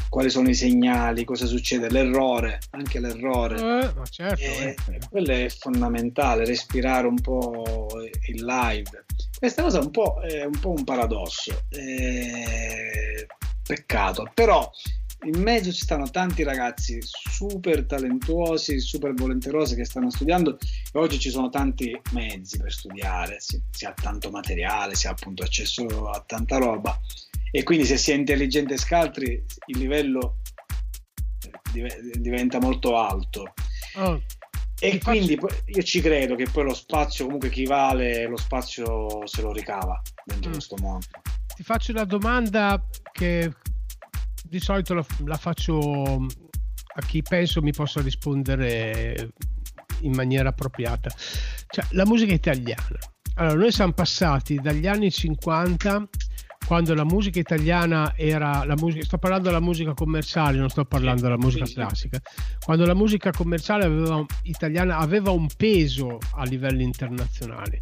quali 0.09 0.29
sono 0.29 0.49
i 0.49 0.53
segnali, 0.53 1.23
cosa 1.23 1.45
succede, 1.45 1.89
l'errore, 1.89 2.59
anche 2.71 2.99
l'errore. 2.99 3.55
Eh, 3.55 4.09
certo, 4.09 4.41
eh, 4.41 4.75
eh. 4.89 4.99
quello 5.09 5.31
è 5.31 5.49
fondamentale, 5.49 6.45
respirare 6.45 7.07
un 7.07 7.19
po' 7.19 7.89
il 8.27 8.43
live. 8.43 9.05
Questa 9.37 9.61
cosa 9.61 9.79
è 9.79 9.83
un 9.83 9.91
po', 9.91 10.19
è 10.21 10.43
un, 10.43 10.59
po 10.59 10.71
un 10.71 10.83
paradosso, 10.83 11.63
eh, 11.69 13.27
peccato, 13.63 14.29
però 14.33 14.69
in 15.25 15.41
mezzo 15.41 15.71
ci 15.71 15.81
stanno 15.81 16.09
tanti 16.09 16.43
ragazzi 16.43 16.99
super 17.01 17.85
talentuosi, 17.85 18.79
super 18.79 19.13
volenterosi 19.13 19.75
che 19.75 19.83
stanno 19.83 20.11
studiando 20.11 20.57
e 20.59 20.99
oggi 20.99 21.19
ci 21.19 21.31
sono 21.31 21.49
tanti 21.49 21.99
mezzi 22.11 22.57
per 22.57 22.71
studiare, 22.71 23.39
si, 23.39 23.59
si, 23.71 23.85
ha 23.85 23.93
tanto 23.93 24.29
materiale, 24.29 24.93
si 24.93 25.07
ha 25.07 25.11
appunto 25.11 25.43
accesso 25.43 26.07
a 26.09 26.23
tanta 26.25 26.57
roba 26.57 26.99
e 27.51 27.63
quindi 27.63 27.85
se 27.85 27.97
si 27.97 28.11
è 28.11 28.15
intelligente 28.15 28.75
e 28.75 28.77
scaltri 28.77 29.43
il 29.67 29.77
livello 29.77 30.39
diventa 32.19 32.59
molto 32.59 32.97
alto. 32.97 33.53
Oh, 33.95 34.21
e 34.79 34.99
quindi 34.99 35.35
faccio... 35.35 35.63
io 35.65 35.81
ci 35.81 36.01
credo 36.01 36.35
che 36.35 36.47
poi 36.51 36.65
lo 36.65 36.73
spazio, 36.73 37.25
comunque 37.25 37.49
chi 37.49 37.65
vale 37.65 38.27
lo 38.27 38.37
spazio 38.37 39.25
se 39.25 39.41
lo 39.41 39.51
ricava 39.51 39.99
dentro 40.23 40.49
mm. 40.49 40.53
questo 40.53 40.75
mondo. 40.79 41.05
Ti 41.55 41.63
faccio 41.63 41.91
una 41.91 42.03
domanda 42.03 42.83
che 43.11 43.51
di 44.43 44.59
solito 44.59 44.93
la, 44.93 45.05
la 45.25 45.37
faccio 45.37 46.25
a 46.97 47.05
chi 47.05 47.21
penso 47.21 47.61
mi 47.61 47.73
possa 47.73 48.01
rispondere 48.01 49.31
in 50.01 50.11
maniera 50.11 50.49
appropriata. 50.49 51.09
Cioè, 51.67 51.85
la 51.91 52.05
musica 52.05 52.33
italiana. 52.33 52.99
Allora, 53.35 53.55
noi 53.55 53.71
siamo 53.71 53.93
passati 53.93 54.55
dagli 54.55 54.87
anni 54.87 55.11
50 55.11 56.07
quando 56.67 56.93
la 56.93 57.05
musica 57.05 57.39
italiana 57.39 58.13
era 58.17 58.65
la 58.65 58.75
musica, 58.75 59.05
sto 59.05 59.17
parlando 59.17 59.47
della 59.47 59.61
musica 59.61 59.93
commerciale, 59.93 60.57
non 60.57 60.67
sto 60.67 60.83
parlando 60.83 61.21
della 61.21 61.37
musica 61.37 61.65
classica, 61.65 62.19
quando 62.63 62.85
la 62.85 62.93
musica 62.93 63.31
commerciale 63.31 63.85
aveva, 63.85 64.25
italiana 64.43 64.97
aveva 64.97 65.31
un 65.31 65.47
peso 65.55 66.17
a 66.35 66.43
livello 66.43 66.81
internazionale. 66.81 67.81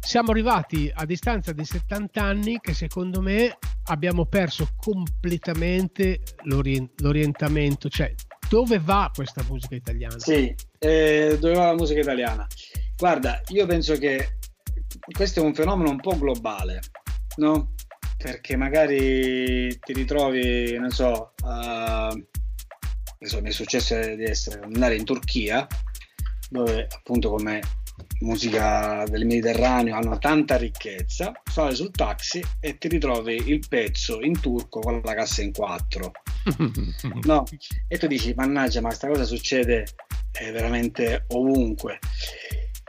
Siamo 0.00 0.30
arrivati 0.30 0.90
a 0.92 1.04
distanza 1.04 1.52
di 1.52 1.62
70 1.62 2.22
anni 2.22 2.58
che 2.58 2.72
secondo 2.72 3.20
me 3.20 3.58
abbiamo 3.88 4.24
perso 4.24 4.70
completamente 4.76 6.20
l'orient- 6.44 7.00
l'orientamento, 7.02 7.90
cioè 7.90 8.14
dove 8.48 8.78
va 8.78 9.10
questa 9.14 9.44
musica 9.46 9.74
italiana? 9.74 10.18
Sì, 10.18 10.54
eh, 10.78 11.36
dove 11.38 11.54
va 11.54 11.66
la 11.66 11.76
musica 11.76 12.00
italiana? 12.00 12.46
Guarda, 12.96 13.42
io 13.48 13.66
penso 13.66 13.94
che 13.96 14.38
questo 15.10 15.40
è 15.40 15.44
un 15.44 15.54
fenomeno 15.54 15.90
un 15.90 16.00
po' 16.00 16.16
globale, 16.18 16.80
no? 17.36 17.74
Perché 18.22 18.56
magari 18.56 19.76
ti 19.80 19.92
ritrovi, 19.92 20.78
non 20.78 20.90
so, 20.90 21.32
uh, 21.42 22.14
mi 23.18 23.48
è 23.48 23.50
successo 23.50 23.98
di 24.14 24.24
essere, 24.24 24.60
andare 24.62 24.94
in 24.94 25.04
Turchia, 25.04 25.66
dove 26.48 26.86
appunto 26.88 27.30
come 27.30 27.60
musica 28.20 29.04
del 29.08 29.26
Mediterraneo 29.26 29.96
hanno 29.96 30.18
tanta 30.18 30.56
ricchezza, 30.56 31.32
sali 31.50 31.74
sul 31.74 31.90
taxi 31.90 32.42
e 32.60 32.78
ti 32.78 32.88
ritrovi 32.88 33.42
il 33.46 33.64
pezzo 33.68 34.20
in 34.20 34.38
turco 34.40 34.80
con 34.80 35.00
la 35.02 35.14
cassa 35.14 35.42
in 35.42 35.52
quattro. 35.52 36.12
no? 37.24 37.44
E 37.88 37.98
tu 37.98 38.06
dici, 38.06 38.32
mannaggia, 38.34 38.80
ma 38.80 38.88
questa 38.88 39.08
cosa 39.08 39.24
succede 39.24 39.86
eh, 40.40 40.50
veramente 40.52 41.24
ovunque. 41.28 41.98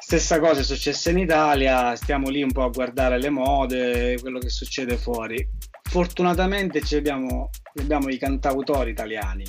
Stessa 0.06 0.38
cosa 0.42 0.60
è 0.60 0.64
successa 0.64 1.12
in 1.12 1.18
Italia, 1.18 1.96
stiamo 1.96 2.28
lì 2.28 2.44
un 2.44 2.52
po' 2.52 2.64
a 2.64 2.70
guardare 2.70 3.18
le 3.18 3.30
mode, 3.30 4.18
quello 4.20 4.38
che 4.38 4.50
succede 4.50 4.98
fuori. 4.98 5.48
Fortunatamente 5.82 6.82
abbiamo, 6.98 7.50
abbiamo 7.80 8.10
i 8.10 8.18
cantautori 8.18 8.92
italiani. 8.92 9.46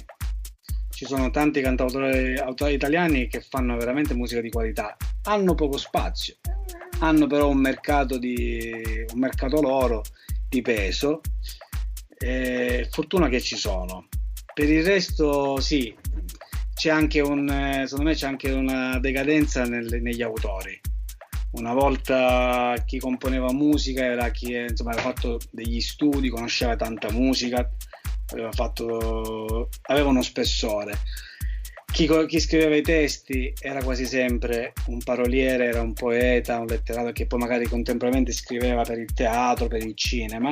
Ci 0.91 1.07
sono 1.07 1.31
tanti 1.31 1.61
cantautori 1.61 2.37
italiani 2.73 3.27
che 3.27 3.41
fanno 3.41 3.77
veramente 3.77 4.15
musica 4.15 4.41
di 4.41 4.49
qualità. 4.49 4.97
Hanno 5.25 5.57
poco 5.57 5.77
spazio, 5.77 6.37
hanno 7.01 7.27
però 7.27 7.49
un 7.49 7.59
mercato, 7.59 8.17
di, 8.17 8.73
un 9.13 9.19
mercato 9.19 9.61
loro 9.61 10.03
di 10.49 10.63
peso. 10.63 11.21
E 12.17 12.87
fortuna 12.93 13.29
che 13.29 13.41
ci 13.41 13.57
sono. 13.57 14.07
Per 14.55 14.71
il 14.71 14.85
resto, 14.85 15.61
sì, 15.61 15.95
c'è 16.75 16.91
anche 16.91 17.21
un, 17.21 17.49
eh, 17.49 17.87
secondo 17.87 18.11
me 18.11 18.17
c'è 18.17 18.27
anche 18.27 18.51
una 18.51 18.99
decadenza 18.99 19.65
nel, 19.65 20.01
negli 20.03 20.23
autori. 20.23 20.79
Una 21.53 21.73
volta 21.73 22.75
chi 22.85 22.99
componeva 22.99 23.53
musica 23.53 24.05
era 24.05 24.31
chi 24.31 24.55
insomma, 24.55 24.91
aveva 24.91 25.13
fatto 25.13 25.39
degli 25.51 25.81
studi, 25.81 26.29
conosceva 26.29 26.75
tanta 26.75 27.13
musica, 27.13 27.71
aveva, 28.33 28.51
fatto, 28.51 29.69
aveva 29.83 30.09
uno 30.09 30.23
spessore. 30.23 30.99
Chi, 31.93 32.11
chi, 32.27 32.41
scriveva 32.41 32.75
i 32.75 32.83
testi 32.83 33.53
era 33.61 33.81
quasi 33.85 34.05
sempre 34.05 34.73
un 34.87 34.99
paroliere, 34.99 35.67
era 35.67 35.81
un 35.81 35.93
poeta, 35.93 36.59
un 36.59 36.67
letterato 36.67 37.13
che 37.13 37.27
poi 37.27 37.39
magari 37.39 37.69
contemporaneamente 37.69 38.33
scriveva 38.33 38.83
per 38.83 38.99
il 38.99 39.13
teatro, 39.15 39.69
per 39.69 39.81
il 39.81 39.95
cinema. 39.95 40.51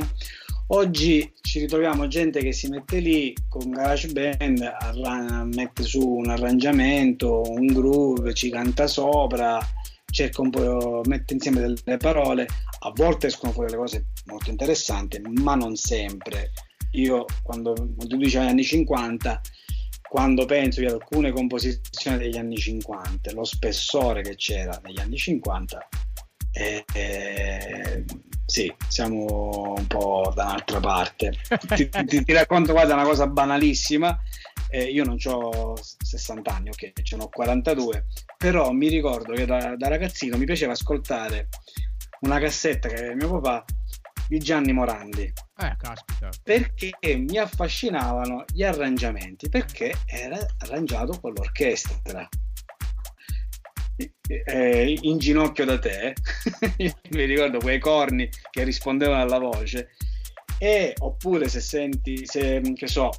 Oggi 0.68 1.30
ci 1.40 1.60
ritroviamo 1.60 2.06
gente 2.06 2.40
che 2.40 2.52
si 2.52 2.68
mette 2.68 2.98
lì 3.00 3.34
con 3.48 3.70
GarageBand, 3.70 4.60
arra- 4.78 5.44
mette 5.44 5.82
su 5.82 6.00
un 6.00 6.30
arrangiamento, 6.30 7.42
un 7.42 7.66
groove, 7.66 8.32
ci 8.32 8.48
canta 8.48 8.86
sopra, 8.86 9.60
cerca 10.10 10.40
un 10.40 10.50
po', 10.50 11.02
mette 11.06 11.34
insieme 11.34 11.60
delle 11.60 11.96
parole, 11.98 12.46
a 12.80 12.92
volte 12.94 13.26
escono 13.26 13.52
fuori 13.52 13.70
delle 13.70 13.82
cose 13.82 14.06
molto 14.26 14.50
interessanti, 14.50 15.20
ma 15.20 15.54
non 15.54 15.76
sempre. 15.76 16.52
Io 16.92 17.24
quando, 17.42 17.74
tu 17.74 18.16
dici 18.16 18.38
anni 18.38 18.64
50, 18.64 19.40
quando 20.08 20.44
penso 20.44 20.80
di 20.80 20.86
alcune 20.86 21.32
composizioni 21.32 22.18
degli 22.18 22.36
anni 22.36 22.56
50, 22.56 23.32
lo 23.32 23.44
spessore 23.44 24.22
che 24.22 24.36
c'era 24.36 24.80
negli 24.84 25.00
anni 25.00 25.16
50, 25.16 25.88
eh, 26.52 26.84
eh, 26.94 28.04
sì, 28.52 28.70
siamo 28.86 29.76
un 29.78 29.86
po' 29.86 30.30
da 30.34 30.44
un'altra 30.44 30.78
parte. 30.78 31.32
ti, 31.74 31.88
ti, 31.88 32.22
ti, 32.22 32.32
racconto, 32.34 32.72
guarda, 32.72 32.92
una 32.92 33.04
cosa 33.04 33.26
banalissima. 33.26 34.20
Eh, 34.68 34.84
io 34.84 35.04
non 35.04 35.16
ho 35.24 35.74
60 35.80 36.54
anni, 36.54 36.68
ok, 36.68 37.00
ce 37.02 37.16
ne 37.16 37.22
ho 37.22 37.28
42, 37.30 38.04
però 38.36 38.70
mi 38.72 38.88
ricordo 38.88 39.32
che 39.32 39.46
da, 39.46 39.74
da, 39.74 39.88
ragazzino 39.88 40.36
mi 40.36 40.44
piaceva 40.44 40.72
ascoltare 40.72 41.48
una 42.20 42.38
cassetta 42.38 42.88
che 42.88 42.96
aveva 42.96 43.14
mio 43.14 43.40
papà 43.40 43.64
di 44.28 44.38
Gianni 44.38 44.74
Morandi. 44.74 45.32
Eh, 45.56 45.76
caspita. 45.78 46.28
Perché 46.42 46.90
mi 47.16 47.38
affascinavano 47.38 48.44
gli 48.52 48.64
arrangiamenti, 48.64 49.48
perché 49.48 49.94
era 50.04 50.38
arrangiato 50.58 51.18
con 51.20 51.32
l'orchestra 51.32 52.28
eh, 53.96 54.98
in 55.02 55.18
ginocchio 55.18 55.64
da 55.64 55.78
te, 55.78 56.14
mi 57.10 57.24
ricordo 57.24 57.58
quei 57.58 57.78
corni 57.78 58.28
che 58.50 58.64
rispondevano 58.64 59.22
alla 59.22 59.38
voce, 59.38 59.90
e 60.58 60.94
oppure 60.98 61.48
se 61.48 61.60
senti, 61.60 62.26
se, 62.26 62.60
che 62.74 62.86
so, 62.86 63.10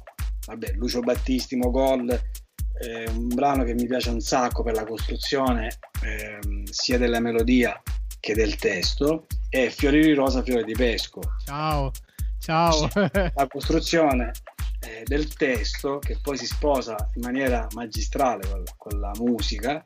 vabbè, 0.46 0.72
Lucio 0.76 1.00
Battisti, 1.00 1.56
Mogol, 1.56 2.10
eh, 2.10 3.08
un 3.10 3.28
brano 3.28 3.64
che 3.64 3.74
mi 3.74 3.86
piace 3.86 4.10
un 4.10 4.20
sacco 4.20 4.62
per 4.62 4.74
la 4.74 4.84
costruzione 4.84 5.78
eh, 6.02 6.38
sia 6.70 6.98
della 6.98 7.20
melodia 7.20 7.80
che 8.18 8.34
del 8.34 8.56
testo, 8.56 9.26
è 9.48 9.68
Fiori 9.68 10.00
di 10.00 10.14
Rosa, 10.14 10.42
Fiori 10.42 10.64
di 10.64 10.72
Pesco. 10.72 11.20
Ciao. 11.44 11.92
Ciao. 12.38 12.88
la 13.12 13.46
costruzione 13.48 14.32
eh, 14.80 15.02
del 15.04 15.32
testo 15.34 15.98
che 15.98 16.18
poi 16.20 16.36
si 16.36 16.46
sposa 16.46 17.10
in 17.14 17.22
maniera 17.22 17.66
magistrale 17.74 18.48
con, 18.48 18.62
con 18.76 19.00
la 19.00 19.12
musica, 19.18 19.82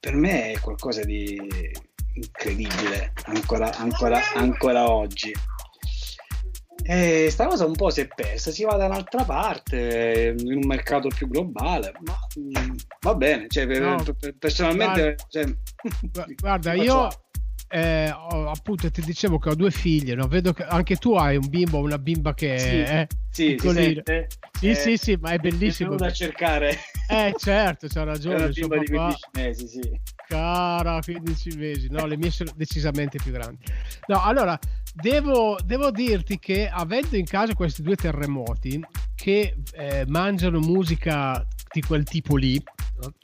per 0.00 0.14
me 0.14 0.52
è 0.52 0.60
qualcosa 0.60 1.02
di 1.04 1.40
incredibile 2.14 3.12
ancora, 3.24 3.72
ancora, 3.76 4.20
ancora 4.34 4.90
oggi. 4.90 5.32
E 6.90 7.28
sta 7.30 7.46
cosa 7.46 7.66
un 7.66 7.74
po' 7.74 7.90
si 7.90 8.00
è 8.00 8.08
persa, 8.08 8.50
si 8.50 8.64
va 8.64 8.76
da 8.76 8.86
un'altra 8.86 9.24
parte, 9.24 10.34
in 10.38 10.56
un 10.56 10.66
mercato 10.66 11.08
più 11.08 11.28
globale, 11.28 11.92
ma 12.00 12.16
mm, 12.38 12.76
va 13.00 13.14
bene, 13.14 13.46
cioè, 13.48 13.66
no, 13.66 14.02
personalmente... 14.38 15.16
Guarda, 15.16 15.26
cioè, 15.28 16.34
guarda 16.40 16.72
io 16.72 17.08
eh, 17.68 18.10
ho, 18.10 18.50
appunto 18.50 18.90
ti 18.90 19.02
dicevo 19.02 19.38
che 19.38 19.50
ho 19.50 19.54
due 19.54 19.70
figlie, 19.70 20.14
no? 20.14 20.26
vedo 20.26 20.52
che 20.52 20.64
anche 20.64 20.96
tu 20.96 21.14
hai 21.14 21.36
un 21.36 21.48
bimbo 21.48 21.78
o 21.78 21.82
una 21.82 21.98
bimba 21.98 22.34
che 22.34 22.58
sì, 22.58 22.76
è 22.78 23.06
sì, 23.30 23.56
sì, 23.60 24.02
sì, 24.58 24.68
eh, 24.68 24.74
sì, 24.74 24.96
sì, 24.96 25.16
ma 25.20 25.30
è 25.30 25.38
bellissimo. 25.38 25.94
da 25.94 26.10
cercare. 26.10 26.76
Eh 27.10 27.34
certo, 27.38 27.86
c'ha 27.88 28.04
ragione. 28.04 28.34
È 28.34 28.38
una 28.42 28.48
bimba 28.48 28.78
di 28.78 28.86
15 28.86 29.20
mesi, 29.32 29.66
sì. 29.66 30.00
Cara, 30.26 31.00
15 31.00 31.56
mesi, 31.56 31.88
no, 31.88 32.04
le 32.04 32.18
mie 32.18 32.30
sono 32.30 32.52
decisamente 32.54 33.16
più 33.16 33.32
grandi. 33.32 33.64
No, 34.08 34.22
allora, 34.22 34.58
devo, 34.92 35.56
devo 35.64 35.90
dirti 35.90 36.38
che 36.38 36.68
avendo 36.68 37.16
in 37.16 37.24
casa 37.24 37.54
questi 37.54 37.80
due 37.80 37.96
terremoti 37.96 38.84
che 39.14 39.56
eh, 39.72 40.04
mangiano 40.06 40.58
musica 40.58 41.46
di 41.72 41.80
quel 41.80 42.04
tipo 42.04 42.36
lì, 42.36 42.62
no? 43.00 43.14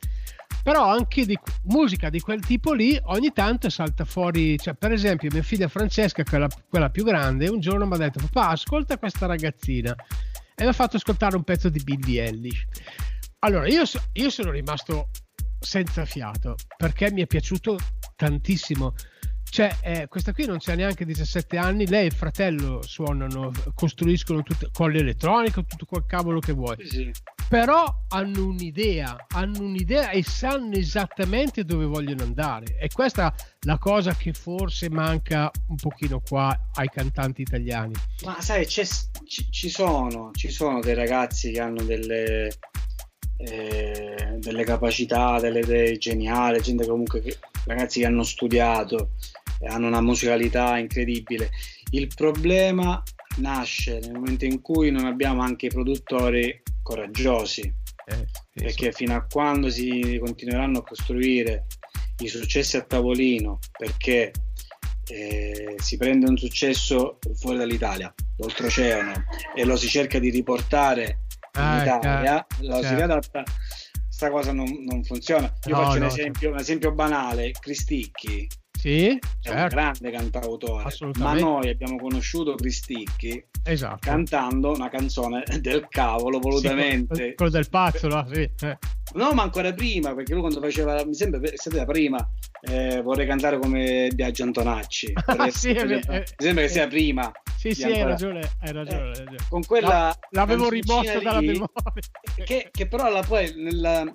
Però 0.65 0.91
anche 0.91 1.27
di 1.27 1.39
musica 1.65 2.09
di 2.09 2.21
quel 2.21 2.41
tipo 2.41 2.73
lì 2.73 2.99
ogni 3.05 3.33
tanto 3.33 3.69
salta 3.69 4.07
fuori 4.07 4.59
cioè 4.59 4.75
per 4.75 4.93
esempio 4.93 5.29
mia 5.31 5.43
figlia 5.43 5.69
Francesca 5.69 6.25
quella, 6.25 6.49
quella 6.69 6.89
più 6.89 7.05
grande 7.05 7.49
un 7.49 7.61
giorno 7.61 7.87
mi 7.87 7.93
ha 7.95 7.99
detto 7.99 8.19
papà 8.19 8.49
ascolta 8.49 8.97
questa 8.97 9.27
ragazzina 9.27 9.95
e 10.57 10.63
mi 10.63 10.69
ha 10.71 10.73
fatto 10.73 10.97
ascoltare 10.97 11.37
un 11.37 11.45
pezzo 11.45 11.69
di 11.69 11.83
Billie 11.85 12.25
Eilish 12.25 12.65
allora 13.41 13.69
io, 13.69 13.83
io 14.13 14.31
sono 14.31 14.51
rimasto 14.51 15.11
senza 15.61 16.07
fiato 16.07 16.55
perché 16.79 17.13
mi 17.13 17.21
è 17.21 17.27
piaciuto 17.27 17.77
tantissimo 18.17 18.95
cioè, 19.55 19.77
eh, 19.83 20.09
questa 20.09 20.33
qui 20.33 20.47
non 20.47 20.57
c'ha 20.59 20.75
neanche 20.75 21.05
17 21.05 21.57
anni, 21.59 21.87
lei 21.87 22.03
e 22.03 22.07
il 22.07 22.13
fratello 22.13 22.83
suonano, 22.83 23.53
costruiscono 23.73 24.43
tutto, 24.43 24.69
con 24.73 24.91
l'elettronica, 24.91 25.63
tutto 25.63 25.87
quel 25.87 26.07
cavolo 26.09 26.41
che 26.41 26.53
vuoi. 26.53 26.77
Sì. 26.85 27.13
Però 27.55 27.85
hanno 28.09 28.47
un'idea, 28.47 29.27
hanno 29.29 29.63
un'idea 29.63 30.11
e 30.11 30.25
sanno 30.25 30.75
esattamente 30.75 31.65
dove 31.65 31.85
vogliono 31.85 32.25
andare. 32.25 32.77
E 32.81 32.89
questa 32.93 33.33
è 33.33 33.45
la 33.61 33.79
cosa 33.79 34.17
che 34.17 34.33
forse 34.33 34.91
manca 34.91 35.53
un 35.69 35.77
pochino 35.77 36.21
qua 36.21 36.71
ai 36.75 36.89
cantanti 36.89 37.43
italiani. 37.43 37.93
Ma 38.25 38.41
sai, 38.41 38.67
ci, 38.67 38.83
ci, 39.25 39.69
sono, 39.71 40.33
ci 40.33 40.49
sono 40.49 40.81
dei 40.81 40.95
ragazzi 40.95 41.53
che 41.53 41.61
hanno 41.61 41.85
delle, 41.85 42.59
eh, 43.37 44.37
delle 44.39 44.65
capacità, 44.65 45.39
delle 45.39 45.61
idee 45.61 45.97
geniali, 45.97 46.61
gente 46.61 46.85
comunque 46.85 47.21
che, 47.21 47.39
ragazzi 47.67 48.01
che 48.01 48.07
hanno 48.07 48.25
studiato 48.25 49.11
hanno 49.69 49.87
una 49.87 50.01
musicalità 50.01 50.77
incredibile. 50.77 51.51
Il 51.91 52.09
problema 52.17 53.01
nasce 53.37 54.01
nel 54.01 54.15
momento 54.15 54.45
in 54.45 54.61
cui 54.61 54.91
non 54.91 55.05
abbiamo 55.05 55.41
anche 55.41 55.67
i 55.67 55.71
produttori 55.71 56.63
coraggiosi, 56.85 57.63
eh, 57.63 58.27
perché 58.53 58.93
fino 58.93 59.17
a 59.17 59.25
quando 59.25 59.71
si 59.71 60.21
continueranno 60.23 60.79
a 60.79 60.85
costruire 60.85 61.67
i 62.19 62.29
successi 62.29 62.77
a 62.77 62.83
tavolino, 62.83 63.59
perché 63.77 64.31
eh, 65.09 65.75
si 65.79 65.97
prende 65.97 66.29
un 66.29 66.37
successo 66.37 67.19
fuori 67.35 67.59
dall'Italia, 67.59 68.15
oltreoceano, 68.37 69.25
e 69.57 69.65
lo 69.65 69.77
si 69.77 69.89
cerca 69.89 70.21
di 70.21 70.31
riportare 70.31 71.21
in 71.57 71.63
ah, 71.63 71.83
Italia, 71.83 72.47
certo. 72.49 72.67
lo 72.67 72.83
si 72.83 72.95
riadatta 72.95 73.43
questa 74.07 74.31
cosa 74.31 74.53
non, 74.53 74.85
non 74.85 75.03
funziona. 75.03 75.53
Io 75.67 75.75
no, 75.75 75.83
faccio 75.83 75.99
no, 75.99 76.05
un, 76.05 76.11
esempio, 76.11 76.51
un 76.51 76.59
esempio 76.59 76.93
banale, 76.93 77.51
Cristicchi 77.51 78.47
sì, 78.85 79.07
è 79.07 79.19
certo. 79.41 79.63
un 79.63 79.69
grande 79.69 80.11
cantautore, 80.11 80.95
ma 81.17 81.33
noi 81.33 81.71
abbiamo 81.71 81.97
conosciuto 81.97 82.55
Cristicchi 82.55 83.43
esatto. 83.63 83.97
cantando 84.01 84.75
una 84.75 84.91
canzone 84.91 85.43
del 85.59 85.87
cavolo 85.89 86.39
volutamente. 86.39 87.15
Sì, 87.15 87.35
quello 87.35 87.51
del 87.51 87.71
pazzo, 87.71 88.09
no? 88.09 88.27
Sì. 88.31 88.43
Eh. 88.43 88.79
No, 89.15 89.33
ma 89.33 89.43
ancora 89.43 89.73
prima, 89.73 90.15
perché 90.15 90.33
lui 90.33 90.43
quando 90.43 90.61
faceva, 90.61 91.03
mi 91.03 91.15
sembra 91.15 91.41
che 91.41 91.85
prima, 91.87 92.29
eh, 92.61 93.01
vorrei 93.01 93.27
cantare 93.27 93.59
come 93.59 94.11
Biagio 94.13 94.43
Antonacci. 94.43 95.13
Ah, 95.25 95.49
sì, 95.49 95.73
mi 95.73 96.03
sembra 96.37 96.63
che 96.63 96.69
sia 96.69 96.87
prima. 96.87 97.33
Sì, 97.57 97.73
sì, 97.73 97.85
hai 97.85 98.03
ragione, 98.03 98.41
hai 98.61 98.73
ragione, 98.73 99.01
hai 99.01 99.09
ragione. 99.09 99.37
Con 99.49 99.65
quella... 99.65 99.89
La, 99.89 100.19
l'avevo 100.33 100.69
rimossa 100.69 101.19
dalla 101.21 101.41
memoria. 101.41 101.73
Che, 102.45 102.69
che 102.71 102.87
però 102.89 103.09
la, 103.11 103.23
poi 103.23 103.55
nella, 103.57 104.13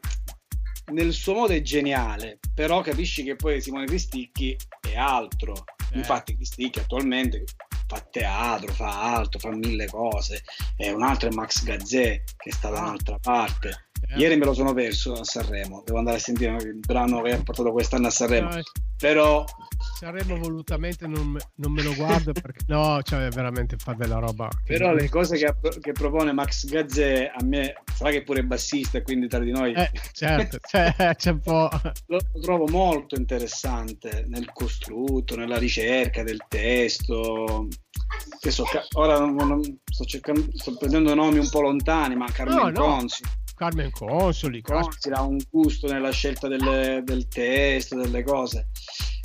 nel 0.91 1.13
suo 1.13 1.33
modo 1.33 1.53
è 1.53 1.61
geniale, 1.61 2.39
però 2.53 2.81
capisci 2.81 3.23
che 3.23 3.35
poi 3.35 3.61
Simone 3.61 3.85
Cristicchi 3.85 4.55
è 4.81 4.95
altro. 4.95 5.53
Eh. 5.91 5.97
Infatti 5.97 6.35
Cristicchi 6.35 6.79
attualmente 6.79 7.43
fa 7.87 8.05
teatro, 8.11 8.71
fa 8.71 9.15
altro, 9.15 9.39
fa 9.39 9.49
mille 9.49 9.87
cose. 9.87 10.43
E 10.77 10.91
un 10.91 11.01
altro 11.01 11.29
è 11.29 11.33
Max 11.33 11.63
Gazzè 11.63 12.23
che 12.37 12.51
sta 12.51 12.69
da 12.69 12.79
ah. 12.79 12.83
un'altra 12.83 13.17
parte. 13.19 13.87
Eh. 14.07 14.17
Ieri 14.17 14.37
me 14.37 14.45
lo 14.45 14.53
sono 14.53 14.73
perso 14.73 15.13
a 15.13 15.23
Sanremo, 15.23 15.83
devo 15.85 15.97
andare 15.97 16.17
a 16.17 16.19
sentire 16.19 16.55
il 16.55 16.79
brano 16.79 17.21
che 17.21 17.33
ha 17.33 17.43
portato 17.43 17.71
quest'anno 17.71 18.07
a 18.07 18.11
Sanremo. 18.11 18.49
No, 18.49 18.61
però 18.97 19.43
Sanremo 19.99 20.37
volutamente 20.37 21.07
non, 21.07 21.37
non, 21.55 21.73
me 21.73 21.83
lo 21.83 21.93
guardo 21.93 22.31
perché 22.31 22.63
no, 22.67 23.01
cioè 23.03 23.27
veramente 23.31 23.75
fa 23.75 23.91
della 23.95 24.19
roba. 24.19 24.47
Però 24.63 24.93
le 24.93 25.09
cose 25.09 25.35
che, 25.35 25.53
che, 25.81 25.91
propone 25.91 26.31
Max 26.31 26.67
Gazzè 26.67 27.33
a 27.35 27.43
me, 27.43 27.73
sarà 27.93 28.11
che 28.11 28.19
è 28.19 28.23
pure 28.23 28.45
bassista, 28.45 29.01
quindi 29.01 29.27
tra 29.27 29.39
di 29.39 29.51
noi. 29.51 29.73
Eh, 29.73 29.91
certo, 30.13 30.57
c'è, 30.65 30.93
c'è 31.15 31.31
un 31.31 31.41
po'. 31.41 31.69
Lo, 32.05 32.19
trovo 32.41 32.65
molto 32.67 33.15
interessante 33.15 34.23
nel 34.29 34.49
costrutto, 34.53 35.35
nella 35.35 35.57
ricerca 35.57 36.23
del 36.23 36.45
testo. 36.47 37.67
So, 38.39 38.63
ora 38.93 39.19
non, 39.19 39.35
non, 39.35 39.61
sto, 39.83 40.05
cercando, 40.05 40.47
sto 40.53 40.77
prendendo 40.77 41.13
nomi 41.13 41.39
un 41.39 41.49
po' 41.49 41.59
lontani, 41.59 42.15
ma 42.15 42.31
Carmen 42.31 42.71
no, 42.71 42.71
Consi. 42.71 43.23
No. 43.23 43.29
Carmen 43.53 43.91
Consoli, 43.91 44.61
Consoli 44.61 45.13
ha 45.13 45.23
un 45.23 45.37
gusto 45.49 45.91
nella 45.91 46.11
scelta 46.11 46.47
delle, 46.47 47.01
del 47.03 47.27
testo, 47.27 47.97
delle 47.97 48.23
cose. 48.23 48.69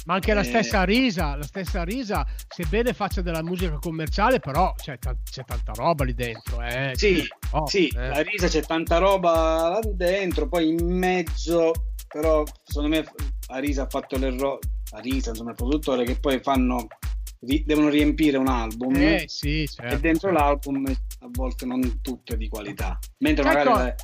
Ma 0.05 0.15
anche 0.15 0.31
eh... 0.31 0.35
la 0.35 0.43
stessa 0.43 0.85
Risa, 0.85 1.37
la 1.37 1.45
stessa 1.45 1.83
Risa, 1.83 2.27
sebbene 2.49 2.93
faccia 2.93 3.23
della 3.23 3.43
musica 3.43 3.79
commerciale, 3.79 4.39
però 4.39 4.73
c'è, 4.75 4.99
t- 4.99 5.17
c'è 5.31 5.45
tanta 5.45 5.73
roba 5.75 6.05
lì 6.05 6.15
dentro. 6.15 6.61
Eh. 6.63 6.93
Sì, 6.95 7.27
oh, 7.53 7.67
sì 7.67 7.89
eh. 7.89 8.09
la 8.09 8.21
Risa 8.21 8.49
c'è 8.49 8.63
tanta 8.63 8.99
roba 8.99 9.69
là 9.69 9.81
dentro, 9.93 10.49
poi 10.49 10.69
in 10.69 10.87
mezzo, 10.87 11.73
però 12.09 12.45
secondo 12.65 12.89
me 12.89 13.05
la 13.49 13.59
Risa 13.59 13.83
ha 13.83 13.89
fatto 13.89 14.19
l'errore, 14.19 14.59
la 14.91 15.01
Risa, 15.01 15.31
insomma 15.31 15.51
il 15.51 15.57
produttore, 15.57 16.05
che 16.05 16.19
poi 16.19 16.41
fanno 16.41 16.87
devono 17.65 17.89
riempire 17.89 18.39
un 18.39 18.49
album 18.49 18.95
eh, 18.97 19.25
sì, 19.27 19.67
certo, 19.67 19.95
e 19.95 20.01
dentro 20.01 20.31
certo. 20.31 20.43
l'album 20.43 20.87
a 20.87 21.29
volte 21.31 21.67
non 21.67 22.01
tutto 22.01 22.33
è 22.33 22.37
di 22.37 22.49
qualità 22.49 22.99
mentre 23.19 23.45
ecco. 23.45 23.71
magari 23.71 23.95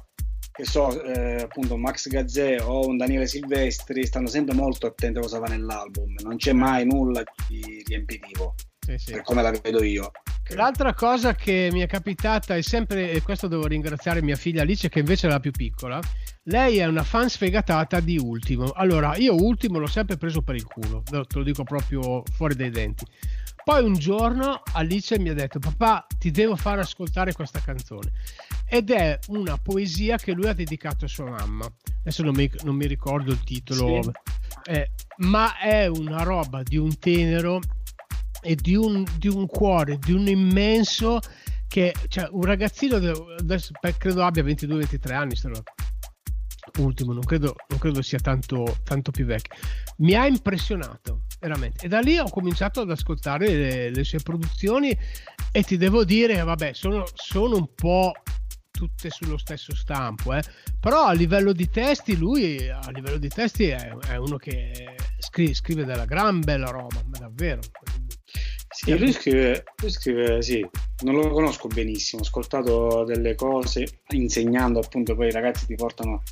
che 0.60 0.66
so, 0.66 1.02
eh, 1.02 1.42
appunto 1.42 1.76
Max 1.76 2.08
Gazzè 2.08 2.60
o 2.62 2.86
un 2.86 2.98
Daniele 2.98 3.26
Silvestri 3.26 4.04
stanno 4.04 4.26
sempre 4.26 4.54
molto 4.54 4.86
attenti 4.86 5.18
a 5.18 5.22
cosa 5.22 5.38
va 5.38 5.46
nell'album, 5.46 6.14
non 6.22 6.36
c'è 6.36 6.52
mai 6.52 6.84
nulla 6.84 7.22
di 7.48 7.82
riempitivo. 7.86 8.54
Sì, 8.78 8.96
sì. 8.98 9.12
Per 9.12 9.22
come 9.22 9.42
la 9.42 9.50
vedo 9.50 9.82
io. 9.82 10.10
L'altra 10.54 10.94
cosa 10.94 11.34
che 11.34 11.68
mi 11.70 11.80
è 11.80 11.86
capitata 11.86 12.56
è 12.56 12.62
sempre, 12.62 13.12
e 13.12 13.22
questo 13.22 13.46
devo 13.46 13.66
ringraziare 13.66 14.20
mia 14.20 14.34
figlia 14.34 14.62
Alice 14.62 14.88
che 14.88 14.98
invece 14.98 15.28
è 15.28 15.30
la 15.30 15.38
più 15.38 15.52
piccola, 15.52 16.00
lei 16.44 16.78
è 16.78 16.86
una 16.86 17.04
fan 17.04 17.28
sfegatata 17.28 18.00
di 18.00 18.18
Ultimo. 18.18 18.72
Allora, 18.74 19.16
io 19.16 19.34
Ultimo 19.34 19.78
l'ho 19.78 19.86
sempre 19.86 20.16
preso 20.16 20.42
per 20.42 20.56
il 20.56 20.64
culo, 20.64 21.02
te 21.04 21.24
lo 21.30 21.42
dico 21.44 21.62
proprio 21.62 22.22
fuori 22.32 22.56
dai 22.56 22.70
denti. 22.70 23.04
Poi 23.62 23.84
un 23.84 23.94
giorno 23.94 24.62
Alice 24.72 25.18
mi 25.18 25.28
ha 25.28 25.34
detto 25.34 25.58
papà 25.58 26.06
ti 26.18 26.30
devo 26.30 26.56
far 26.56 26.80
ascoltare 26.80 27.32
questa 27.32 27.60
canzone 27.60 28.10
ed 28.70 28.90
è 28.90 29.18
una 29.28 29.58
poesia 29.58 30.16
che 30.16 30.32
lui 30.32 30.46
ha 30.46 30.54
dedicato 30.54 31.04
a 31.04 31.08
sua 31.08 31.28
mamma. 31.28 31.68
Adesso 32.00 32.22
non 32.22 32.34
mi, 32.34 32.48
non 32.62 32.76
mi 32.76 32.86
ricordo 32.86 33.32
il 33.32 33.42
titolo, 33.42 34.02
sì. 34.02 34.10
eh, 34.70 34.90
ma 35.18 35.58
è 35.58 35.86
una 35.86 36.22
roba 36.22 36.62
di 36.62 36.76
un 36.76 36.96
tenero 36.98 37.60
e 38.40 38.54
di 38.54 38.76
un, 38.76 39.04
di 39.18 39.26
un 39.26 39.46
cuore, 39.46 39.98
di 39.98 40.12
un 40.12 40.28
immenso 40.28 41.18
che 41.66 41.94
cioè, 42.08 42.28
un 42.30 42.42
ragazzino 42.42 42.96
adesso 42.96 43.72
credo 43.96 44.24
abbia 44.24 44.42
22-23 44.42 45.12
anni 45.12 45.36
se 45.36 45.48
no, 45.48 45.62
ultimo 46.78 47.12
non 47.12 47.22
credo, 47.22 47.54
non 47.68 47.78
credo 47.78 48.02
sia 48.02 48.18
tanto, 48.18 48.78
tanto 48.82 49.10
più 49.10 49.24
vecchio 49.24 49.54
mi 49.98 50.14
ha 50.14 50.26
impressionato 50.26 51.22
veramente. 51.40 51.86
E 51.86 51.88
da 51.88 52.00
lì 52.00 52.18
ho 52.18 52.28
cominciato 52.28 52.80
ad 52.80 52.90
ascoltare 52.90 53.48
le, 53.48 53.90
le 53.90 54.04
sue 54.04 54.20
produzioni 54.20 54.96
e 55.52 55.62
ti 55.62 55.76
devo 55.76 56.04
dire, 56.04 56.42
vabbè, 56.42 56.72
sono, 56.72 57.04
sono 57.14 57.56
un 57.56 57.68
po' 57.74 58.12
tutte 58.80 59.10
sullo 59.10 59.36
stesso 59.36 59.74
stampo, 59.74 60.32
eh. 60.32 60.42
però 60.80 61.04
a 61.04 61.12
livello 61.12 61.52
di 61.52 61.68
testi 61.68 62.16
lui 62.16 62.66
a 62.66 62.90
livello 62.92 63.18
di 63.18 63.28
testi 63.28 63.66
è, 63.66 63.94
è 64.08 64.16
uno 64.16 64.38
che 64.38 64.96
scrive, 65.18 65.52
scrive, 65.52 65.84
della 65.84 66.06
gran 66.06 66.40
bella 66.40 66.70
roba, 66.70 67.02
davvero. 67.18 67.60
Sì, 68.72 68.96
lui 68.96 69.12
scrive, 69.12 69.64
lui 69.82 69.90
scrive, 69.90 70.40
sì, 70.40 70.66
non 71.02 71.16
lo 71.16 71.28
conosco 71.28 71.68
benissimo, 71.68 72.22
ho 72.22 72.24
ascoltato 72.24 73.04
delle 73.04 73.34
cose, 73.34 74.00
insegnando 74.12 74.78
appunto 74.78 75.14
poi 75.14 75.28
i 75.28 75.32
ragazzi 75.32 75.66
ti 75.66 75.74
portano 75.74 76.22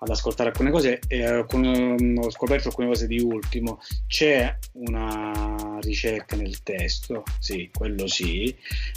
ad 0.00 0.10
ascoltare 0.10 0.50
alcune 0.50 0.70
cose 0.70 1.00
e 1.08 1.24
alcune, 1.24 2.18
ho 2.18 2.30
scoperto 2.30 2.68
alcune 2.68 2.86
cose 2.88 3.06
di 3.06 3.20
ultimo. 3.20 3.80
C'è 4.06 4.56
una 4.74 5.78
ricerca 5.80 6.36
nel 6.36 6.62
testo, 6.62 7.24
sì, 7.38 7.70
quello 7.72 8.06
sì. 8.06 8.54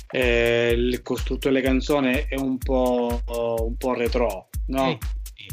Eh, 0.10 0.74
il 0.76 1.02
costruttore 1.02 1.56
delle 1.56 1.66
canzoni 1.66 2.26
è 2.28 2.36
un 2.36 2.58
po', 2.58 3.22
un 3.26 3.76
po 3.78 3.94
retro, 3.94 4.50
no? 4.68 4.98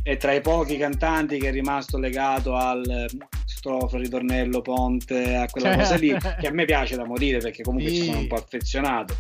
È 0.02 0.16
tra 0.16 0.32
i 0.32 0.40
pochi 0.40 0.76
cantanti 0.76 1.38
che 1.38 1.48
è 1.48 1.52
rimasto 1.52 1.98
legato 1.98 2.54
al 2.54 3.06
strofa, 3.44 3.98
ritornello, 3.98 4.60
ponte, 4.60 5.34
a 5.34 5.48
quella 5.50 5.76
cosa 5.76 5.96
lì, 5.96 6.14
che 6.40 6.46
a 6.46 6.52
me 6.52 6.66
piace 6.66 6.94
da 6.94 7.04
morire 7.04 7.38
perché 7.38 7.62
comunque 7.62 7.90
sì. 7.90 7.96
ci 7.96 8.04
sono 8.04 8.18
un 8.18 8.26
po' 8.26 8.36
affezionato. 8.36 9.16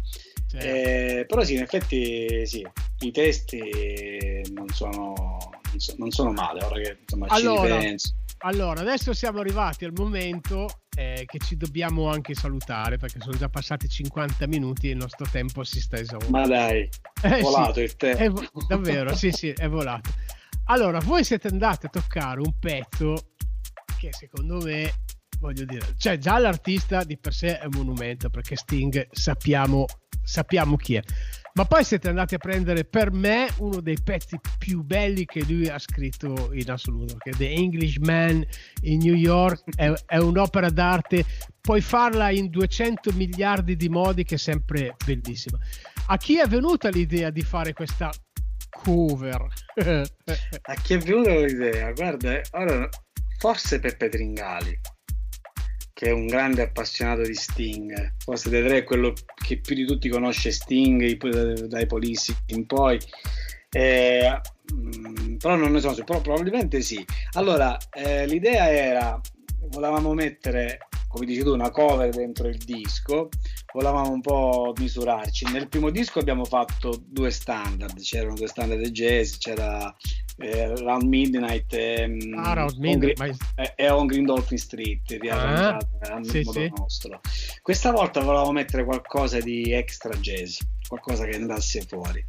Certo. 0.50 0.66
Eh, 0.66 1.26
però 1.26 1.42
sì, 1.42 1.54
in 1.54 1.62
effetti 1.62 2.46
sì, 2.46 2.66
i 3.00 3.10
testi 3.10 3.60
non 4.52 4.68
sono 4.68 5.47
non 5.96 6.10
sono 6.10 6.32
male 6.32 6.64
ora 6.64 6.80
che 6.80 6.98
insomma, 7.00 7.26
allora, 7.28 7.68
ci 7.68 7.74
ripenso. 7.74 8.14
Allora, 8.40 8.80
adesso 8.80 9.12
siamo 9.12 9.40
arrivati 9.40 9.84
al 9.84 9.92
momento 9.94 10.82
eh, 10.96 11.24
che 11.26 11.38
ci 11.38 11.56
dobbiamo 11.56 12.08
anche 12.08 12.34
salutare 12.34 12.96
perché 12.96 13.18
sono 13.20 13.36
già 13.36 13.48
passati 13.48 13.88
50 13.88 14.46
minuti 14.46 14.88
e 14.88 14.92
il 14.92 14.96
nostro 14.96 15.26
tempo 15.30 15.64
si 15.64 15.80
sta 15.80 15.96
esaurendo. 15.96 16.38
Ma 16.38 16.46
dai, 16.46 16.88
è 17.20 17.40
volato 17.40 17.74
sì, 17.74 17.80
il 17.80 17.96
tempo. 17.96 18.40
È, 18.40 18.46
davvero, 18.68 19.14
sì, 19.14 19.32
sì, 19.32 19.48
è 19.50 19.68
volato. 19.68 20.10
Allora, 20.66 21.00
voi 21.00 21.24
siete 21.24 21.48
andati 21.48 21.86
a 21.86 21.88
toccare 21.88 22.40
un 22.40 22.52
pezzo 22.58 23.32
che 23.98 24.12
secondo 24.12 24.60
me, 24.60 24.92
voglio 25.40 25.64
dire, 25.64 25.94
cioè 25.96 26.18
già 26.18 26.38
l'artista 26.38 27.02
di 27.02 27.18
per 27.18 27.34
sé 27.34 27.58
è 27.58 27.64
un 27.64 27.72
monumento 27.74 28.30
perché 28.30 28.54
Sting 28.54 29.08
sappiamo, 29.10 29.86
sappiamo 30.22 30.76
chi 30.76 30.94
è 30.94 31.02
ma 31.58 31.64
poi 31.64 31.82
siete 31.82 32.08
andati 32.08 32.36
a 32.36 32.38
prendere 32.38 32.84
per 32.84 33.10
me 33.10 33.48
uno 33.56 33.80
dei 33.80 33.98
pezzi 34.00 34.38
più 34.58 34.84
belli 34.84 35.24
che 35.24 35.42
lui 35.42 35.66
ha 35.66 35.80
scritto 35.80 36.52
in 36.52 36.70
assoluto, 36.70 37.16
che 37.16 37.32
The 37.32 37.50
Englishman 37.50 38.46
in 38.82 39.00
New 39.00 39.16
York, 39.16 39.64
è, 39.74 39.92
è 40.06 40.18
un'opera 40.18 40.70
d'arte, 40.70 41.24
puoi 41.60 41.80
farla 41.80 42.30
in 42.30 42.48
200 42.48 43.10
miliardi 43.14 43.74
di 43.74 43.88
modi 43.88 44.22
che 44.22 44.36
è 44.36 44.38
sempre 44.38 44.94
bellissima. 45.04 45.58
A 46.06 46.16
chi 46.16 46.38
è 46.38 46.46
venuta 46.46 46.90
l'idea 46.90 47.30
di 47.30 47.42
fare 47.42 47.72
questa 47.72 48.12
cover? 48.70 49.48
a 50.62 50.74
chi 50.80 50.94
è 50.94 50.98
venuta 50.98 51.30
l'idea? 51.40 51.90
Guarda, 51.90 52.40
ora, 52.52 52.88
forse 53.36 53.80
Peppe 53.80 54.08
Tringali 54.08 54.78
che 55.98 56.10
è 56.10 56.12
un 56.12 56.26
grande 56.26 56.62
appassionato 56.62 57.22
di 57.22 57.34
Sting. 57.34 58.14
Forse 58.18 58.50
De 58.50 58.62
Dre 58.62 58.76
è 58.78 58.84
quello 58.84 59.12
che 59.34 59.58
più 59.58 59.74
di 59.74 59.84
tutti 59.84 60.08
conosce 60.08 60.52
Sting, 60.52 61.16
dai 61.66 61.86
Police 61.86 62.36
in 62.46 62.66
poi. 62.66 63.00
Eh, 63.68 64.40
però 65.38 65.56
non 65.56 65.72
ne 65.72 65.80
sono 65.80 65.94
sicuro, 65.94 66.20
probabilmente 66.20 66.82
sì. 66.82 67.04
Allora, 67.32 67.76
eh, 67.92 68.28
l'idea 68.28 68.70
era, 68.70 69.20
volevamo 69.70 70.14
mettere, 70.14 70.86
come 71.08 71.26
dici 71.26 71.42
tu, 71.42 71.52
una 71.52 71.72
cover 71.72 72.10
dentro 72.10 72.46
il 72.46 72.58
disco, 72.58 73.28
volevamo 73.72 74.12
un 74.12 74.20
po' 74.20 74.72
misurarci. 74.78 75.50
Nel 75.50 75.66
primo 75.66 75.90
disco 75.90 76.20
abbiamo 76.20 76.44
fatto 76.44 77.02
due 77.08 77.32
standard, 77.32 77.98
c'erano 78.00 78.34
due 78.34 78.46
standard 78.46 78.80
di 78.80 78.92
jazz, 78.92 79.36
c'era 79.38 79.92
eh, 80.38 80.76
Round 80.76 81.02
Midnight 81.02 81.72
e, 81.72 82.06
mm, 82.06 82.38
ah, 82.38 82.52
Round 82.54 82.76
Midnight, 82.76 83.20
on, 83.20 83.36
ma... 83.56 83.74
e 83.74 83.90
on 83.90 84.06
Green 84.06 84.24
Dolphin 84.24 84.58
Street 84.58 85.02
riarrangiata 85.20 85.88
ah, 86.12 86.16
a 86.16 86.24
sì, 86.24 86.42
sì. 86.44 86.72
nostro. 86.76 87.20
Questa 87.62 87.90
volta 87.90 88.20
volevamo 88.20 88.52
mettere 88.52 88.84
qualcosa 88.84 89.40
di 89.40 89.72
extra 89.72 90.14
jazz, 90.16 90.58
qualcosa 90.86 91.24
che 91.24 91.36
andasse 91.36 91.82
fuori. 91.82 92.24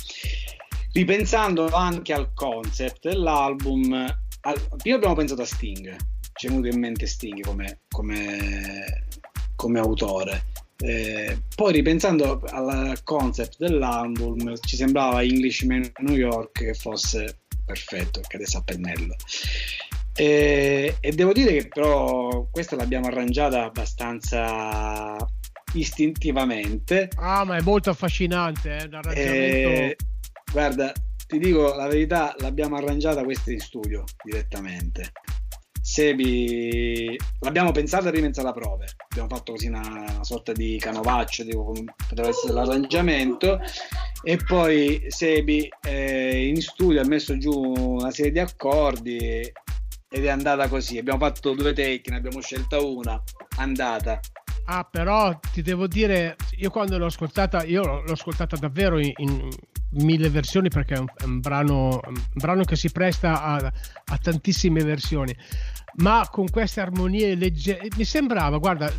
Ripensando 0.92 1.68
anche 1.68 2.14
al 2.14 2.34
concept 2.34 3.08
dell'album, 3.08 3.94
al, 4.42 4.68
prima 4.78 4.96
abbiamo 4.96 5.16
pensato 5.16 5.44
a 5.44 5.46
Sting, 5.46 5.96
ci 6.34 6.48
è 6.48 6.50
venuto 6.50 6.68
in 6.68 6.80
mente 6.80 7.06
Sting 7.06 7.42
come, 7.42 7.82
come, 7.90 9.08
come 9.56 9.80
autore. 9.80 10.46
Eh, 10.82 11.38
poi 11.56 11.74
ripensando 11.74 12.42
al 12.52 13.04
concept 13.04 13.58
dell'album 13.58 14.56
ci 14.62 14.78
sembrava 14.78 15.22
Englishman 15.22 15.92
New 15.98 16.16
York 16.16 16.54
che 16.54 16.74
fosse 16.74 17.39
perfetto, 17.70 18.22
cade 18.28 18.46
a 18.52 18.62
pennello. 18.64 19.16
E, 20.16 20.98
e, 21.00 21.12
devo 21.12 21.32
dire 21.32 21.54
che 21.54 21.68
però 21.68 22.48
questa 22.50 22.76
l'abbiamo 22.76 23.06
arrangiata 23.06 23.66
abbastanza 23.66 25.16
istintivamente. 25.74 27.10
Ah, 27.16 27.46
ma 27.46 27.58
è 27.58 27.62
molto 27.62 27.92
affascinante 27.92 28.76
eh, 28.76 28.90
l'arrangiamento. 28.90 29.70
E, 29.70 29.98
guarda, 30.52 30.92
ti 31.28 31.38
dico 31.38 31.76
la 31.76 31.88
verità, 31.88 32.34
l'abbiamo 32.40 32.76
arrangiata 32.76 33.24
questa 33.24 33.52
in 33.52 33.60
studio 33.60 34.04
direttamente. 34.24 35.12
Sebi 35.90 37.20
l'abbiamo 37.40 37.72
pensata 37.72 38.12
prima 38.12 38.28
in 38.28 38.34
sala 38.34 38.52
prove, 38.52 38.86
abbiamo 39.10 39.28
fatto 39.28 39.54
così 39.54 39.70
una, 39.70 39.82
una 39.82 40.24
sorta 40.24 40.52
di 40.52 40.78
canovaccio, 40.80 41.44
dico, 41.44 41.64
come 41.64 41.96
poteva 42.08 42.28
essere 42.28 42.54
l'arrangiamento, 42.54 43.60
e 44.22 44.38
poi 44.38 45.04
Sebi 45.08 45.68
eh, 45.82 46.46
in 46.48 46.62
studio 46.62 47.02
ha 47.02 47.08
messo 47.08 47.36
giù 47.40 47.52
una 47.52 48.12
serie 48.12 48.32
di 48.32 48.38
accordi 48.38 49.18
ed 49.18 50.26
è 50.26 50.30
andata 50.30 50.68
così. 50.68 51.00
Abbiamo 51.00 51.26
fatto 51.26 51.56
due 51.56 51.74
take, 51.74 52.12
ne 52.12 52.18
abbiamo 52.18 52.40
scelta 52.40 52.80
una, 52.80 53.20
andata. 53.58 54.20
Ah, 54.66 54.84
però 54.84 55.40
ti 55.52 55.64
devo 55.64 55.88
dire, 55.88 56.36
io 56.58 56.70
quando 56.70 57.00
l'ho 57.00 57.08
ascoltata, 57.08 57.64
io 57.64 57.82
l'ho 57.82 58.14
ascoltata 58.14 58.56
davvero 58.58 59.00
in, 59.00 59.12
in 59.18 59.50
mille 59.94 60.30
versioni 60.30 60.70
perché 60.70 60.94
è 60.94 61.00
un, 61.00 61.08
è 61.18 61.24
un, 61.24 61.40
brano, 61.40 62.00
un 62.06 62.24
brano, 62.34 62.64
che 62.64 62.76
si 62.76 62.92
presta 62.92 63.42
a, 63.42 63.56
a 64.06 64.18
tantissime 64.18 64.84
versioni 64.84 65.36
ma 66.00 66.28
con 66.30 66.50
queste 66.50 66.82
armonie 66.82 67.36
leggere 67.36 67.88
mi 67.96 68.04
sembrava 68.04 68.58
guarda 68.58 68.92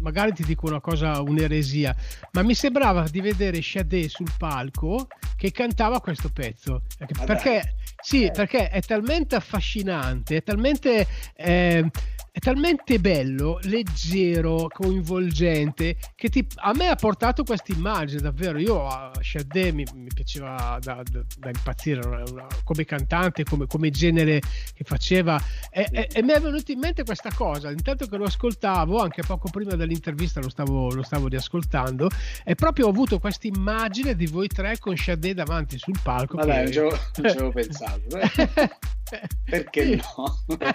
magari 0.00 0.32
ti 0.32 0.44
dico 0.44 0.66
una 0.66 0.80
cosa 0.80 1.20
un'eresia 1.20 1.94
ma 2.32 2.42
mi 2.42 2.54
sembrava 2.54 3.06
di 3.08 3.20
vedere 3.20 3.60
Sade 3.62 4.08
sul 4.08 4.30
palco 4.36 5.08
che 5.36 5.50
cantava 5.50 6.00
questo 6.00 6.30
pezzo 6.30 6.82
perché 7.24 7.74
sì 8.00 8.24
eh. 8.24 8.30
perché 8.30 8.68
è 8.68 8.80
talmente 8.82 9.34
affascinante 9.34 10.36
è 10.36 10.42
talmente 10.42 11.06
eh, 11.34 11.90
è 12.38 12.40
talmente 12.40 13.00
bello, 13.00 13.58
leggero, 13.62 14.68
coinvolgente, 14.72 15.96
che 16.14 16.28
ti, 16.28 16.46
a 16.56 16.72
me 16.72 16.86
ha 16.86 16.94
portato 16.94 17.42
questa 17.42 17.72
immagine 17.72 18.20
davvero. 18.20 18.58
Io 18.58 18.86
a 18.86 19.10
Shadé 19.20 19.72
mi, 19.72 19.84
mi 19.94 20.06
piaceva 20.14 20.78
da, 20.80 21.02
da, 21.02 21.24
da 21.36 21.48
impazzire 21.48 22.06
una, 22.06 22.22
una, 22.30 22.46
come 22.62 22.84
cantante, 22.84 23.42
come, 23.42 23.66
come, 23.66 23.90
genere 23.90 24.40
che 24.72 24.84
faceva, 24.84 25.42
e, 25.68 25.88
e, 25.90 26.08
e, 26.12 26.22
mi 26.22 26.30
è 26.30 26.40
venuta 26.40 26.70
in 26.70 26.78
mente 26.78 27.02
questa 27.02 27.32
cosa. 27.34 27.72
Intanto 27.72 28.06
che 28.06 28.16
lo 28.16 28.24
ascoltavo, 28.24 29.00
anche 29.00 29.22
poco 29.26 29.50
prima 29.50 29.74
dell'intervista 29.74 30.40
lo 30.40 30.48
stavo, 30.48 30.94
lo 30.94 31.02
stavo 31.02 31.26
riascoltando, 31.26 32.08
e 32.44 32.54
proprio 32.54 32.86
ho 32.86 32.90
avuto 32.90 33.18
questa 33.18 33.48
immagine 33.48 34.14
di 34.14 34.26
voi 34.26 34.46
tre 34.46 34.78
con 34.78 34.96
Shadé 34.96 35.34
davanti 35.34 35.76
sul 35.76 35.98
palco. 36.00 36.36
Vabbè, 36.36 36.70
che... 36.70 36.80
non 36.82 36.90
ci 37.16 37.20
avevo 37.20 37.50
pensato. 37.50 38.06
Perché 39.44 39.96
no? 39.96 40.02
no, 40.46 40.56
tra 40.56 40.72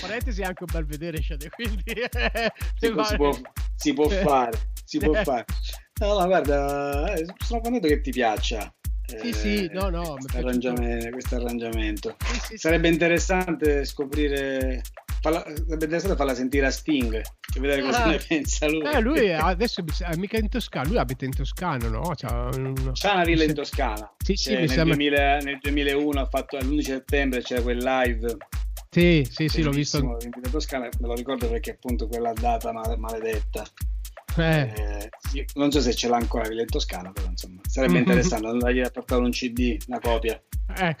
parentesi 0.00 0.42
è 0.42 0.44
anche 0.44 0.64
un 0.64 0.72
bel 0.72 0.86
vedere 0.86 1.22
Shade, 1.22 1.50
quindi 1.50 1.82
si, 2.76 2.90
può, 2.90 3.04
si, 3.04 3.16
può, 3.16 3.38
si, 3.74 3.92
può, 3.92 4.08
fare, 4.08 4.58
si 4.84 4.98
può 4.98 5.12
fare. 5.22 5.44
No, 6.00 6.18
no, 6.18 6.26
guarda, 6.26 7.14
eh, 7.14 7.24
sono 7.38 7.60
contento 7.60 7.88
che 7.88 8.00
ti 8.00 8.10
piaccia. 8.10 8.72
Sì, 9.06 9.28
eh, 9.28 9.32
sì, 9.32 9.70
no, 9.72 9.90
no. 9.90 10.14
Questo 10.14 10.38
arrangiamento. 10.38 11.10
Questo 11.10 11.36
arrangiamento. 11.36 12.16
Sì, 12.24 12.40
sì, 12.40 12.56
Sarebbe 12.56 12.88
interessante 12.88 13.84
scoprire 13.84 14.82
Falla, 15.24 15.42
sarebbe 15.42 15.84
interessante 15.84 16.16
farla 16.16 16.34
sentire 16.34 16.66
a 16.66 16.70
Sting 16.70 17.14
e 17.14 17.58
vedere 17.58 17.80
cosa 17.80 18.04
ah, 18.04 18.10
ne 18.10 18.18
pensa 18.18 18.68
lui. 18.68 18.82
Eh, 18.84 19.00
lui 19.00 19.32
adesso 19.32 19.82
è 20.00 20.16
mica 20.16 20.36
in 20.36 20.50
Toscana, 20.50 20.86
lui 20.86 20.98
abita 20.98 21.24
in 21.24 21.34
Toscana, 21.34 21.88
no? 21.88 22.12
C'ha, 22.14 22.50
una... 22.52 22.92
C'ha 22.92 23.14
una 23.14 23.24
villa 23.24 23.44
in 23.44 23.54
Toscana. 23.54 24.14
Sì, 24.22 24.34
sì, 24.34 24.52
nel, 24.52 24.68
sembra... 24.68 24.94
2000, 24.96 25.38
nel 25.38 25.58
2001 25.62 26.20
ha 26.20 26.26
fatto 26.26 26.58
l'11 26.58 26.80
settembre 26.82 27.40
c'era 27.40 27.62
quel 27.62 27.78
live 27.78 28.36
sì, 28.90 29.26
sì, 29.28 29.48
sì, 29.48 29.62
l'ho 29.62 29.70
visto. 29.70 29.96
In 29.96 30.50
Toscana, 30.50 30.90
me 31.00 31.06
lo 31.06 31.14
ricordo 31.14 31.48
perché 31.48 31.70
appunto 31.70 32.06
quella 32.06 32.34
data 32.34 32.70
maledetta. 32.70 33.64
Eh. 34.36 35.10
Eh, 35.32 35.46
non 35.54 35.72
so 35.72 35.80
se 35.80 35.94
ce 35.94 36.06
l'ha 36.06 36.16
ancora 36.16 36.46
Villa 36.46 36.60
in 36.60 36.68
Toscana, 36.68 37.10
però 37.12 37.28
insomma 37.28 37.62
sarebbe 37.66 37.96
interessante 37.96 38.46
andargli 38.46 38.80
a 38.80 38.90
portare 38.90 39.22
un 39.22 39.30
CD, 39.30 39.78
una 39.88 40.00
copia. 40.00 40.38
Eh, 40.76 40.96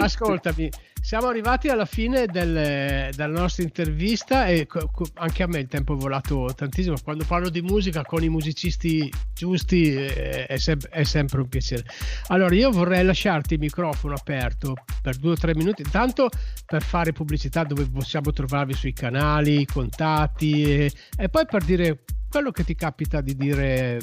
ascoltami, 0.00 0.70
siamo 1.06 1.28
arrivati 1.28 1.68
alla 1.68 1.84
fine 1.84 2.26
del, 2.26 3.12
della 3.14 3.40
nostra 3.40 3.62
intervista 3.62 4.46
e 4.46 4.66
co- 4.66 4.90
anche 5.14 5.44
a 5.44 5.46
me 5.46 5.60
il 5.60 5.68
tempo 5.68 5.94
è 5.94 5.96
volato 5.96 6.52
tantissimo. 6.52 6.96
Quando 7.00 7.24
parlo 7.24 7.48
di 7.48 7.62
musica 7.62 8.02
con 8.02 8.24
i 8.24 8.28
musicisti 8.28 9.08
giusti 9.32 9.94
eh, 9.94 10.46
è, 10.46 10.56
se- 10.56 10.78
è, 10.90 11.04
sempre 11.04 11.42
un 11.42 11.48
piacere. 11.48 11.84
Allora, 12.26 12.52
io 12.56 12.72
vorrei 12.72 13.04
lasciarti 13.04 13.54
il 13.54 13.60
microfono 13.60 14.14
aperto 14.14 14.74
per 15.00 15.14
due 15.18 15.30
o 15.30 15.36
tre 15.36 15.54
minuti, 15.54 15.82
intanto 15.82 16.28
per 16.66 16.82
fare 16.82 17.12
pubblicità 17.12 17.62
dove 17.62 17.88
possiamo 17.88 18.32
trovarvi 18.32 18.74
sui 18.74 18.92
canali, 18.92 19.60
i 19.60 19.64
contatti 19.64 20.64
e, 20.64 20.92
e 21.16 21.28
poi 21.28 21.46
per 21.46 21.62
dire 21.62 22.02
quello 22.28 22.50
che 22.50 22.64
ti 22.64 22.74
capita 22.74 23.20
di 23.20 23.36
dire 23.36 24.00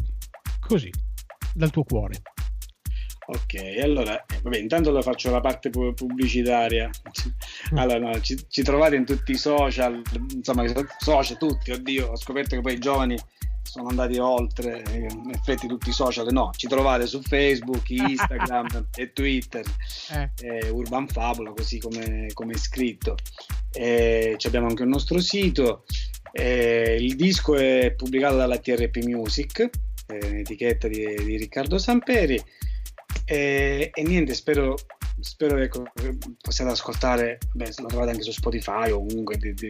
così, 0.62 0.90
dal 1.54 1.70
tuo 1.70 1.84
cuore. 1.84 2.22
Ok, 3.26 3.80
allora, 3.82 4.24
vabbè, 4.42 4.58
intanto 4.58 4.92
lo 4.92 5.02
faccio 5.02 5.32
la 5.32 5.40
parte 5.40 5.70
pubblicitaria. 5.70 6.90
Mm. 7.74 7.78
Allora, 7.78 8.00
no, 8.00 8.22
ci, 8.22 8.38
ci, 8.50 8.64
trovate 8.64 8.96
in 8.96 9.06
tutti 9.06 9.32
i 9.32 9.38
social, 9.38 10.02
insomma, 10.34 10.66
social 10.98 11.38
tutti, 11.38 11.72
oddio, 11.72 12.10
ho 12.12 12.18
scoperto 12.18 12.56
che 12.56 12.62
poi 12.62 12.74
i 12.74 12.80
giovani 12.80 13.18
sono 13.62 13.88
andati 13.88 14.18
oltre, 14.18 14.84
in 14.92 15.32
effetti 15.34 15.68
tutti 15.68 15.90
i 15.90 15.94
social, 15.94 16.28
no, 16.32 16.52
ci 16.56 16.68
trovate 16.68 17.08
su 17.08 17.22
Facebook, 17.22 17.90
Instagram 17.90 18.90
e 18.96 19.14
Twitter, 19.14 19.66
eh. 20.12 20.30
Eh, 20.42 20.70
Urban 20.70 21.08
Fabula, 21.08 21.52
così 21.52 21.80
come, 21.80 22.28
come 22.34 22.54
è 22.54 22.58
scritto. 22.58 23.16
Eh, 23.72 24.36
abbiamo 24.44 24.68
anche 24.68 24.84
un 24.84 24.90
nostro 24.90 25.20
sito, 25.20 25.86
eh, 26.34 26.98
il 27.00 27.16
disco 27.16 27.56
è 27.56 27.94
pubblicato 27.96 28.36
dalla 28.36 28.58
TRP 28.58 28.98
Music, 29.06 29.70
etichetta 30.06 30.90
di, 30.90 31.04
di 31.24 31.38
Riccardo 31.38 31.78
Samperi 31.78 32.40
e, 33.26 33.92
e 33.94 34.04
niente, 34.04 34.34
spero, 34.34 34.76
spero 35.20 35.58
ecco, 35.58 35.84
che 35.94 36.18
possiate 36.42 36.72
ascoltare, 36.72 37.38
beh, 37.54 37.74
lo 37.78 37.88
trovate 37.88 38.12
anche 38.12 38.24
su 38.24 38.32
Spotify 38.32 38.92
o 38.92 39.06
comunque 39.06 39.38
di, 39.38 39.54
di, 39.54 39.70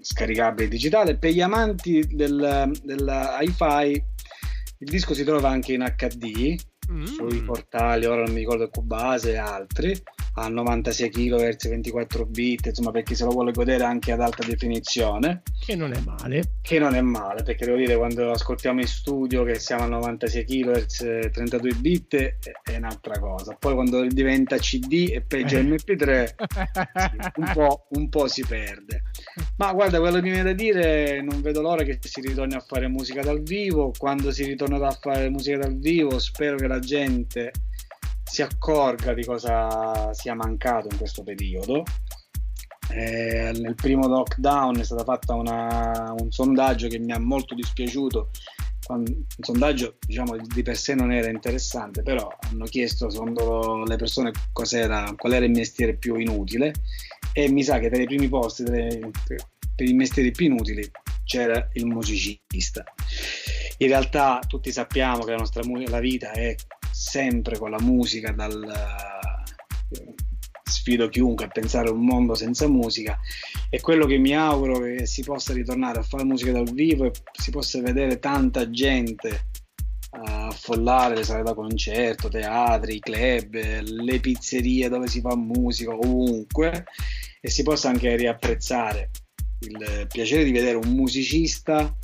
scaricabile 0.00 0.68
digitale. 0.68 1.16
Per 1.16 1.30
gli 1.30 1.40
amanti 1.40 2.06
del, 2.10 2.70
della 2.82 3.38
hi-fi, 3.40 4.02
il 4.78 4.90
disco 4.90 5.14
si 5.14 5.24
trova 5.24 5.48
anche 5.48 5.72
in 5.72 5.84
HD 5.96 6.56
mm. 6.90 7.04
sui 7.04 7.42
portali, 7.42 8.06
ora 8.06 8.22
non 8.22 8.32
mi 8.32 8.40
ricordo 8.40 8.68
Cubase 8.68 9.32
e 9.32 9.36
altri 9.36 10.02
a 10.34 10.48
96 10.48 11.10
kHz 11.10 11.68
24 11.68 12.26
bit 12.26 12.66
insomma 12.66 12.90
per 12.90 13.02
chi 13.02 13.14
se 13.14 13.24
lo 13.24 13.30
vuole 13.30 13.52
godere 13.52 13.84
anche 13.84 14.12
ad 14.12 14.20
alta 14.20 14.44
definizione. 14.44 15.42
Che 15.64 15.76
non 15.76 15.92
è 15.92 16.00
male. 16.00 16.56
Che 16.60 16.78
non 16.78 16.94
è 16.94 17.00
male 17.00 17.42
perché 17.42 17.64
devo 17.64 17.76
dire 17.76 17.96
quando 17.96 18.30
ascoltiamo 18.30 18.80
in 18.80 18.86
studio 18.86 19.44
che 19.44 19.58
siamo 19.58 19.84
a 19.84 19.86
96 19.86 20.44
kHz 20.44 21.28
32 21.32 21.74
bit 21.74 22.16
è 22.62 22.76
un'altra 22.76 23.18
cosa. 23.18 23.56
Poi 23.58 23.74
quando 23.74 24.04
diventa 24.06 24.56
CD 24.58 25.10
e 25.12 25.20
peggio 25.20 25.58
eh. 25.58 25.62
MP3 25.62 26.24
sì, 26.26 27.16
un, 27.36 27.50
po', 27.52 27.86
un 27.90 28.08
po' 28.08 28.26
si 28.26 28.44
perde. 28.44 29.02
Ma 29.56 29.72
guarda 29.72 30.00
quello 30.00 30.16
che 30.16 30.22
mi 30.22 30.30
viene 30.30 30.50
da 30.50 30.52
dire 30.52 31.22
non 31.22 31.40
vedo 31.40 31.60
l'ora 31.60 31.84
che 31.84 31.98
si 32.00 32.20
ritorni 32.20 32.54
a 32.54 32.60
fare 32.60 32.88
musica 32.88 33.22
dal 33.22 33.42
vivo. 33.42 33.92
Quando 33.96 34.32
si 34.32 34.44
ritornerà 34.44 34.88
a 34.88 34.98
fare 35.00 35.28
musica 35.28 35.58
dal 35.58 35.78
vivo 35.78 36.18
spero 36.18 36.56
che 36.56 36.66
la 36.66 36.80
gente 36.80 37.52
si 38.34 38.42
accorga 38.42 39.14
di 39.14 39.24
cosa 39.24 40.12
sia 40.12 40.34
mancato 40.34 40.88
in 40.90 40.96
questo 40.96 41.22
periodo. 41.22 41.84
Eh, 42.90 43.52
nel 43.60 43.76
primo 43.76 44.08
lockdown 44.08 44.80
è 44.80 44.82
stato 44.82 45.04
fatto 45.04 45.36
un 45.36 46.26
sondaggio 46.30 46.88
che 46.88 46.98
mi 46.98 47.12
ha 47.12 47.20
molto 47.20 47.54
dispiaciuto. 47.54 48.30
un 48.88 49.24
sondaggio 49.38 49.98
diciamo 50.04 50.36
di 50.36 50.62
per 50.64 50.76
sé 50.76 50.96
non 50.96 51.12
era 51.12 51.30
interessante, 51.30 52.02
però 52.02 52.28
hanno 52.50 52.64
chiesto 52.64 53.08
secondo 53.08 53.84
le 53.86 53.94
persone 53.94 54.32
qual 54.52 54.66
era 54.72 55.44
il 55.44 55.50
mestiere 55.52 55.94
più 55.94 56.16
inutile 56.16 56.74
e 57.32 57.48
mi 57.48 57.62
sa 57.62 57.78
che 57.78 57.88
tra 57.88 58.02
i 58.02 58.06
primi 58.06 58.28
posti 58.28 58.64
delle, 58.64 59.10
per 59.76 59.88
i 59.88 59.92
mestieri 59.92 60.32
più 60.32 60.46
inutili 60.46 60.90
c'era 61.22 61.68
il 61.74 61.86
musicista. 61.86 62.82
In 63.78 63.86
realtà 63.86 64.40
tutti 64.44 64.72
sappiamo 64.72 65.22
che 65.22 65.30
la 65.30 65.36
nostra 65.36 65.62
la 65.86 66.00
vita 66.00 66.32
è 66.32 66.52
sempre 67.04 67.58
con 67.58 67.70
la 67.70 67.80
musica, 67.80 68.32
dal, 68.32 68.72
sfido 70.64 71.08
chiunque 71.08 71.44
a 71.44 71.48
pensare 71.48 71.88
a 71.88 71.92
un 71.92 72.04
mondo 72.04 72.34
senza 72.34 72.66
musica 72.66 73.18
e 73.68 73.80
quello 73.80 74.06
che 74.06 74.16
mi 74.16 74.34
auguro 74.34 74.80
che 74.80 75.06
si 75.06 75.22
possa 75.22 75.52
ritornare 75.52 75.98
a 75.98 76.02
fare 76.02 76.24
musica 76.24 76.52
dal 76.52 76.70
vivo 76.70 77.04
e 77.04 77.12
si 77.32 77.50
possa 77.50 77.80
vedere 77.80 78.18
tanta 78.18 78.70
gente 78.70 79.48
affollare 80.10 81.16
le 81.16 81.24
sale 81.24 81.42
da 81.42 81.54
concerto, 81.54 82.28
teatri, 82.28 83.00
club, 83.00 83.54
le 83.82 84.20
pizzerie 84.20 84.88
dove 84.88 85.08
si 85.08 85.20
fa 85.20 85.36
musica, 85.36 85.92
ovunque 85.92 86.84
e 87.40 87.50
si 87.50 87.62
possa 87.62 87.88
anche 87.88 88.14
riapprezzare 88.16 89.10
il 89.60 90.06
piacere 90.10 90.44
di 90.44 90.52
vedere 90.52 90.76
un 90.76 90.92
musicista 90.92 91.94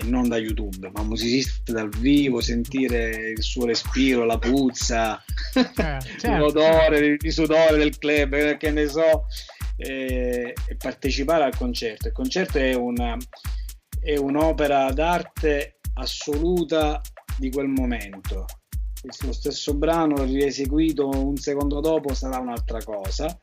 e 0.00 0.06
non 0.06 0.28
da 0.28 0.38
YouTube, 0.38 0.90
ma 0.92 1.02
un 1.02 1.08
musicista 1.08 1.72
dal 1.72 1.90
vivo, 1.90 2.40
sentire 2.40 3.30
il 3.36 3.42
suo 3.42 3.66
respiro, 3.66 4.24
la 4.24 4.38
puzza, 4.38 5.22
certo, 5.52 6.08
certo. 6.18 6.36
l'odore 6.36 7.16
di 7.16 7.30
sudore 7.30 7.76
del 7.76 7.98
club, 7.98 8.32
eh, 8.32 8.56
che 8.56 8.70
ne 8.70 8.86
so, 8.86 9.26
e, 9.76 10.54
e, 10.66 10.76
partecipare 10.76 11.44
al 11.44 11.56
concerto. 11.56 12.08
Il 12.08 12.14
concerto 12.14 12.58
è, 12.58 12.74
una, 12.74 13.16
è 14.00 14.16
un'opera 14.16 14.90
d'arte 14.92 15.80
assoluta 15.94 17.00
di 17.36 17.50
quel 17.50 17.68
momento. 17.68 18.46
Lo 19.22 19.32
stesso 19.32 19.74
brano 19.74 20.24
rieseguito 20.24 21.08
un 21.08 21.36
secondo 21.36 21.80
dopo 21.80 22.12
sarà 22.12 22.38
un'altra 22.38 22.82
cosa 22.84 23.38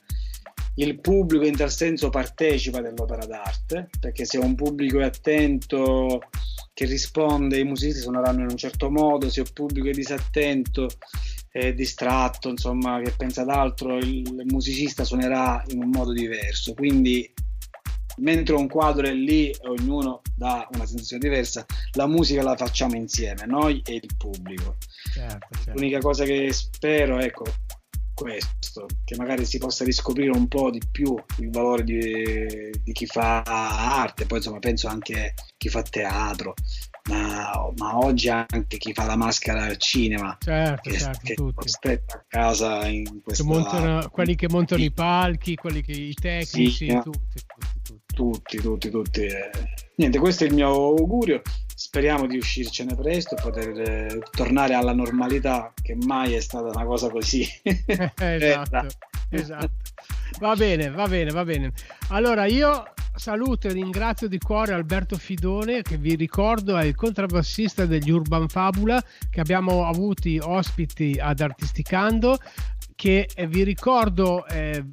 il 0.78 1.00
pubblico 1.00 1.46
in 1.46 1.56
tal 1.56 1.72
senso 1.72 2.10
partecipa 2.10 2.82
dell'opera 2.82 3.26
d'arte, 3.26 3.90
perché 4.00 4.26
se 4.26 4.38
un 4.38 4.56
pubblico 4.56 5.00
è 5.00 5.06
attento, 5.06 6.22
che 6.74 6.86
risponde, 6.86 7.60
i 7.60 7.64
musicisti 7.64 8.02
suoneranno 8.02 8.42
in 8.42 8.50
un 8.50 8.58
certo 8.58 8.92
modo, 8.92 9.30
se 9.30 9.40
un 9.40 9.50
pubblico 9.52 9.88
è 9.88 9.92
disattento, 9.92 10.88
è 11.50 11.74
distratto, 11.74 12.50
insomma, 12.50 13.02
che 13.02 13.12
pensa 13.18 13.42
ad 13.42 13.50
altro, 13.50 13.98
il 13.98 14.44
musicista 14.46 15.04
suonerà 15.04 15.64
in 15.70 15.82
un 15.82 15.90
modo 15.90 16.14
diverso. 16.14 16.76
Quindi, 16.76 17.34
mentre 18.18 18.54
un 18.54 18.68
quadro 18.68 19.08
è 19.08 19.14
lì 19.14 19.50
e 19.50 19.68
ognuno 19.68 20.22
dà 20.36 20.68
una 20.74 20.86
sensazione 20.86 21.28
diversa, 21.28 21.66
la 21.94 22.06
musica 22.06 22.44
la 22.44 22.56
facciamo 22.56 22.96
insieme, 22.96 23.48
noi 23.48 23.82
e 23.84 23.96
il 23.96 24.16
pubblico. 24.16 24.78
Certo, 25.12 25.48
certo. 25.56 25.72
L'unica 25.72 25.98
cosa 25.98 26.24
che 26.26 26.54
spero, 26.54 27.18
ecco, 27.18 27.46
questo, 28.18 28.88
che 29.06 29.16
magari 29.16 29.46
si 29.46 29.60
possa 29.60 29.84
riscoprire 29.84 30.32
un 30.32 30.48
po' 30.48 30.72
di 30.72 30.82
più 30.92 31.16
il 31.38 31.52
valore 31.52 31.84
di, 31.84 32.72
di 32.82 32.92
chi 32.92 33.06
fa 33.06 33.44
arte, 33.44 34.26
poi 34.26 34.40
insomma 34.40 34.58
penso 34.58 34.88
anche 34.88 35.34
a 35.38 35.44
chi 35.56 35.70
fa 35.70 35.84
teatro, 35.84 36.56
ma, 37.10 37.72
ma, 37.78 37.98
oggi 38.00 38.30
anche 38.30 38.78
chi 38.78 38.92
fa 38.92 39.06
la 39.06 39.16
maschera 39.16 39.66
al 39.66 39.78
cinema, 39.78 40.36
certo, 40.40 40.90
che, 40.90 40.98
certo, 40.98 41.20
che 41.22 41.34
tutti. 41.36 41.70
a 41.90 42.26
casa 42.28 42.88
in 42.88 43.22
questo 43.22 43.44
che 43.44 43.50
montano, 43.50 44.10
quelli 44.10 44.36
che 44.36 44.50
montano 44.50 44.82
i 44.82 44.92
palchi, 44.92 45.54
quelli 45.54 45.82
che 45.82 45.92
i 45.92 46.14
tecnici, 46.16 46.72
sì, 46.72 47.00
tutti, 47.04 47.44
tutti, 47.86 48.04
tutti, 48.16 48.58
tutti, 48.58 48.90
tutti. 48.90 49.22
Eh. 49.26 49.50
Niente, 49.98 50.18
questo 50.18 50.44
è 50.44 50.48
il 50.48 50.56
mio 50.56 50.70
augurio 50.70 51.44
speriamo 51.78 52.26
di 52.26 52.38
uscircene 52.38 52.96
presto 52.96 53.36
e 53.36 53.42
poter 53.42 53.80
eh, 53.80 54.20
tornare 54.32 54.74
alla 54.74 54.94
normalità 54.94 55.72
che 55.80 55.96
mai 55.96 56.34
è 56.34 56.40
stata 56.40 56.70
una 56.70 56.84
cosa 56.84 57.08
così. 57.10 57.48
Esatto, 58.18 58.88
esatto. 59.30 59.70
va 60.40 60.56
bene 60.56 60.90
va 60.90 61.08
bene 61.08 61.30
va 61.30 61.44
bene. 61.46 61.72
Allora 62.10 62.46
io 62.46 62.84
saluto 63.14 63.68
e 63.68 63.74
ringrazio 63.74 64.28
di 64.28 64.40
cuore 64.40 64.74
Alberto 64.74 65.18
Fidone 65.18 65.84
che 65.84 65.98
vi 65.98 66.16
ricordo 66.16 66.78
è 66.78 66.86
il 66.86 66.96
contrabbassista 66.96 67.86
degli 67.86 68.10
Urban 68.10 68.48
Fabula 68.48 69.04
che 69.30 69.40
abbiamo 69.40 69.86
avuti 69.86 70.40
ospiti 70.42 71.20
ad 71.22 71.42
Artisticando 71.42 72.40
che 72.96 73.30
eh, 73.36 73.46
vi 73.46 73.64
ricordo 73.64 74.48
eh, 74.48 74.84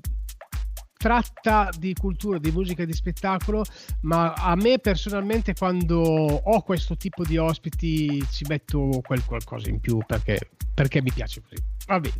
tratta 1.04 1.68
di 1.78 1.92
cultura, 1.92 2.38
di 2.38 2.50
musica 2.50 2.82
di 2.86 2.94
spettacolo, 2.94 3.62
ma 4.04 4.32
a 4.32 4.54
me 4.56 4.78
personalmente 4.78 5.52
quando 5.52 6.00
ho 6.00 6.62
questo 6.62 6.96
tipo 6.96 7.24
di 7.24 7.36
ospiti 7.36 8.26
ci 8.30 8.46
metto 8.48 9.02
quel 9.04 9.22
qualcosa 9.22 9.68
in 9.68 9.80
più 9.80 9.98
perché, 10.06 10.38
perché 10.72 11.02
mi 11.02 11.12
piace 11.12 11.42
così. 11.42 11.62
Va 11.88 12.00
bene. 12.00 12.14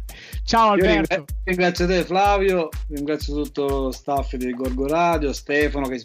Ciao 0.45 0.73
Alberto. 0.73 1.15
Io 1.15 1.25
ringrazio 1.45 1.87
te 1.87 2.05
Flavio, 2.05 2.69
ringrazio 2.89 3.43
tutto 3.43 3.67
lo 3.67 3.91
staff 3.91 4.35
di 4.35 4.51
Gorgo 4.51 4.87
Radio, 4.87 5.33
Stefano 5.33 5.89
che 5.89 6.01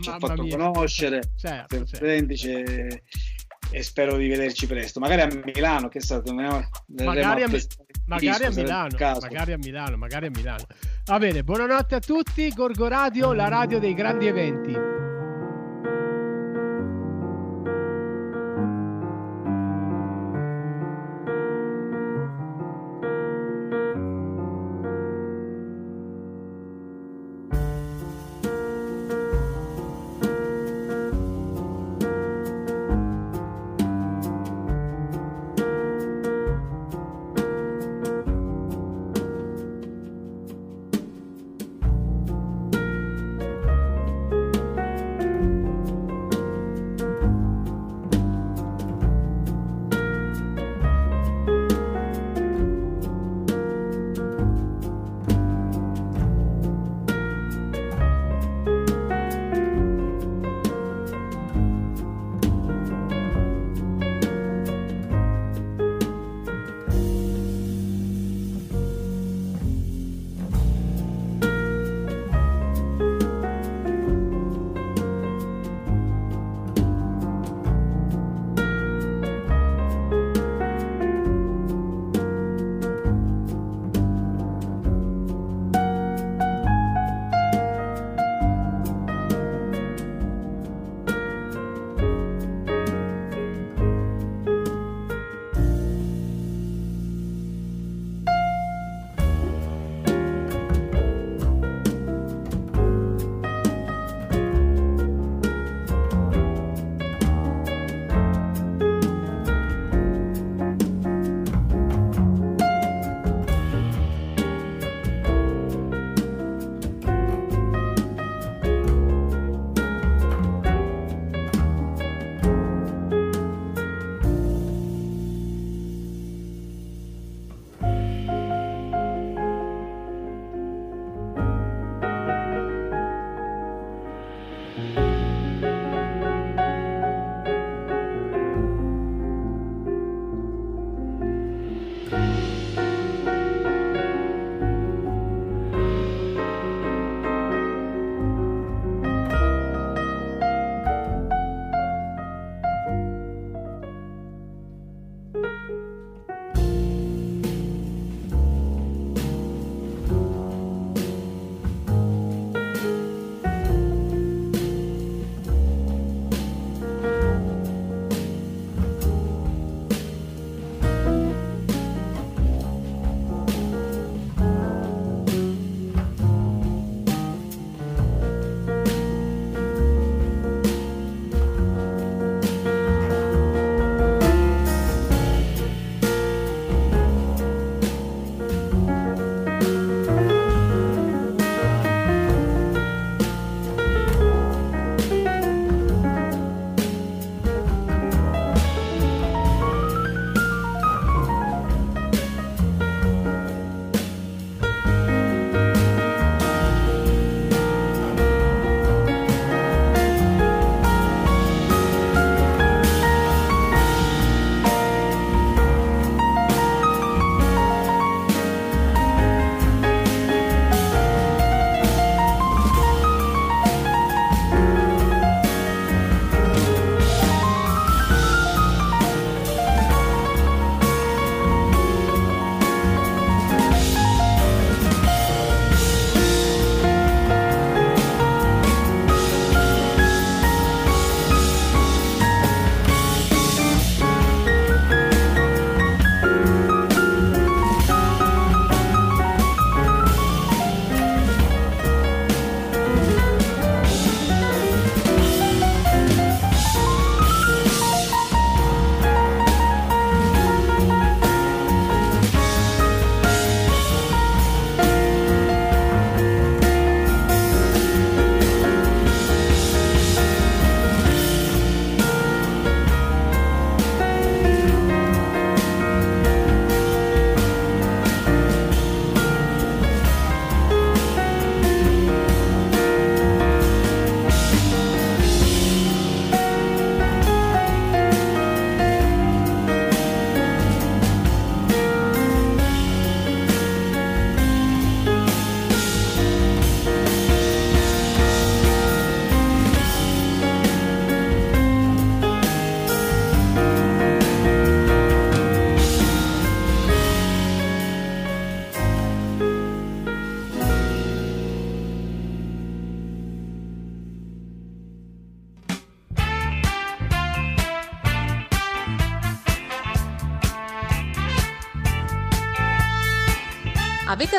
ci 0.00 0.08
ha 0.08 0.16
fatto 0.20 0.44
mia. 0.44 0.56
conoscere, 0.56 1.22
certo, 1.36 1.84
certo. 1.86 2.04
e 2.04 3.82
spero 3.82 4.16
di 4.16 4.28
vederci 4.28 4.68
presto, 4.68 5.00
magari 5.00 5.22
a 5.22 5.42
Milano, 5.44 5.88
che 5.88 5.98
è 5.98 6.02
stato 6.02 6.32
magari 6.32 7.42
a, 7.42 7.48
magari 8.06 8.44
a 8.44 8.50
Milano, 8.50 8.96
magari 9.20 9.52
a 9.52 9.58
Milano, 9.58 9.96
magari 9.96 10.26
a 10.26 10.30
Milano. 10.30 10.64
Va 11.04 11.18
bene, 11.18 11.42
buonanotte 11.42 11.94
a 11.94 12.00
tutti, 12.00 12.48
Gorgo 12.50 12.88
Radio, 12.88 13.32
la 13.32 13.48
radio 13.48 13.78
dei 13.78 13.94
grandi 13.94 14.26
eventi. 14.26 15.05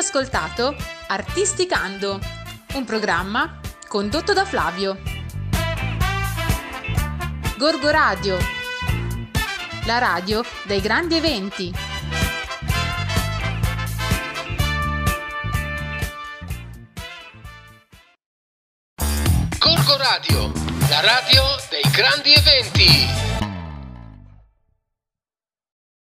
Ascoltato 0.08 0.74
Artisticando, 1.08 2.18
un 2.76 2.84
programma 2.86 3.60
condotto 3.86 4.32
da 4.32 4.46
Flavio. 4.46 4.96
Gorgo 7.58 7.90
Radio, 7.90 8.38
la 9.84 9.98
radio 9.98 10.42
dei 10.64 10.80
grandi 10.80 11.16
eventi. 11.16 11.87